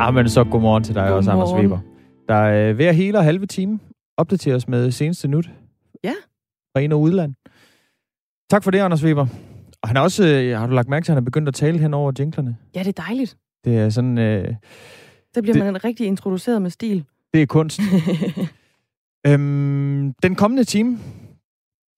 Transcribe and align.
Ah, 0.00 0.14
men 0.14 0.28
så 0.28 0.44
godmorgen 0.44 0.84
til 0.84 0.94
dig 0.94 1.00
Godmorgen. 1.02 1.16
også, 1.18 1.30
Anders 1.30 1.52
Weber. 1.52 1.78
Der 2.28 2.34
er 2.34 2.72
ved 2.72 2.84
at 2.86 2.96
hele 2.96 3.18
og 3.18 3.24
halve 3.24 3.46
time 3.46 3.78
opdateres 4.16 4.68
med 4.68 4.90
seneste 4.90 5.28
nyt. 5.28 5.50
Ja. 6.04 6.12
Fra 6.76 6.80
ind- 6.80 6.92
og 6.92 7.00
udland. 7.00 7.34
Tak 8.50 8.64
for 8.64 8.70
det, 8.70 8.78
Anders 8.78 9.04
Weber. 9.04 9.26
Og 9.82 9.88
han 9.88 9.96
er 9.96 10.00
også, 10.00 10.26
øh, 10.26 10.58
har 10.58 10.66
du 10.66 10.72
lagt 10.74 10.88
mærke 10.88 11.04
til, 11.04 11.12
at 11.12 11.14
han 11.14 11.22
er 11.22 11.24
begyndt 11.24 11.48
at 11.48 11.54
tale 11.54 11.78
hen 11.78 11.94
over 11.94 12.12
jinglerne? 12.18 12.56
Ja, 12.74 12.80
det 12.80 12.98
er 12.98 13.02
dejligt. 13.02 13.36
Det 13.64 13.78
er 13.78 13.88
sådan, 13.90 14.18
øh, 14.18 14.54
Så 15.34 15.42
bliver 15.42 15.54
Det- 15.54 15.64
man 15.64 15.84
rigtig 15.84 16.06
introduceret 16.06 16.62
med 16.62 16.70
stil. 16.70 17.04
det 17.34 17.42
er 17.42 17.46
kunst. 17.46 17.80
øhm, 19.26 20.14
den 20.22 20.34
kommende 20.34 20.64
time, 20.64 20.98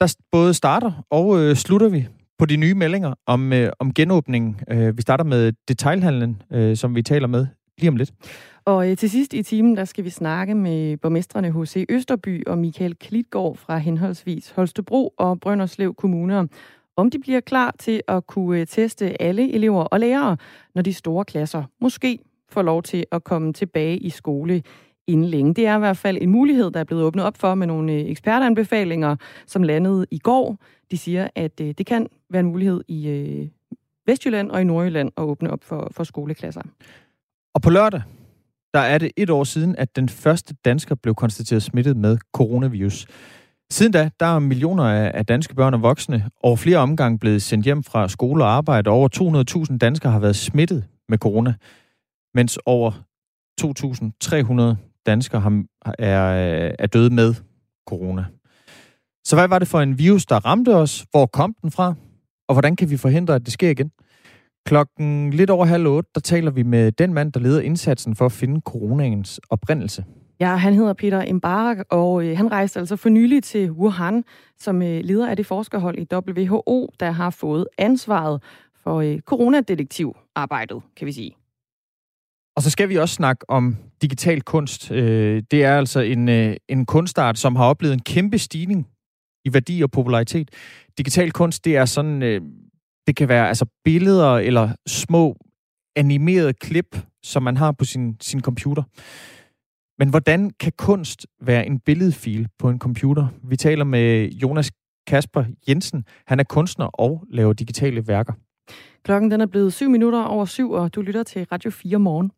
der 0.00 0.16
både 0.32 0.54
starter 0.54 0.92
og 1.10 1.38
øh, 1.38 1.56
slutter 1.56 1.88
vi 1.88 2.08
på 2.38 2.46
de 2.46 2.56
nye 2.56 2.74
meldinger 2.74 3.14
om, 3.26 3.52
øh, 3.52 3.70
om 3.78 3.94
genåbningen. 3.94 4.60
Øh, 4.70 4.96
vi 4.96 5.02
starter 5.02 5.24
med 5.24 5.52
detailhandlen, 5.68 6.42
øh, 6.52 6.76
som 6.76 6.94
vi 6.94 7.02
taler 7.02 7.26
med 7.28 7.46
lige 7.82 7.90
om 7.90 7.96
lidt. 7.96 8.12
Og 8.64 8.90
øh, 8.90 8.96
til 8.96 9.10
sidst 9.10 9.34
i 9.34 9.42
timen, 9.42 9.76
der 9.76 9.84
skal 9.84 10.04
vi 10.04 10.10
snakke 10.10 10.54
med 10.54 10.96
borgmestrene 10.96 11.62
H.C. 11.62 11.84
Østerby 11.88 12.46
og 12.46 12.58
Michael 12.58 12.94
Klitgaard 12.94 13.56
fra 13.56 13.78
henholdsvis 13.78 14.50
Holstebro 14.50 15.14
og 15.16 15.40
Brønderslev 15.40 15.94
Kommuner, 15.94 16.46
om 16.96 17.10
de 17.10 17.18
bliver 17.18 17.40
klar 17.40 17.74
til 17.78 18.02
at 18.08 18.26
kunne 18.26 18.60
øh, 18.60 18.66
teste 18.66 19.22
alle 19.22 19.52
elever 19.52 19.82
og 19.82 20.00
lærere, 20.00 20.36
når 20.74 20.82
de 20.82 20.92
store 20.92 21.24
klasser 21.24 21.64
måske 21.80 22.18
får 22.48 22.62
lov 22.62 22.82
til 22.82 23.04
at 23.12 23.24
komme 23.24 23.52
tilbage 23.52 23.98
i 23.98 24.10
skole 24.10 24.62
inden 25.06 25.26
længe. 25.26 25.54
Det 25.54 25.66
er 25.66 25.76
i 25.76 25.78
hvert 25.78 25.96
fald 25.96 26.18
en 26.20 26.30
mulighed, 26.30 26.70
der 26.70 26.80
er 26.80 26.84
blevet 26.84 27.04
åbnet 27.04 27.24
op 27.24 27.36
for 27.36 27.54
med 27.54 27.66
nogle 27.66 27.92
øh, 27.92 28.10
ekspertanbefalinger, 28.10 29.16
som 29.46 29.62
landede 29.62 30.06
i 30.10 30.18
går. 30.18 30.58
De 30.90 30.98
siger, 30.98 31.28
at 31.34 31.60
øh, 31.60 31.74
det 31.78 31.86
kan 31.86 32.06
være 32.30 32.40
en 32.40 32.46
mulighed 32.46 32.84
i 32.88 33.50
Vestjylland 34.06 34.50
og 34.50 34.60
i 34.60 34.64
Nordjylland 34.64 35.10
at 35.16 35.22
åbne 35.22 35.50
op 35.50 35.64
for, 35.64 35.88
for 35.90 36.04
skoleklasser. 36.04 36.62
Og 37.54 37.62
på 37.62 37.70
lørdag, 37.70 38.02
der 38.74 38.80
er 38.80 38.98
det 38.98 39.10
et 39.16 39.30
år 39.30 39.44
siden, 39.44 39.76
at 39.76 39.96
den 39.96 40.08
første 40.08 40.54
dansker 40.64 40.94
blev 40.94 41.14
konstateret 41.14 41.62
smittet 41.62 41.96
med 41.96 42.18
coronavirus. 42.32 43.06
Siden 43.70 43.92
da, 43.92 44.10
der 44.20 44.26
er 44.26 44.38
millioner 44.38 44.84
af 45.10 45.26
danske 45.26 45.54
børn 45.54 45.74
og 45.74 45.82
voksne 45.82 46.30
over 46.40 46.56
flere 46.56 46.78
omgange 46.78 47.18
blevet 47.18 47.42
sendt 47.42 47.64
hjem 47.64 47.82
fra 47.82 48.08
skole 48.08 48.44
og 48.44 48.50
arbejde. 48.50 48.90
Over 48.90 49.08
200.000 49.70 49.78
danskere 49.78 50.12
har 50.12 50.18
været 50.18 50.36
smittet 50.36 50.84
med 51.08 51.18
corona, 51.18 51.54
mens 52.34 52.58
over 52.66 52.92
2.300 53.60 54.76
danskere 55.06 55.40
har, 55.40 55.64
er, 55.98 56.72
er 56.78 56.86
døde 56.86 57.14
med 57.14 57.34
corona. 57.88 58.24
Så 59.24 59.36
hvad 59.36 59.48
var 59.48 59.58
det 59.58 59.68
for 59.68 59.80
en 59.80 59.98
virus, 59.98 60.26
der 60.26 60.36
ramte 60.36 60.74
os? 60.74 61.06
Hvor 61.10 61.26
kom 61.26 61.54
den 61.62 61.70
fra? 61.70 61.94
Og 62.48 62.54
hvordan 62.54 62.76
kan 62.76 62.90
vi 62.90 62.96
forhindre, 62.96 63.34
at 63.34 63.44
det 63.44 63.52
sker 63.52 63.70
igen? 63.70 63.90
Klokken 64.66 65.30
lidt 65.30 65.50
over 65.50 65.64
halv 65.64 65.86
otte, 65.86 66.10
der 66.14 66.20
taler 66.20 66.50
vi 66.50 66.62
med 66.62 66.92
den 66.92 67.14
mand, 67.14 67.32
der 67.32 67.40
leder 67.40 67.60
indsatsen 67.60 68.16
for 68.16 68.26
at 68.26 68.32
finde 68.32 68.60
coronaens 68.60 69.40
oprindelse. 69.50 70.04
Ja, 70.40 70.56
han 70.56 70.74
hedder 70.74 70.92
Peter 70.92 71.32
Mbarak, 71.34 71.76
og 71.90 72.24
øh, 72.24 72.36
han 72.36 72.52
rejste 72.52 72.80
altså 72.80 72.96
for 72.96 73.08
nylig 73.08 73.42
til 73.42 73.70
Wuhan, 73.70 74.24
som 74.58 74.82
øh, 74.82 75.00
leder 75.04 75.28
af 75.30 75.36
det 75.36 75.46
forskerhold 75.46 75.98
i 75.98 76.06
WHO, 76.14 76.92
der 77.00 77.10
har 77.10 77.30
fået 77.30 77.66
ansvaret 77.78 78.42
for 78.82 79.00
øh, 79.00 79.18
coronadetektivarbejdet, 79.20 80.82
kan 80.96 81.06
vi 81.06 81.12
sige. 81.12 81.36
Og 82.56 82.62
så 82.62 82.70
skal 82.70 82.88
vi 82.88 82.96
også 82.96 83.14
snakke 83.14 83.50
om 83.50 83.76
digital 84.02 84.42
kunst. 84.42 84.90
Øh, 84.90 85.42
Det 85.50 85.64
er 85.64 85.78
altså 85.78 86.00
en, 86.00 86.28
øh, 86.28 86.56
en 86.68 86.86
kunstart, 86.86 87.38
som 87.38 87.56
har 87.56 87.64
oplevet 87.64 87.92
en 87.94 88.02
kæmpe 88.02 88.38
stigning 88.38 88.88
i 89.44 89.54
værdi 89.54 89.82
og 89.82 89.90
popularitet. 89.90 90.50
Digital 90.98 91.32
kunst, 91.32 91.64
det 91.64 91.76
er 91.76 91.84
sådan, 91.84 92.22
øh, 92.22 92.40
det 93.06 93.16
kan 93.16 93.28
være 93.28 93.48
altså 93.48 93.66
billeder 93.84 94.36
eller 94.36 94.68
små 94.86 95.36
animerede 95.96 96.52
klip, 96.52 96.96
som 97.22 97.42
man 97.42 97.56
har 97.56 97.72
på 97.72 97.84
sin, 97.84 98.16
sin 98.20 98.40
computer. 98.40 98.82
Men 99.98 100.08
hvordan 100.08 100.50
kan 100.60 100.72
kunst 100.78 101.26
være 101.40 101.66
en 101.66 101.80
billedfil 101.80 102.48
på 102.58 102.68
en 102.68 102.78
computer? 102.78 103.28
Vi 103.42 103.56
taler 103.56 103.84
med 103.84 104.28
Jonas 104.28 104.70
Kasper 105.06 105.44
Jensen. 105.68 106.04
Han 106.26 106.40
er 106.40 106.44
kunstner 106.44 106.86
og 106.86 107.24
laver 107.30 107.52
digitale 107.52 108.08
værker. 108.08 108.32
Klokken 109.04 109.30
den 109.30 109.40
er 109.40 109.46
blevet 109.46 109.72
7 109.72 109.90
minutter 109.90 110.22
over 110.24 110.44
syv, 110.44 110.70
og 110.70 110.94
du 110.94 111.02
lytter 111.02 111.22
til 111.22 111.46
Radio 111.52 111.70
4 111.70 111.98
morgen. 111.98 112.30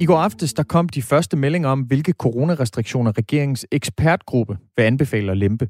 I 0.00 0.06
går 0.06 0.18
aftes 0.18 0.54
der 0.54 0.62
kom 0.62 0.88
de 0.88 1.02
første 1.02 1.36
meldinger 1.36 1.68
om, 1.68 1.80
hvilke 1.80 2.12
coronarestriktioner 2.12 3.18
regeringens 3.18 3.66
ekspertgruppe 3.70 4.58
vil 4.76 4.82
anbefale 4.82 5.30
at 5.32 5.38
lempe. 5.38 5.68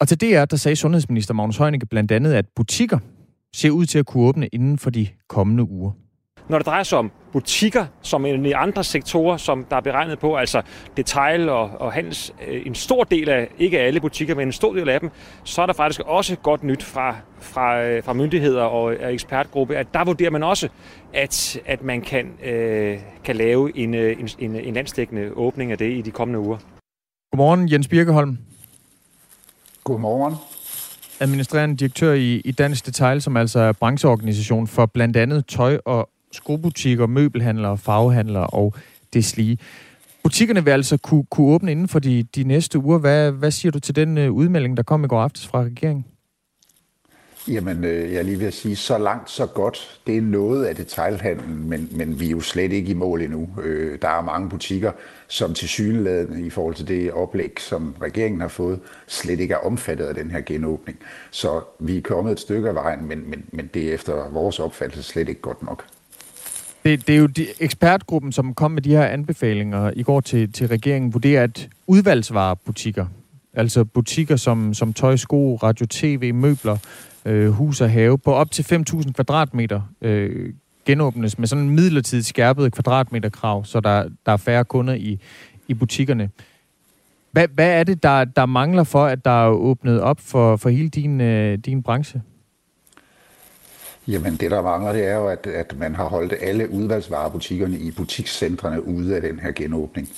Og 0.00 0.08
til 0.08 0.20
DR, 0.20 0.44
der 0.44 0.56
sagde 0.56 0.76
sundhedsminister 0.76 1.34
Magnus 1.34 1.56
Heunicke 1.56 1.86
blandt 1.86 2.12
andet, 2.12 2.32
at 2.32 2.44
butikker 2.56 2.98
ser 3.56 3.70
ud 3.70 3.86
til 3.86 3.98
at 3.98 4.06
kunne 4.06 4.24
åbne 4.28 4.46
inden 4.46 4.78
for 4.78 4.90
de 4.90 5.08
kommende 5.28 5.70
uger. 5.70 5.92
Når 6.48 6.58
det 6.58 6.66
drejer 6.66 6.82
sig 6.82 6.98
om 6.98 7.10
butikker, 7.32 7.86
som 8.02 8.26
i 8.26 8.52
andre 8.52 8.84
sektorer, 8.84 9.36
som 9.36 9.64
der 9.70 9.76
er 9.76 9.80
beregnet 9.80 10.18
på, 10.18 10.36
altså 10.36 10.62
detail 10.96 11.48
og, 11.48 11.70
og 11.80 11.92
handels, 11.92 12.34
øh, 12.48 12.66
en 12.66 12.74
stor 12.74 13.04
del 13.04 13.28
af, 13.28 13.48
ikke 13.58 13.78
alle 13.80 14.00
butikker, 14.00 14.34
men 14.34 14.48
en 14.48 14.52
stor 14.52 14.74
del 14.74 14.88
af 14.88 15.00
dem, 15.00 15.10
så 15.44 15.62
er 15.62 15.66
der 15.66 15.72
faktisk 15.72 16.00
også 16.00 16.36
godt 16.36 16.64
nyt 16.64 16.82
fra, 16.82 17.16
fra, 17.40 17.82
øh, 17.82 18.02
fra 18.02 18.12
myndigheder 18.12 18.62
og 18.62 19.12
ekspertgruppe, 19.12 19.76
at 19.76 19.86
der 19.94 20.04
vurderer 20.04 20.30
man 20.30 20.42
også, 20.42 20.68
at, 21.14 21.60
at 21.66 21.82
man 21.82 22.00
kan, 22.00 22.26
øh, 22.44 22.98
kan 23.24 23.36
lave 23.36 23.78
en, 23.78 23.94
øh, 23.94 24.20
en, 24.20 24.28
en, 24.38 24.56
en 24.56 24.74
landstækkende 24.74 25.30
åbning 25.34 25.72
af 25.72 25.78
det 25.78 25.92
i 25.92 26.00
de 26.00 26.10
kommende 26.10 26.40
uger. 26.40 26.58
Godmorgen, 27.32 27.72
Jens 27.72 27.88
Birkeholm, 27.88 28.38
Godmorgen. 29.84 30.34
administrerende 31.20 31.76
direktør 31.76 32.12
i, 32.12 32.34
i 32.44 32.52
Dansk 32.52 32.86
Detail, 32.86 33.22
som 33.22 33.36
altså 33.36 33.58
er 33.58 33.72
brancheorganisation 33.72 34.66
for 34.66 34.86
blandt 34.86 35.16
andet 35.16 35.46
tøj- 35.46 35.78
og 35.84 36.08
skobutikker, 36.32 37.06
møbelhandlere, 37.06 37.78
faghandlere 37.78 38.46
og 38.46 38.74
deslige. 39.14 39.58
Butikkerne 40.22 40.64
vil 40.64 40.70
altså 40.70 40.96
kunne, 40.96 41.24
kunne 41.30 41.46
åbne 41.46 41.72
inden 41.72 41.88
for 41.88 41.98
de, 41.98 42.22
de 42.22 42.44
næste 42.44 42.78
uger. 42.78 42.98
Hvad, 42.98 43.32
hvad 43.32 43.50
siger 43.50 43.72
du 43.72 43.80
til 43.80 43.96
den 43.96 44.18
øh, 44.18 44.32
udmelding, 44.32 44.76
der 44.76 44.82
kom 44.82 45.04
i 45.04 45.08
går 45.08 45.20
aftes 45.20 45.46
fra 45.46 45.62
regeringen? 45.62 46.04
Jamen, 47.48 47.84
øh, 47.84 48.12
jeg 48.12 48.18
er 48.18 48.22
lige 48.22 48.40
ved 48.40 48.46
at 48.46 48.54
sige, 48.54 48.76
så 48.76 48.98
langt, 48.98 49.30
så 49.30 49.46
godt. 49.46 50.00
Det 50.06 50.16
er 50.16 50.22
noget 50.22 50.64
af 50.64 50.76
detailhandlen, 50.76 51.68
men, 51.68 51.88
men 51.90 52.20
vi 52.20 52.26
er 52.26 52.30
jo 52.30 52.40
slet 52.40 52.72
ikke 52.72 52.90
i 52.90 52.94
mål 52.94 53.22
endnu. 53.22 53.48
Øh, 53.62 53.98
der 54.02 54.08
er 54.08 54.22
mange 54.22 54.48
butikker, 54.48 54.92
som 55.28 55.54
til 55.54 55.68
syneladende 55.68 56.46
i 56.46 56.50
forhold 56.50 56.74
til 56.74 56.88
det 56.88 57.12
oplæg, 57.12 57.60
som 57.60 57.94
regeringen 58.02 58.40
har 58.40 58.48
fået, 58.48 58.80
slet 59.06 59.40
ikke 59.40 59.54
er 59.54 59.58
omfattet 59.58 60.04
af 60.04 60.14
den 60.14 60.30
her 60.30 60.40
genåbning. 60.40 60.98
Så 61.30 61.60
vi 61.78 61.96
er 61.96 62.02
kommet 62.02 62.32
et 62.32 62.40
stykke 62.40 62.68
af 62.68 62.74
vejen, 62.74 63.08
men, 63.08 63.30
men, 63.30 63.44
men 63.52 63.70
det 63.74 63.88
er 63.88 63.94
efter 63.94 64.30
vores 64.30 64.58
opfattelse 64.58 65.02
slet 65.02 65.28
ikke 65.28 65.40
godt 65.40 65.62
nok. 65.62 65.84
Det, 66.86 67.06
det 67.06 67.14
er 67.14 67.18
jo 67.18 67.26
de, 67.26 67.46
ekspertgruppen, 67.60 68.32
som 68.32 68.54
kom 68.54 68.70
med 68.70 68.82
de 68.82 68.90
her 68.90 69.06
anbefalinger 69.06 69.90
i 69.96 70.02
går 70.02 70.20
til, 70.20 70.52
til 70.52 70.68
regeringen, 70.68 71.14
vurderer, 71.14 71.42
at 71.42 71.68
udvalgsvarebutikker, 71.86 73.06
altså 73.54 73.84
butikker 73.84 74.36
som, 74.36 74.74
som 74.74 74.92
tøj, 74.92 75.16
sko, 75.16 75.56
radio, 75.56 75.86
tv, 75.86 76.34
møbler, 76.34 76.76
øh, 77.24 77.50
hus 77.50 77.80
og 77.80 77.90
have, 77.90 78.18
på 78.18 78.32
op 78.32 78.50
til 78.50 78.62
5.000 78.62 79.12
kvadratmeter 79.12 79.80
øh, 80.02 80.54
genåbnes 80.84 81.38
med 81.38 81.48
sådan 81.48 81.64
en 81.64 81.70
midlertidigt 81.70 82.26
skærpet 82.26 82.72
kvadratmeterkrav, 82.72 83.64
så 83.64 83.80
der, 83.80 84.08
der 84.26 84.32
er 84.32 84.36
færre 84.36 84.64
kunder 84.64 84.94
i, 84.94 85.20
i 85.68 85.74
butikkerne. 85.74 86.30
Hvad, 87.32 87.48
hvad 87.48 87.80
er 87.80 87.84
det, 87.84 88.02
der, 88.02 88.24
der 88.24 88.46
mangler 88.46 88.84
for, 88.84 89.04
at 89.04 89.24
der 89.24 89.46
er 89.46 89.48
åbnet 89.48 90.00
op 90.00 90.20
for, 90.20 90.56
for 90.56 90.68
hele 90.68 90.88
din, 90.88 91.20
øh, 91.20 91.58
din 91.58 91.82
branche? 91.82 92.22
Jamen 94.08 94.36
det, 94.36 94.50
der 94.50 94.62
mangler, 94.62 94.92
det 94.92 95.04
er 95.04 95.14
jo, 95.16 95.28
at, 95.28 95.46
at 95.46 95.78
man 95.78 95.94
har 95.94 96.04
holdt 96.04 96.34
alle 96.40 96.70
udvalgsvarebutikkerne 96.70 97.78
i 97.78 97.90
butikscentrene 97.90 98.86
ude 98.86 99.16
af 99.16 99.22
den 99.22 99.38
her 99.38 99.52
genåbning. 99.52 100.08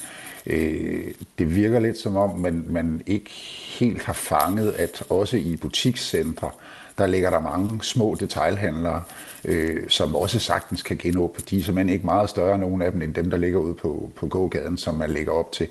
Øh, 0.47 1.04
det 1.38 1.56
virker 1.56 1.81
lidt 1.81 1.99
som 1.99 2.16
om, 2.16 2.38
man, 2.38 2.65
man 2.69 3.03
ikke 3.06 3.31
helt 3.78 4.04
har 4.04 4.12
fanget, 4.12 4.72
at 4.72 5.03
også 5.10 5.37
i 5.37 5.56
butikscentre, 5.56 6.50
der 6.99 7.06
ligger 7.06 7.31
der 7.31 7.41
mange 7.41 7.85
små 7.85 8.17
detailhandlere, 8.20 9.02
øh, 9.44 9.88
som 9.88 10.17
også 10.17 10.38
sagtens 10.38 10.82
kan 10.82 10.96
genåbne. 10.96 11.44
De 11.50 11.58
er 11.58 11.62
simpelthen 11.62 11.94
ikke 11.94 12.06
meget 12.06 12.31
større, 12.31 12.58
nogen 12.58 12.82
af 12.82 12.93
dem, 12.93 13.02
end 13.02 13.14
dem, 13.14 13.31
der 13.31 13.37
ligger 13.37 13.58
ude 13.58 13.75
på, 13.75 14.11
på 14.17 14.26
gågaden, 14.26 14.79
som 14.79 14.94
man 14.94 15.11
lægger 15.11 15.32
op 15.32 15.52
til. 15.52 15.69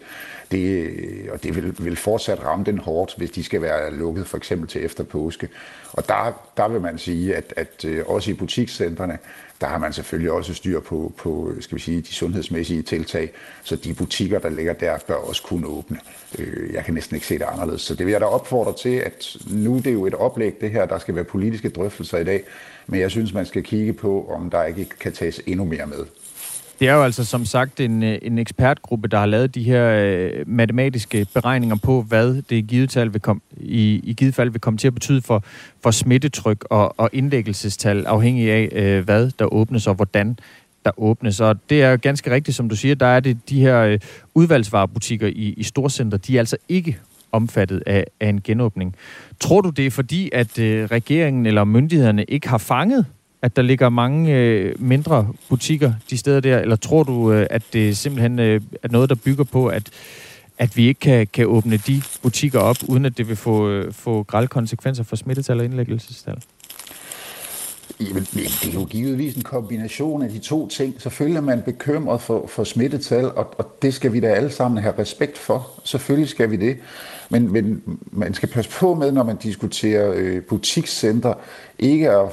Det, 0.51 0.83
øh, 0.83 1.27
og 1.31 1.43
det 1.43 1.55
vil, 1.55 1.75
vil 1.79 1.95
fortsat 1.95 2.43
ramme 2.43 2.65
den 2.65 2.77
hårdt, 2.77 3.13
hvis 3.17 3.31
de 3.31 3.43
skal 3.43 3.61
være 3.61 3.95
lukket 3.95 4.27
for 4.27 4.37
eksempel 4.37 4.67
til 4.67 4.85
efter 4.85 5.03
påske. 5.03 5.49
Og 5.93 6.07
der, 6.07 6.41
der 6.57 6.67
vil 6.67 6.81
man 6.81 6.97
sige, 6.97 7.35
at, 7.35 7.53
at 7.55 7.85
øh, 7.85 8.03
også 8.07 8.31
i 8.31 8.33
butikscentrene, 8.33 9.17
der 9.61 9.67
har 9.67 9.77
man 9.77 9.93
selvfølgelig 9.93 10.31
også 10.31 10.53
styr 10.53 10.79
på, 10.79 11.13
på 11.17 11.51
skal 11.59 11.75
vi 11.75 11.81
sige, 11.81 12.01
de 12.01 12.13
sundhedsmæssige 12.13 12.81
tiltag, 12.81 13.31
så 13.63 13.75
de 13.75 13.93
butikker, 13.93 14.39
der 14.39 14.49
ligger 14.49 14.73
der, 14.73 14.97
bør 15.07 15.15
også 15.15 15.43
kunne 15.43 15.67
åbne. 15.67 15.97
Øh, 16.39 16.73
Jeg 16.73 16.85
kan 16.85 16.93
næsten 16.93 17.15
ikke 17.15 17.27
se 17.27 17.33
det 17.39 17.45
anderledes. 17.51 17.81
Så 17.81 17.95
det 17.95 18.05
vil 18.05 18.11
jeg 18.11 18.21
da 18.21 18.25
opfordre 18.25 18.73
til, 18.73 18.95
at 18.95 19.37
nu 19.49 19.77
det 19.77 19.87
er 19.87 19.91
jo 19.91 20.05
et 20.05 20.13
oplæg, 20.13 20.61
det 20.61 20.71
her, 20.71 20.85
der 20.85 20.99
skal 20.99 21.15
være 21.15 21.23
politiske 21.23 21.69
drøftelser 21.69 22.17
i 22.17 22.23
dag, 22.23 22.43
men 22.87 22.99
jeg 22.99 23.11
synes, 23.11 23.33
man 23.33 23.45
skal 23.45 23.63
kigge 23.63 23.93
på, 23.93 24.27
om 24.29 24.49
der 24.49 24.63
ikke 24.63 24.85
kan 24.99 25.13
tages 25.13 25.41
endnu 25.45 25.65
mere 25.65 25.85
med. 25.85 26.05
Det 26.79 26.87
er 26.87 26.93
jo 26.93 27.03
altså 27.03 27.25
som 27.25 27.45
sagt 27.45 27.79
en, 27.79 28.03
øh, 28.03 28.17
en 28.21 28.37
ekspertgruppe, 28.37 29.07
der 29.07 29.17
har 29.17 29.25
lavet 29.25 29.55
de 29.55 29.63
her 29.63 29.89
øh, 29.89 30.31
matematiske 30.47 31.27
beregninger 31.33 31.75
på, 31.75 32.01
hvad 32.01 32.33
det 32.35 32.51
i 32.51 32.61
givet, 32.61 32.89
tal 32.89 33.13
vil 33.13 33.21
kom, 33.21 33.41
i, 33.57 34.01
i 34.03 34.13
givet 34.13 34.35
fald 34.35 34.49
vil 34.49 34.61
komme 34.61 34.77
til 34.77 34.87
at 34.87 34.93
betyde 34.93 35.21
for, 35.21 35.43
for 35.83 35.91
smittetryk 35.91 36.65
og, 36.69 36.99
og 36.99 37.09
indlæggelsestal, 37.13 38.05
afhængig 38.05 38.51
af, 38.51 38.69
øh, 38.71 39.03
hvad 39.03 39.31
der 39.39 39.53
åbnes 39.53 39.87
og 39.87 39.95
hvordan 39.95 40.39
der 40.85 40.91
åbnes. 40.97 41.39
Og 41.39 41.69
det 41.69 41.81
er 41.83 41.97
ganske 41.97 42.31
rigtigt, 42.31 42.57
som 42.57 42.69
du 42.69 42.75
siger, 42.75 42.95
der 42.95 43.05
er 43.05 43.19
det 43.19 43.37
de 43.49 43.61
her 43.61 43.79
øh, 43.79 43.99
udvalgsvarebutikker 44.33 45.27
i, 45.27 45.53
i 45.57 45.63
storcenter, 45.63 46.17
de 46.17 46.35
er 46.35 46.39
altså 46.39 46.57
ikke 46.69 46.97
omfattet 47.31 47.83
af, 47.85 48.05
af 48.19 48.29
en 48.29 48.41
genåbning. 48.41 48.95
Tror 49.39 49.61
du, 49.61 49.69
det 49.69 49.85
er 49.85 49.91
fordi, 49.91 50.29
at 50.33 50.59
øh, 50.59 50.85
regeringen 50.85 51.45
eller 51.45 51.63
myndighederne 51.63 52.23
ikke 52.23 52.49
har 52.49 52.57
fanget 52.57 53.05
at 53.41 53.55
der 53.55 53.61
ligger 53.61 53.89
mange 53.89 54.35
øh, 54.35 54.81
mindre 54.81 55.27
butikker 55.49 55.93
de 56.09 56.17
steder 56.17 56.39
der, 56.39 56.59
eller 56.59 56.75
tror 56.75 57.03
du, 57.03 57.31
øh, 57.31 57.47
at 57.49 57.63
det 57.73 57.97
simpelthen 57.97 58.39
øh, 58.39 58.61
er 58.83 58.87
noget, 58.87 59.09
der 59.09 59.15
bygger 59.15 59.43
på, 59.43 59.67
at, 59.67 59.89
at 60.57 60.77
vi 60.77 60.87
ikke 60.87 60.99
kan, 60.99 61.27
kan 61.27 61.45
åbne 61.45 61.77
de 61.77 62.01
butikker 62.21 62.59
op, 62.59 62.77
uden 62.87 63.05
at 63.05 63.17
det 63.17 63.27
vil 63.27 63.35
få, 63.35 63.69
øh, 63.69 63.93
få 63.93 64.23
grælde 64.23 64.47
konsekvenser 64.47 65.03
for 65.03 65.15
smittetal 65.15 65.59
og 65.59 65.65
indlæggelsestal? 65.65 66.43
Jamen, 67.99 68.23
det 68.33 68.69
er 68.69 68.73
jo 68.73 68.85
givetvis 68.85 69.35
en 69.35 69.41
kombination 69.41 70.21
af 70.23 70.29
de 70.29 70.39
to 70.39 70.67
ting. 70.67 71.01
Selvfølgelig 71.01 71.37
er 71.37 71.41
man 71.41 71.61
bekymret 71.61 72.21
for, 72.21 72.47
for 72.47 72.63
smittetal, 72.63 73.25
og, 73.25 73.53
og 73.57 73.77
det 73.81 73.93
skal 73.93 74.13
vi 74.13 74.19
da 74.19 74.27
alle 74.27 74.51
sammen 74.51 74.83
have 74.83 74.93
respekt 74.99 75.37
for. 75.37 75.67
Selvfølgelig 75.83 76.29
skal 76.29 76.51
vi 76.51 76.55
det. 76.55 76.77
Men, 77.29 77.51
men 77.51 77.83
man 78.11 78.33
skal 78.33 78.49
passe 78.49 78.71
på 78.71 78.93
med, 78.93 79.11
når 79.11 79.23
man 79.23 79.35
diskuterer 79.37 80.13
øh, 80.15 80.41
butikscenter, 80.41 81.33
ikke 81.79 82.09
at 82.09 82.29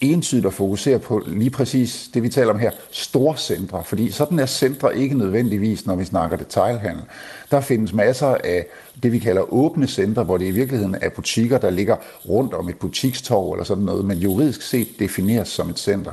entydigt 0.00 0.46
at 0.46 0.52
fokusere 0.52 0.98
på 0.98 1.22
lige 1.26 1.50
præcis 1.50 2.10
det, 2.14 2.22
vi 2.22 2.28
taler 2.28 2.50
om 2.52 2.58
her, 2.58 2.70
store 2.90 3.36
centre, 3.36 3.84
Fordi 3.84 4.10
sådan 4.10 4.38
er 4.38 4.46
centre 4.46 4.98
ikke 4.98 5.18
nødvendigvis, 5.18 5.86
når 5.86 5.96
vi 5.96 6.04
snakker 6.04 6.36
detailhandel. 6.36 7.02
Der 7.50 7.60
findes 7.60 7.92
masser 7.92 8.36
af 8.44 8.66
det, 9.02 9.12
vi 9.12 9.18
kalder 9.18 9.52
åbne 9.52 9.86
centre, 9.86 10.24
hvor 10.24 10.36
det 10.36 10.46
i 10.46 10.50
virkeligheden 10.50 10.96
er 11.00 11.08
butikker, 11.08 11.58
der 11.58 11.70
ligger 11.70 11.96
rundt 12.28 12.54
om 12.54 12.68
et 12.68 12.78
butikstorv 12.78 13.52
eller 13.52 13.64
sådan 13.64 13.84
noget, 13.84 14.04
men 14.04 14.18
juridisk 14.18 14.62
set 14.62 14.88
defineres 14.98 15.48
som 15.48 15.70
et 15.70 15.78
center. 15.78 16.12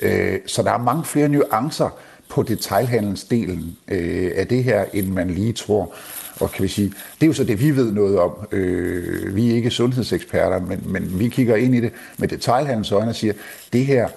Øh, 0.00 0.38
så 0.46 0.62
der 0.62 0.72
er 0.72 0.78
mange 0.78 1.04
flere 1.04 1.28
nuancer 1.28 1.88
på 2.28 2.42
detailhandelsdelen 2.42 3.76
øh, 3.88 4.32
af 4.36 4.46
det 4.46 4.64
her, 4.64 4.84
end 4.92 5.08
man 5.08 5.30
lige 5.30 5.52
tror. 5.52 5.94
Og 6.40 6.52
kan 6.52 6.62
vi 6.62 6.68
sige, 6.68 6.86
det 6.88 7.22
er 7.22 7.26
jo 7.26 7.32
så 7.32 7.44
det, 7.44 7.60
vi 7.60 7.76
ved 7.76 7.92
noget 7.92 8.18
om. 8.18 8.30
Øh, 8.52 9.36
vi 9.36 9.50
er 9.50 9.54
ikke 9.54 9.70
sundhedseksperter, 9.70 10.60
men, 10.60 10.82
men 10.86 11.18
vi 11.18 11.28
kigger 11.28 11.56
ind 11.56 11.74
i 11.74 11.80
det 11.80 11.92
med 12.18 12.28
detaljhandels 12.28 12.92
øjne 12.92 13.10
og 13.10 13.14
siger, 13.14 13.32
det 13.72 13.86
her, 13.86 14.08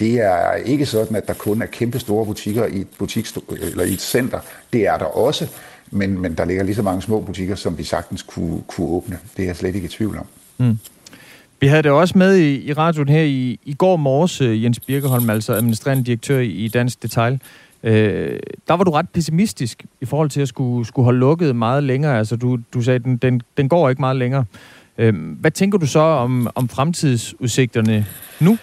det 0.00 0.20
er 0.20 0.52
ikke 0.52 0.86
sådan, 0.86 1.16
at 1.16 1.28
der 1.28 1.34
kun 1.34 1.62
er 1.62 1.66
kæmpe 1.66 1.98
store 1.98 2.26
butikker 2.26 2.66
i 2.66 2.80
et, 2.80 2.86
butik, 2.98 3.26
eller 3.60 3.84
i 3.84 3.92
et 3.92 4.00
center. 4.00 4.40
Det 4.72 4.86
er 4.86 4.98
der 4.98 5.04
også, 5.04 5.46
men, 5.90 6.18
men 6.18 6.34
der 6.34 6.44
ligger 6.44 6.62
lige 6.62 6.74
så 6.74 6.82
mange 6.82 7.02
små 7.02 7.20
butikker, 7.20 7.54
som 7.54 7.78
vi 7.78 7.84
sagtens 7.84 8.22
kunne, 8.22 8.62
kunne 8.68 8.86
åbne. 8.86 9.18
Det 9.36 9.42
er 9.42 9.46
jeg 9.46 9.56
slet 9.56 9.74
ikke 9.74 9.86
i 9.86 9.88
tvivl 9.88 10.18
om. 10.18 10.26
Mm. 10.58 10.78
Vi 11.60 11.66
havde 11.66 11.82
det 11.82 11.90
også 11.90 12.18
med 12.18 12.36
i, 12.36 12.64
i 12.64 12.72
radioen 12.72 13.08
her 13.08 13.22
i, 13.22 13.60
i 13.64 13.74
går 13.74 13.96
morges, 13.96 14.40
øh, 14.40 14.64
Jens 14.64 14.80
Birkeholm, 14.80 15.30
altså 15.30 15.52
administrerende 15.52 16.04
direktør 16.04 16.38
i, 16.38 16.48
i 16.48 16.68
Dansk 16.68 17.02
Detail. 17.02 17.40
Øh, 17.84 18.40
der 18.68 18.74
var 18.74 18.84
du 18.84 18.90
ret 18.90 19.08
pessimistisk 19.08 19.84
i 20.00 20.04
forhold 20.04 20.30
til 20.30 20.40
at 20.40 20.48
skulle, 20.48 20.86
skulle 20.86 21.04
holde 21.04 21.18
lukket 21.18 21.56
meget 21.56 21.82
længere. 21.82 22.18
Altså 22.18 22.36
du, 22.36 22.58
du 22.74 22.82
sagde, 22.82 22.96
at 22.96 23.04
den, 23.04 23.16
den, 23.16 23.42
den 23.56 23.68
går 23.68 23.88
ikke 23.88 24.02
meget 24.02 24.16
længere. 24.16 24.44
Øh, 24.98 25.14
hvad 25.40 25.50
tænker 25.50 25.78
du 25.78 25.86
så 25.86 26.00
om, 26.00 26.48
om 26.54 26.68
fremtidsudsigterne 26.68 28.06
nu? 28.40 28.58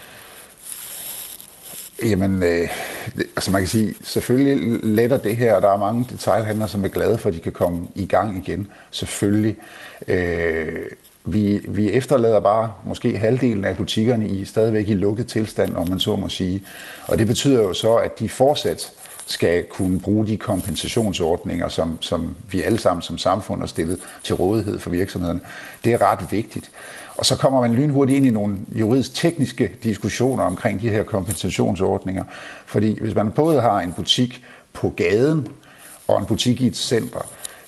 Jamen, 2.04 2.44
øh, 2.44 2.70
altså 3.16 3.52
man 3.52 3.62
kan 3.62 3.68
sige, 3.68 3.94
selvfølgelig 4.04 4.80
letter 4.84 5.18
det 5.18 5.38
her, 5.38 5.54
og 5.54 5.62
der 5.62 5.74
er 5.74 5.78
mange 5.78 6.06
detailhandlere, 6.12 6.68
som 6.68 6.84
er 6.84 6.88
glade 6.88 7.18
for, 7.18 7.30
at 7.30 7.36
de 7.36 7.40
kan 7.40 7.52
komme 7.52 7.88
i 7.96 8.06
gang 8.06 8.38
igen. 8.38 8.68
Selvfølgelig. 8.92 9.56
Øh, 10.08 10.80
vi, 11.26 11.62
vi 11.68 11.92
efterlader 11.92 12.40
bare 12.40 12.74
måske 12.86 13.18
halvdelen 13.18 13.66
af 13.66 13.78
butikkerne 13.78 14.28
i 14.28 14.46
stadigvæk 14.46 14.90
i 14.90 14.94
lukket 14.94 15.28
tilstand, 15.28 15.76
om 15.76 15.90
man 15.90 16.00
så 16.00 16.16
må 16.16 16.30
sige. 16.30 16.64
Og 17.08 17.18
det 17.18 17.28
betyder 17.28 17.62
jo 17.62 17.74
så, 17.74 17.96
at 17.96 18.20
de 18.20 18.30
fortsat 18.30 18.92
skal 19.26 19.64
kunne 19.64 20.00
bruge 20.00 20.28
de 20.28 20.38
kompensationsordninger, 20.38 21.70
som, 21.70 21.98
som 22.02 22.36
vi 22.52 22.62
alle 22.62 22.80
sammen 22.80 23.02
som 23.02 23.18
samfund 23.18 23.60
har 23.60 23.68
stillet 23.68 24.00
til 24.24 24.36
rådighed 24.36 24.80
for 24.80 24.90
virksomhederne. 24.90 25.40
Det 25.84 25.94
er 25.94 26.12
ret 26.12 26.32
vigtigt. 26.32 26.72
Og 27.18 27.26
så 27.26 27.38
kommer 27.38 27.62
man 27.62 27.74
lynhurtigt 27.74 28.18
ind 28.18 28.26
i 28.26 28.30
nogle 28.30 28.58
juridisk 28.76 29.14
tekniske 29.14 29.72
diskussioner 29.84 30.44
omkring 30.44 30.82
de 30.82 30.90
her 30.90 31.04
kompensationsordninger. 31.04 32.24
Fordi 32.66 33.00
hvis 33.02 33.16
man 33.16 33.32
både 33.32 33.62
har 33.62 33.80
en 33.80 33.94
butik 33.94 34.44
på 34.74 34.90
gaden 34.90 35.48
og 36.08 36.20
en 36.20 36.26
butik 36.26 36.62
i 36.62 36.68
et 36.68 36.78
center, 36.78 37.20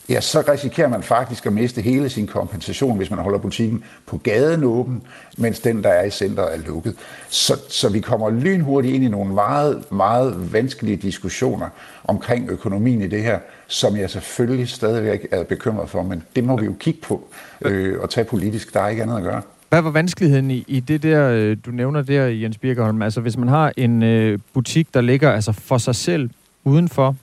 ja, 0.09 0.21
så 0.21 0.43
risikerer 0.51 0.87
man 0.87 1.03
faktisk 1.03 1.45
at 1.45 1.53
miste 1.53 1.81
hele 1.81 2.09
sin 2.09 2.27
kompensation, 2.27 2.97
hvis 2.97 3.09
man 3.09 3.19
holder 3.19 3.39
butikken 3.39 3.83
på 4.05 4.17
gaden 4.17 4.63
åben, 4.63 5.01
mens 5.37 5.59
den, 5.59 5.83
der 5.83 5.89
er 5.89 6.03
i 6.03 6.09
centret, 6.09 6.53
er 6.53 6.57
lukket. 6.57 6.95
Så, 7.29 7.59
så 7.69 7.89
vi 7.89 7.99
kommer 7.99 8.29
lynhurtigt 8.29 8.95
ind 8.95 9.03
i 9.03 9.07
nogle 9.07 9.33
meget, 9.33 9.91
meget 9.91 10.53
vanskelige 10.53 10.97
diskussioner 10.97 11.69
omkring 12.03 12.49
økonomien 12.49 13.01
i 13.01 13.07
det 13.07 13.23
her, 13.23 13.39
som 13.67 13.97
jeg 13.97 14.09
selvfølgelig 14.09 14.69
stadigvæk 14.69 15.27
er 15.31 15.43
bekymret 15.43 15.89
for, 15.89 16.03
men 16.03 16.23
det 16.35 16.43
må 16.43 16.57
vi 16.57 16.65
jo 16.65 16.73
kigge 16.79 16.99
på 17.01 17.27
øh, 17.61 17.99
og 17.99 18.09
tage 18.09 18.25
politisk. 18.25 18.73
Der 18.73 18.81
er 18.81 18.89
ikke 18.89 19.03
andet 19.03 19.17
at 19.17 19.23
gøre. 19.23 19.41
Hvad 19.69 19.81
var 19.81 19.91
vanskeligheden 19.91 20.51
i, 20.51 20.63
i 20.67 20.79
det 20.79 21.03
der, 21.03 21.29
øh, 21.29 21.57
du 21.65 21.71
nævner 21.71 22.01
der, 22.01 22.25
Jens 22.25 22.57
Birkeholm? 22.57 23.01
Altså 23.01 23.21
hvis 23.21 23.37
man 23.37 23.47
har 23.47 23.73
en 23.77 24.03
øh, 24.03 24.39
butik, 24.53 24.93
der 24.93 25.01
ligger 25.01 25.31
altså 25.31 25.51
for 25.51 25.77
sig 25.77 25.95
selv 25.95 26.29
udenfor 26.63 27.15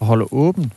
og 0.00 0.06
holder 0.06 0.34
åben, 0.34 0.72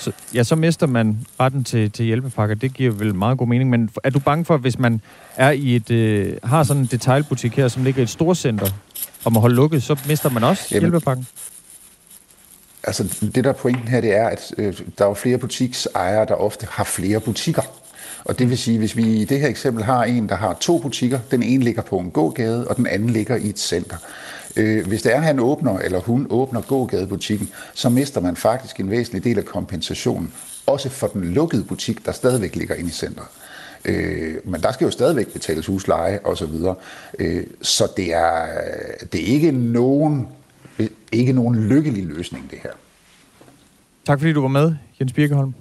så, 0.00 0.12
ja, 0.34 0.42
så 0.42 0.56
mister 0.56 0.86
man 0.86 1.26
retten 1.40 1.64
til, 1.64 1.90
til 1.90 2.04
hjælpepakker. 2.04 2.54
Det 2.54 2.74
giver 2.74 2.92
vel 2.92 3.14
meget 3.14 3.38
god 3.38 3.46
mening. 3.46 3.70
Men 3.70 3.90
er 4.04 4.10
du 4.10 4.18
bange 4.18 4.44
for, 4.44 4.56
hvis 4.56 4.78
man 4.78 5.00
er 5.36 5.50
i 5.50 5.76
et, 5.76 5.90
øh, 5.90 6.36
har 6.44 6.62
sådan 6.62 6.82
en 6.82 6.88
detailbutik 6.90 7.56
her, 7.56 7.68
som 7.68 7.84
ligger 7.84 8.00
i 8.00 8.02
et 8.02 8.10
storcenter, 8.10 8.66
og 9.24 9.32
må 9.32 9.40
holde 9.40 9.56
lukket, 9.56 9.82
så 9.82 9.98
mister 10.08 10.30
man 10.30 10.44
også 10.44 10.66
Jamen, 10.70 10.82
hjælpepakken? 10.82 11.26
Altså, 12.84 13.30
det 13.34 13.44
der 13.44 13.50
er 13.50 13.54
pointen 13.54 13.88
her, 13.88 14.00
det 14.00 14.16
er, 14.16 14.28
at 14.28 14.54
øh, 14.58 14.80
der 14.98 15.06
er 15.06 15.14
flere 15.14 15.38
butiksejere, 15.38 16.26
der 16.26 16.34
ofte 16.34 16.66
har 16.70 16.84
flere 16.84 17.20
butikker. 17.20 17.62
Og 18.24 18.38
det 18.38 18.50
vil 18.50 18.58
sige, 18.58 18.78
hvis 18.78 18.96
vi 18.96 19.04
i 19.04 19.24
det 19.24 19.40
her 19.40 19.48
eksempel 19.48 19.84
har 19.84 20.04
en, 20.04 20.28
der 20.28 20.36
har 20.36 20.56
to 20.60 20.78
butikker, 20.78 21.18
den 21.30 21.42
ene 21.42 21.64
ligger 21.64 21.82
på 21.82 21.98
en 21.98 22.10
gågade, 22.10 22.68
og 22.68 22.76
den 22.76 22.86
anden 22.86 23.10
ligger 23.10 23.36
i 23.36 23.48
et 23.48 23.58
center. 23.58 23.96
Øh, 24.56 24.86
hvis 24.86 25.02
det 25.02 25.12
er, 25.12 25.16
at 25.16 25.22
han 25.22 25.40
åbner, 25.40 25.78
eller 25.78 26.00
hun 26.00 26.26
åbner 26.30 26.60
gågadebutikken, 26.60 27.50
så 27.74 27.88
mister 27.88 28.20
man 28.20 28.36
faktisk 28.36 28.80
en 28.80 28.90
væsentlig 28.90 29.24
del 29.24 29.38
af 29.38 29.44
kompensationen, 29.44 30.32
også 30.66 30.88
for 30.88 31.06
den 31.06 31.24
lukkede 31.24 31.64
butik, 31.64 32.06
der 32.06 32.12
stadigvæk 32.12 32.56
ligger 32.56 32.74
inde 32.74 32.88
i 32.88 32.92
centret. 32.92 33.26
Øh, 33.84 34.34
men 34.44 34.60
der 34.60 34.72
skal 34.72 34.84
jo 34.84 34.90
stadigvæk 34.90 35.32
betales 35.32 35.66
husleje 35.66 36.20
og 36.24 36.38
så 36.38 36.46
videre. 36.46 36.74
Øh, 37.18 37.46
så 37.62 37.88
det 37.96 38.14
er, 38.14 38.46
det 39.12 39.20
er 39.20 39.26
ikke 39.26 39.52
nogen, 39.52 40.28
ikke 41.12 41.32
nogen 41.32 41.68
lykkelig 41.68 42.06
løsning, 42.06 42.50
det 42.50 42.58
her. 42.62 42.70
Tak 44.06 44.18
fordi 44.18 44.32
du 44.32 44.40
var 44.40 44.48
med, 44.48 44.74
Jens 45.00 45.12
Birkeholm. 45.12 45.54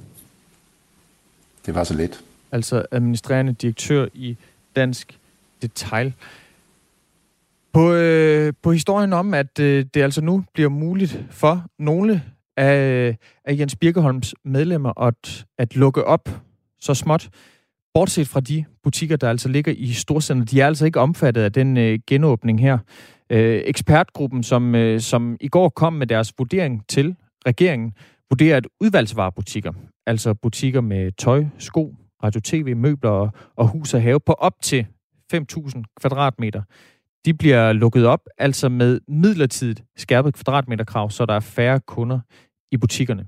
Det 1.66 1.76
var 1.76 1.84
så 1.84 1.94
let. 1.94 2.22
Altså 2.52 2.86
administrerende 2.92 3.54
direktør 3.54 4.08
i 4.14 4.38
Dansk 4.76 5.18
Detail. 5.62 6.14
På, 7.80 7.94
øh, 7.94 8.54
på 8.64 8.72
historien 8.72 9.14
om, 9.14 9.34
at 9.34 9.60
øh, 9.60 9.86
det 9.94 10.02
altså 10.02 10.22
nu 10.22 10.44
bliver 10.54 10.70
muligt 10.70 11.26
for 11.30 11.66
nogle 11.80 12.24
af, 12.58 13.18
af 13.46 13.58
Jens 13.60 13.76
Birkeholms 13.76 14.36
medlemmer 14.46 15.02
at, 15.02 15.46
at 15.58 15.76
lukke 15.76 16.04
op 16.04 16.30
så 16.80 16.94
småt, 16.94 17.30
bortset 17.94 18.28
fra 18.28 18.40
de 18.40 18.66
butikker, 18.84 19.18
der 19.18 19.30
altså 19.30 19.50
ligger 19.50 19.74
i 19.78 19.94
storcenter, 19.94 20.46
de 20.46 20.62
er 20.62 20.68
altså 20.68 20.86
ikke 20.86 21.00
omfattet 21.00 21.42
af 21.42 21.52
den 21.54 21.78
øh, 21.78 22.00
genåbning 22.08 22.60
her. 22.62 22.78
Øh, 23.30 23.62
ekspertgruppen, 23.66 24.44
som, 24.44 24.76
øh, 24.76 25.00
som 25.00 25.38
i 25.42 25.48
går 25.48 25.70
kom 25.70 25.94
med 25.94 26.08
deres 26.08 26.34
vurdering 26.38 26.88
til 26.88 27.16
regeringen, 27.48 27.94
vurderer, 28.30 28.58
at 28.58 28.68
udvalgsvarebutikker, 28.82 29.72
altså 30.08 30.34
butikker 30.34 30.82
med 30.82 31.12
tøj, 31.12 31.46
sko, 31.58 31.96
radio-tv, 32.24 32.76
møbler 32.76 33.10
og, 33.10 33.32
og 33.56 33.68
hus 33.68 33.94
og 33.94 34.02
have 34.02 34.20
på 34.20 34.34
op 34.34 34.54
til 34.62 34.88
5.000 35.34 35.84
kvadratmeter, 36.02 36.62
de 37.26 37.34
bliver 37.34 37.74
lukket 37.74 38.06
op, 38.06 38.22
altså 38.38 38.70
med 38.70 39.00
midlertidigt 39.08 39.84
skærpet 39.98 40.34
kvadratmeterkrav, 40.34 41.10
så 41.10 41.26
der 41.26 41.34
er 41.34 41.40
færre 41.40 41.80
kunder 41.80 42.20
i 42.72 42.78
butikkerne. 42.78 43.26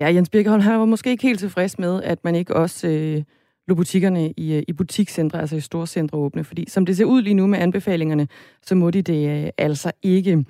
Ja, 0.00 0.14
Jens 0.14 0.30
Birkeholm, 0.30 0.62
han 0.62 0.78
var 0.78 0.84
måske 0.84 1.10
ikke 1.10 1.22
helt 1.22 1.38
tilfreds 1.38 1.78
med, 1.78 2.02
at 2.02 2.24
man 2.24 2.34
ikke 2.34 2.56
også 2.56 2.88
øh, 2.88 3.22
lå 3.68 3.74
butikkerne 3.74 4.32
i, 4.36 4.54
øh, 4.54 4.62
i 4.68 4.72
butikscentre, 4.72 5.40
altså 5.40 5.56
i 5.56 5.60
store 5.60 5.86
centre 5.86 6.18
åbne, 6.18 6.44
fordi 6.44 6.70
som 6.70 6.86
det 6.86 6.96
ser 6.96 7.04
ud 7.04 7.22
lige 7.22 7.34
nu 7.34 7.46
med 7.46 7.58
anbefalingerne, 7.58 8.28
så 8.62 8.74
må 8.74 8.90
de 8.90 9.02
det 9.02 9.44
øh, 9.44 9.50
altså 9.58 9.92
ikke. 10.02 10.44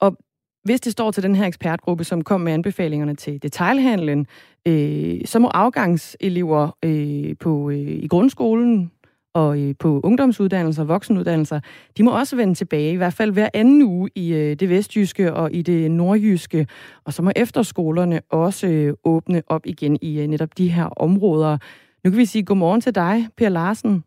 Og 0.00 0.16
hvis 0.64 0.80
det 0.80 0.92
står 0.92 1.10
til 1.10 1.22
den 1.22 1.36
her 1.36 1.46
ekspertgruppe, 1.46 2.04
som 2.04 2.24
kom 2.24 2.40
med 2.40 2.52
anbefalingerne 2.52 3.14
til 3.14 3.42
detailhandlen, 3.42 4.26
øh, 4.66 5.20
så 5.24 5.38
må 5.38 5.48
afgangselever 5.48 6.76
øh, 6.84 7.36
på, 7.40 7.70
øh, 7.70 7.78
i 7.78 8.06
grundskolen, 8.06 8.90
og 9.38 9.60
øh, 9.60 9.74
på 9.78 10.00
ungdomsuddannelser 10.04 10.82
og 10.82 10.88
voksenuddannelser, 10.88 11.60
de 11.96 12.02
må 12.02 12.18
også 12.18 12.36
vende 12.36 12.54
tilbage, 12.54 12.92
i 12.92 12.96
hvert 12.96 13.12
fald 13.12 13.32
hver 13.32 13.48
anden 13.54 13.82
uge 13.82 14.10
i 14.14 14.34
øh, 14.34 14.56
det 14.56 14.68
vestjyske 14.68 15.34
og 15.34 15.52
i 15.52 15.62
det 15.62 15.90
nordjyske. 15.90 16.66
Og 17.04 17.12
så 17.12 17.22
må 17.22 17.32
efterskolerne 17.36 18.20
også 18.30 18.66
øh, 18.66 18.94
åbne 19.04 19.42
op 19.46 19.66
igen 19.66 19.98
i 20.02 20.26
netop 20.26 20.58
de 20.58 20.68
her 20.68 20.84
områder. 20.84 21.58
Nu 22.04 22.10
kan 22.10 22.18
vi 22.18 22.24
sige 22.24 22.44
godmorgen 22.44 22.80
til 22.80 22.94
dig, 22.94 23.28
Per 23.36 23.48
Larsen. 23.48 24.04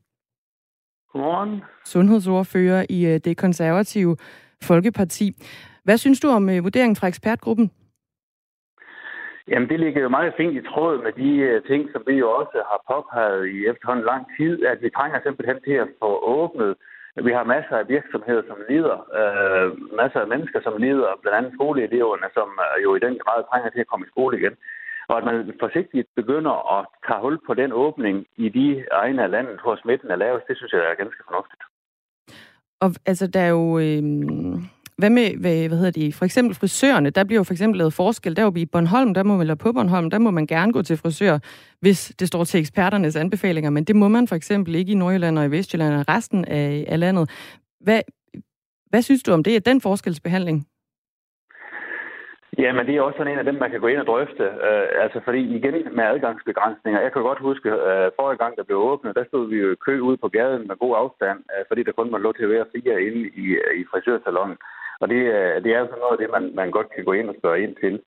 Godmorgen. 1.11 1.61
Sundhedsordfører 1.85 2.85
i 2.89 3.17
det 3.17 3.38
konservative 3.38 4.17
Folkeparti. 4.63 5.35
Hvad 5.83 5.97
synes 5.97 6.19
du 6.19 6.27
om 6.27 6.47
vurderingen 6.47 6.95
fra 6.95 7.07
ekspertgruppen? 7.07 7.71
Jamen, 9.51 9.70
det 9.70 9.79
ligger 9.79 10.01
jo 10.01 10.10
meget 10.10 10.34
fint 10.38 10.55
i 10.58 10.67
tråd 10.72 10.96
med 11.05 11.13
de 11.24 11.31
øh, 11.50 11.63
ting, 11.70 11.81
som 11.93 12.01
vi 12.08 12.15
jo 12.24 12.27
også 12.39 12.58
har 12.72 12.79
påpeget 12.91 13.43
i 13.55 13.58
efterhånden 13.72 14.05
lang 14.12 14.24
tid, 14.38 14.65
at 14.72 14.77
vi 14.84 14.89
trænger 14.89 15.20
simpelthen 15.22 15.60
til 15.67 15.75
at 15.84 15.89
få 16.01 16.12
åbnet. 16.39 16.72
Vi 17.27 17.31
har 17.38 17.51
masser 17.55 17.75
af 17.81 17.89
virksomheder, 17.96 18.43
som 18.50 18.58
lider, 18.70 18.98
øh, 19.20 19.70
masser 20.01 20.20
af 20.22 20.27
mennesker, 20.34 20.60
som 20.63 20.75
lider, 20.86 21.20
blandt 21.22 21.38
andet 21.38 21.53
skoleeleverne, 21.58 22.27
som 22.38 22.50
øh, 22.65 22.84
jo 22.84 22.89
i 22.96 23.03
den 23.05 23.15
grad 23.24 23.39
trænger 23.50 23.70
til 23.70 23.84
at 23.84 23.89
komme 23.91 24.05
i 24.05 24.12
skole 24.13 24.34
igen. 24.39 24.55
Og 25.10 25.17
at 25.17 25.25
man 25.29 25.53
forsigtigt 25.63 26.08
begynder 26.15 26.55
at 26.75 26.81
tage 27.08 27.22
hul 27.24 27.38
på 27.48 27.53
den 27.53 27.72
åbning 27.84 28.15
i 28.46 28.50
de 28.50 28.67
egne 28.91 29.24
af 29.24 29.31
landet, 29.31 29.58
hvor 29.63 29.75
smitten 29.75 30.12
er 30.12 30.15
lavest, 30.24 30.48
det 30.48 30.58
synes 30.58 30.74
jeg 30.74 30.81
er 30.81 31.01
ganske 31.03 31.24
fornuftigt. 31.27 31.63
Og 32.84 32.89
altså, 33.05 33.25
der 33.27 33.39
er 33.39 33.51
jo... 33.60 33.65
Øh 33.79 34.03
hvad 35.01 35.10
med, 35.10 35.27
hvad, 35.41 35.67
hvad 35.67 35.77
hedder 35.77 35.91
det, 36.01 36.15
for 36.15 36.25
eksempel 36.25 36.55
frisørerne, 36.55 37.10
der 37.10 37.24
bliver 37.24 37.39
jo 37.39 37.43
for 37.43 37.53
eksempel 37.53 37.77
lavet 37.77 37.93
forskel. 37.93 38.36
Der 38.36 38.58
i 38.58 38.65
Bornholm, 38.65 39.13
der 39.13 39.24
må 39.24 39.34
man, 39.34 39.41
eller 39.41 39.55
på 39.55 39.72
Bornholm, 39.74 40.10
der 40.10 40.20
må 40.20 40.31
man 40.31 40.48
gerne 40.48 40.74
gå 40.74 40.81
til 40.81 40.98
frisør, 40.98 41.39
hvis 41.81 42.00
det 42.20 42.27
står 42.27 42.43
til 42.43 42.60
eksperternes 42.60 43.15
anbefalinger, 43.15 43.70
men 43.70 43.84
det 43.84 43.96
må 43.96 44.08
man 44.08 44.27
for 44.27 44.36
eksempel 44.36 44.75
ikke 44.75 44.91
i 44.91 44.96
Nordjylland 44.96 45.39
og 45.39 45.46
i 45.46 45.51
Vestjylland 45.51 45.93
og 45.96 46.05
resten 46.10 46.46
af, 46.46 46.86
af 46.88 47.00
landet. 47.00 47.29
Hvad, 47.79 48.01
hvad 48.89 49.01
synes 49.01 49.24
du 49.24 49.31
om 49.31 49.43
det? 49.43 49.55
at 49.55 49.65
den 49.65 49.81
forskelsbehandling? 49.81 50.67
Ja, 52.63 52.70
men 52.74 52.86
det 52.86 52.93
er 52.96 53.01
også 53.01 53.17
sådan 53.17 53.34
en 53.34 53.39
af 53.43 53.46
dem, 53.46 53.55
man 53.55 53.72
kan 53.72 53.79
gå 53.79 53.88
ind 53.88 54.00
og 54.03 54.08
drøfte. 54.12 54.46
Uh, 54.67 54.88
altså 55.03 55.20
fordi 55.24 55.41
igen 55.58 55.75
med 55.98 56.03
adgangsbegrænsninger. 56.03 57.01
Jeg 57.01 57.12
kan 57.13 57.22
godt 57.22 57.39
huske, 57.48 57.70
uh, 57.70 58.08
forrige 58.17 58.41
gang, 58.43 58.53
der 58.58 58.63
blev 58.63 58.77
åbnet, 58.77 59.15
der 59.15 59.25
stod 59.27 59.50
vi 59.50 59.58
jo 59.58 59.75
kø 59.86 59.93
ude 60.00 60.17
på 60.17 60.27
gaden 60.27 60.67
med 60.67 60.75
god 60.84 60.93
afstand, 61.01 61.39
uh, 61.53 61.63
fordi 61.67 61.81
der 61.84 61.91
kun 61.91 62.12
var 62.12 62.17
lov 62.17 62.34
til 62.34 62.43
at 62.43 62.53
være 62.55 62.72
fire 62.75 63.01
inde 63.08 63.22
i, 63.43 63.46
i 63.81 63.84
frisørsalonen. 63.91 64.58
Og 65.01 65.10
det, 65.10 65.22
øh, 65.38 65.63
det 65.63 65.72
er 65.74 65.81
sådan 65.86 66.03
noget 66.03 66.15
af 66.17 66.22
det, 66.22 66.29
man, 66.36 66.55
man 66.55 66.72
godt 66.72 66.89
kan 66.96 67.03
gå 67.05 67.13
ind 67.13 67.29
og 67.29 67.36
spørge 67.39 67.63
ind 67.63 67.75
til. 67.75 68.01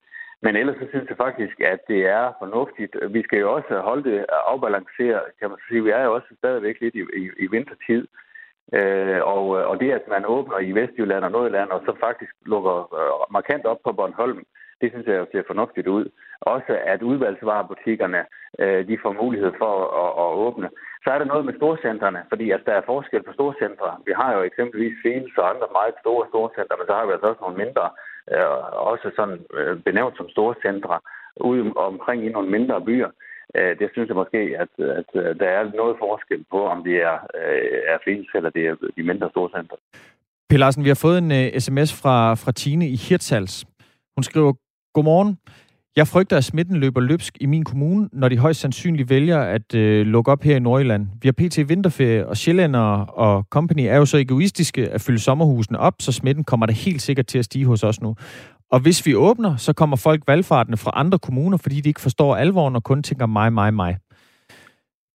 Men 0.45 0.57
ellers 0.57 0.77
så 0.81 0.87
synes 0.89 1.09
jeg 1.09 1.17
faktisk, 1.17 1.61
at 1.61 1.81
det 1.89 2.01
er 2.07 2.33
fornuftigt. 2.39 2.95
Vi 3.17 3.23
skal 3.23 3.39
jo 3.39 3.53
også 3.57 3.73
holde 3.89 4.05
det 4.11 4.27
afbalanceret, 4.53 5.25
kan 5.41 5.49
man 5.51 5.59
sige. 5.69 5.85
Vi 5.85 5.91
er 5.91 6.05
jo 6.05 6.15
også 6.15 6.31
stadigvæk 6.39 6.77
lidt 6.81 6.95
i, 6.95 7.03
i, 7.23 7.25
i 7.45 7.47
vintertid. 7.55 8.03
Øh, 8.79 9.21
og, 9.35 9.49
og 9.71 9.81
det, 9.81 9.91
at 9.91 10.09
man 10.09 10.25
åbner 10.27 10.59
i 10.59 10.73
Vestjylland 10.73 11.25
og 11.25 11.31
Nordjylland, 11.31 11.71
og 11.71 11.81
så 11.87 11.93
faktisk 12.01 12.33
lukker 12.47 12.77
øh, 12.99 13.33
markant 13.33 13.65
op 13.67 13.81
på 13.85 13.93
Bornholm, 13.93 14.45
det 14.81 14.91
synes 14.91 15.07
jeg 15.07 15.27
ser 15.33 15.43
fornuftigt 15.47 15.87
ud. 15.87 16.05
Også 16.41 16.79
at 16.85 17.03
udvalgsvarebutikkerne, 17.03 18.25
øh, 18.59 18.89
de 18.89 18.99
får 19.03 19.13
mulighed 19.23 19.53
for 19.59 19.73
at, 20.03 20.11
at 20.25 20.31
åbne. 20.47 20.69
Så 21.05 21.09
er 21.15 21.19
der 21.19 21.33
noget 21.33 21.45
med 21.49 21.55
storcentrene, 21.61 22.21
fordi 22.29 22.45
altså, 22.51 22.67
der 22.71 22.77
er 22.77 22.89
forskel 22.93 23.23
på 23.25 23.33
storcentre. 23.39 23.89
Vi 24.09 24.13
har 24.21 24.31
jo 24.37 24.41
eksempelvis 24.43 24.97
Fields 25.03 25.37
og 25.41 25.47
andre 25.53 25.69
meget 25.79 25.95
store 26.03 26.25
storcentre, 26.33 26.77
men 26.79 26.87
så 26.87 26.95
har 26.97 27.07
vi 27.07 27.13
altså 27.13 27.29
også 27.31 27.43
nogle 27.45 27.61
mindre, 27.65 27.87
øh, 28.33 28.49
også 28.93 29.07
sådan 29.19 29.39
øh, 29.59 29.75
benævnt 29.87 30.17
som 30.17 30.29
storcentre, 30.37 30.97
ude 31.51 31.63
omkring 31.91 32.19
i 32.27 32.35
nogle 32.37 32.51
mindre 32.57 32.77
byer. 32.89 33.11
Øh, 33.57 33.73
det 33.81 33.89
synes 33.93 34.09
jeg 34.09 34.21
måske, 34.23 34.41
at, 34.63 34.73
at, 35.01 35.11
der 35.41 35.49
er 35.59 35.63
noget 35.81 35.97
forskel 36.05 36.45
på, 36.55 36.61
om 36.75 36.79
det 36.89 36.97
er, 37.11 37.17
øh, 37.41 37.81
er 37.93 37.99
Fields 38.05 38.31
eller 38.35 38.51
det 38.51 38.63
er 38.67 38.75
de 38.97 39.03
mindre 39.11 39.29
storcentre. 39.35 39.77
Per 40.51 40.59
Larsen, 40.59 40.85
vi 40.85 40.93
har 40.95 41.01
fået 41.07 41.19
en 41.19 41.33
øh, 41.33 41.47
uh, 41.55 41.59
sms 41.65 41.91
fra, 42.03 42.17
fra 42.43 42.53
Tine 42.53 42.87
i 42.95 42.97
Hirtshals. 43.07 43.55
Hun 44.17 44.23
skriver, 44.23 44.53
Godmorgen. 44.95 45.39
Jeg 45.97 46.09
frygter, 46.09 46.37
at 46.37 46.45
smitten 46.45 46.77
løber 46.77 47.01
løbsk 47.01 47.37
i 47.41 47.47
min 47.47 47.65
kommune, 47.65 48.09
når 48.13 48.29
de 48.29 48.39
højst 48.39 48.61
sandsynligt 48.61 49.11
vælger 49.11 49.41
at 49.41 49.75
øh, 49.75 50.07
lukke 50.07 50.33
op 50.33 50.43
her 50.43 50.57
i 50.57 50.59
Nordjylland. 50.59 51.07
Vi 51.23 51.29
har 51.29 51.33
pt. 51.33 51.69
vinterferie, 51.69 52.27
og 52.27 52.37
Sjællænder 52.37 52.81
og 52.99 53.43
company 53.51 53.81
er 53.81 53.97
jo 53.97 54.07
så 54.07 54.17
egoistiske 54.17 54.89
at 54.89 55.01
fylde 55.01 55.19
sommerhusene 55.19 55.79
op, 55.79 55.95
så 56.01 56.13
smitten 56.13 56.45
kommer 56.45 56.67
der 56.67 56.73
helt 56.73 57.03
sikkert 57.03 57.27
til 57.27 57.39
at 57.39 57.45
stige 57.45 57.67
hos 57.67 57.83
os 57.83 58.01
nu. 58.01 58.17
Og 58.71 58.81
hvis 58.81 59.07
vi 59.07 59.15
åbner, 59.15 59.57
så 59.57 59.73
kommer 59.73 59.97
folk 59.97 60.23
valgfartende 60.27 60.77
fra 60.77 60.91
andre 60.95 61.19
kommuner, 61.19 61.57
fordi 61.57 61.81
de 61.81 61.89
ikke 61.89 62.01
forstår 62.01 62.37
alvoren 62.37 62.77
og 62.77 62.83
kun 62.83 63.03
tænker 63.03 63.27
mig, 63.27 63.53
mig, 63.53 63.75
mig. 63.75 63.97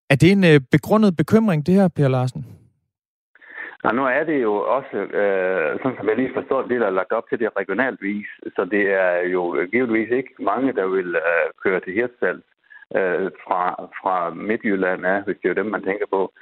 Er 0.09 0.15
det 0.15 0.31
en 0.31 0.43
øh, 0.43 0.62
begrundet 0.71 1.15
bekymring, 1.15 1.65
det 1.65 1.74
her, 1.74 1.88
Per 1.88 2.07
Larsen? 2.07 2.45
Og 3.83 3.95
nu 3.95 4.05
er 4.05 4.24
det 4.24 4.41
jo 4.41 4.53
også, 4.55 4.98
øh, 4.98 5.79
sådan 5.81 5.98
som 5.98 6.07
jeg 6.07 6.15
lige 6.15 6.33
forstår, 6.33 6.62
det 6.62 6.81
der 6.81 6.88
er 6.88 7.00
lagt 7.00 7.12
op 7.12 7.29
til 7.29 7.39
det 7.39 7.57
regionalt 7.57 8.01
vis, 8.01 8.27
så 8.55 8.65
det 8.65 8.93
er 8.93 9.15
jo 9.36 9.67
givetvis 9.71 10.09
ikke 10.12 10.33
mange, 10.39 10.74
der 10.74 10.88
vil 10.88 11.15
øh, 11.15 11.45
køre 11.63 11.79
til 11.79 11.93
Hirtshals 11.93 12.43
øh, 12.95 13.31
fra, 13.43 13.62
fra 14.01 14.29
Midtjylland, 14.29 15.05
ja, 15.05 15.21
hvis 15.21 15.38
det 15.43 15.50
er 15.50 15.53
dem, 15.53 15.65
man 15.65 15.83
tænker 15.83 16.05
på. 16.12 16.33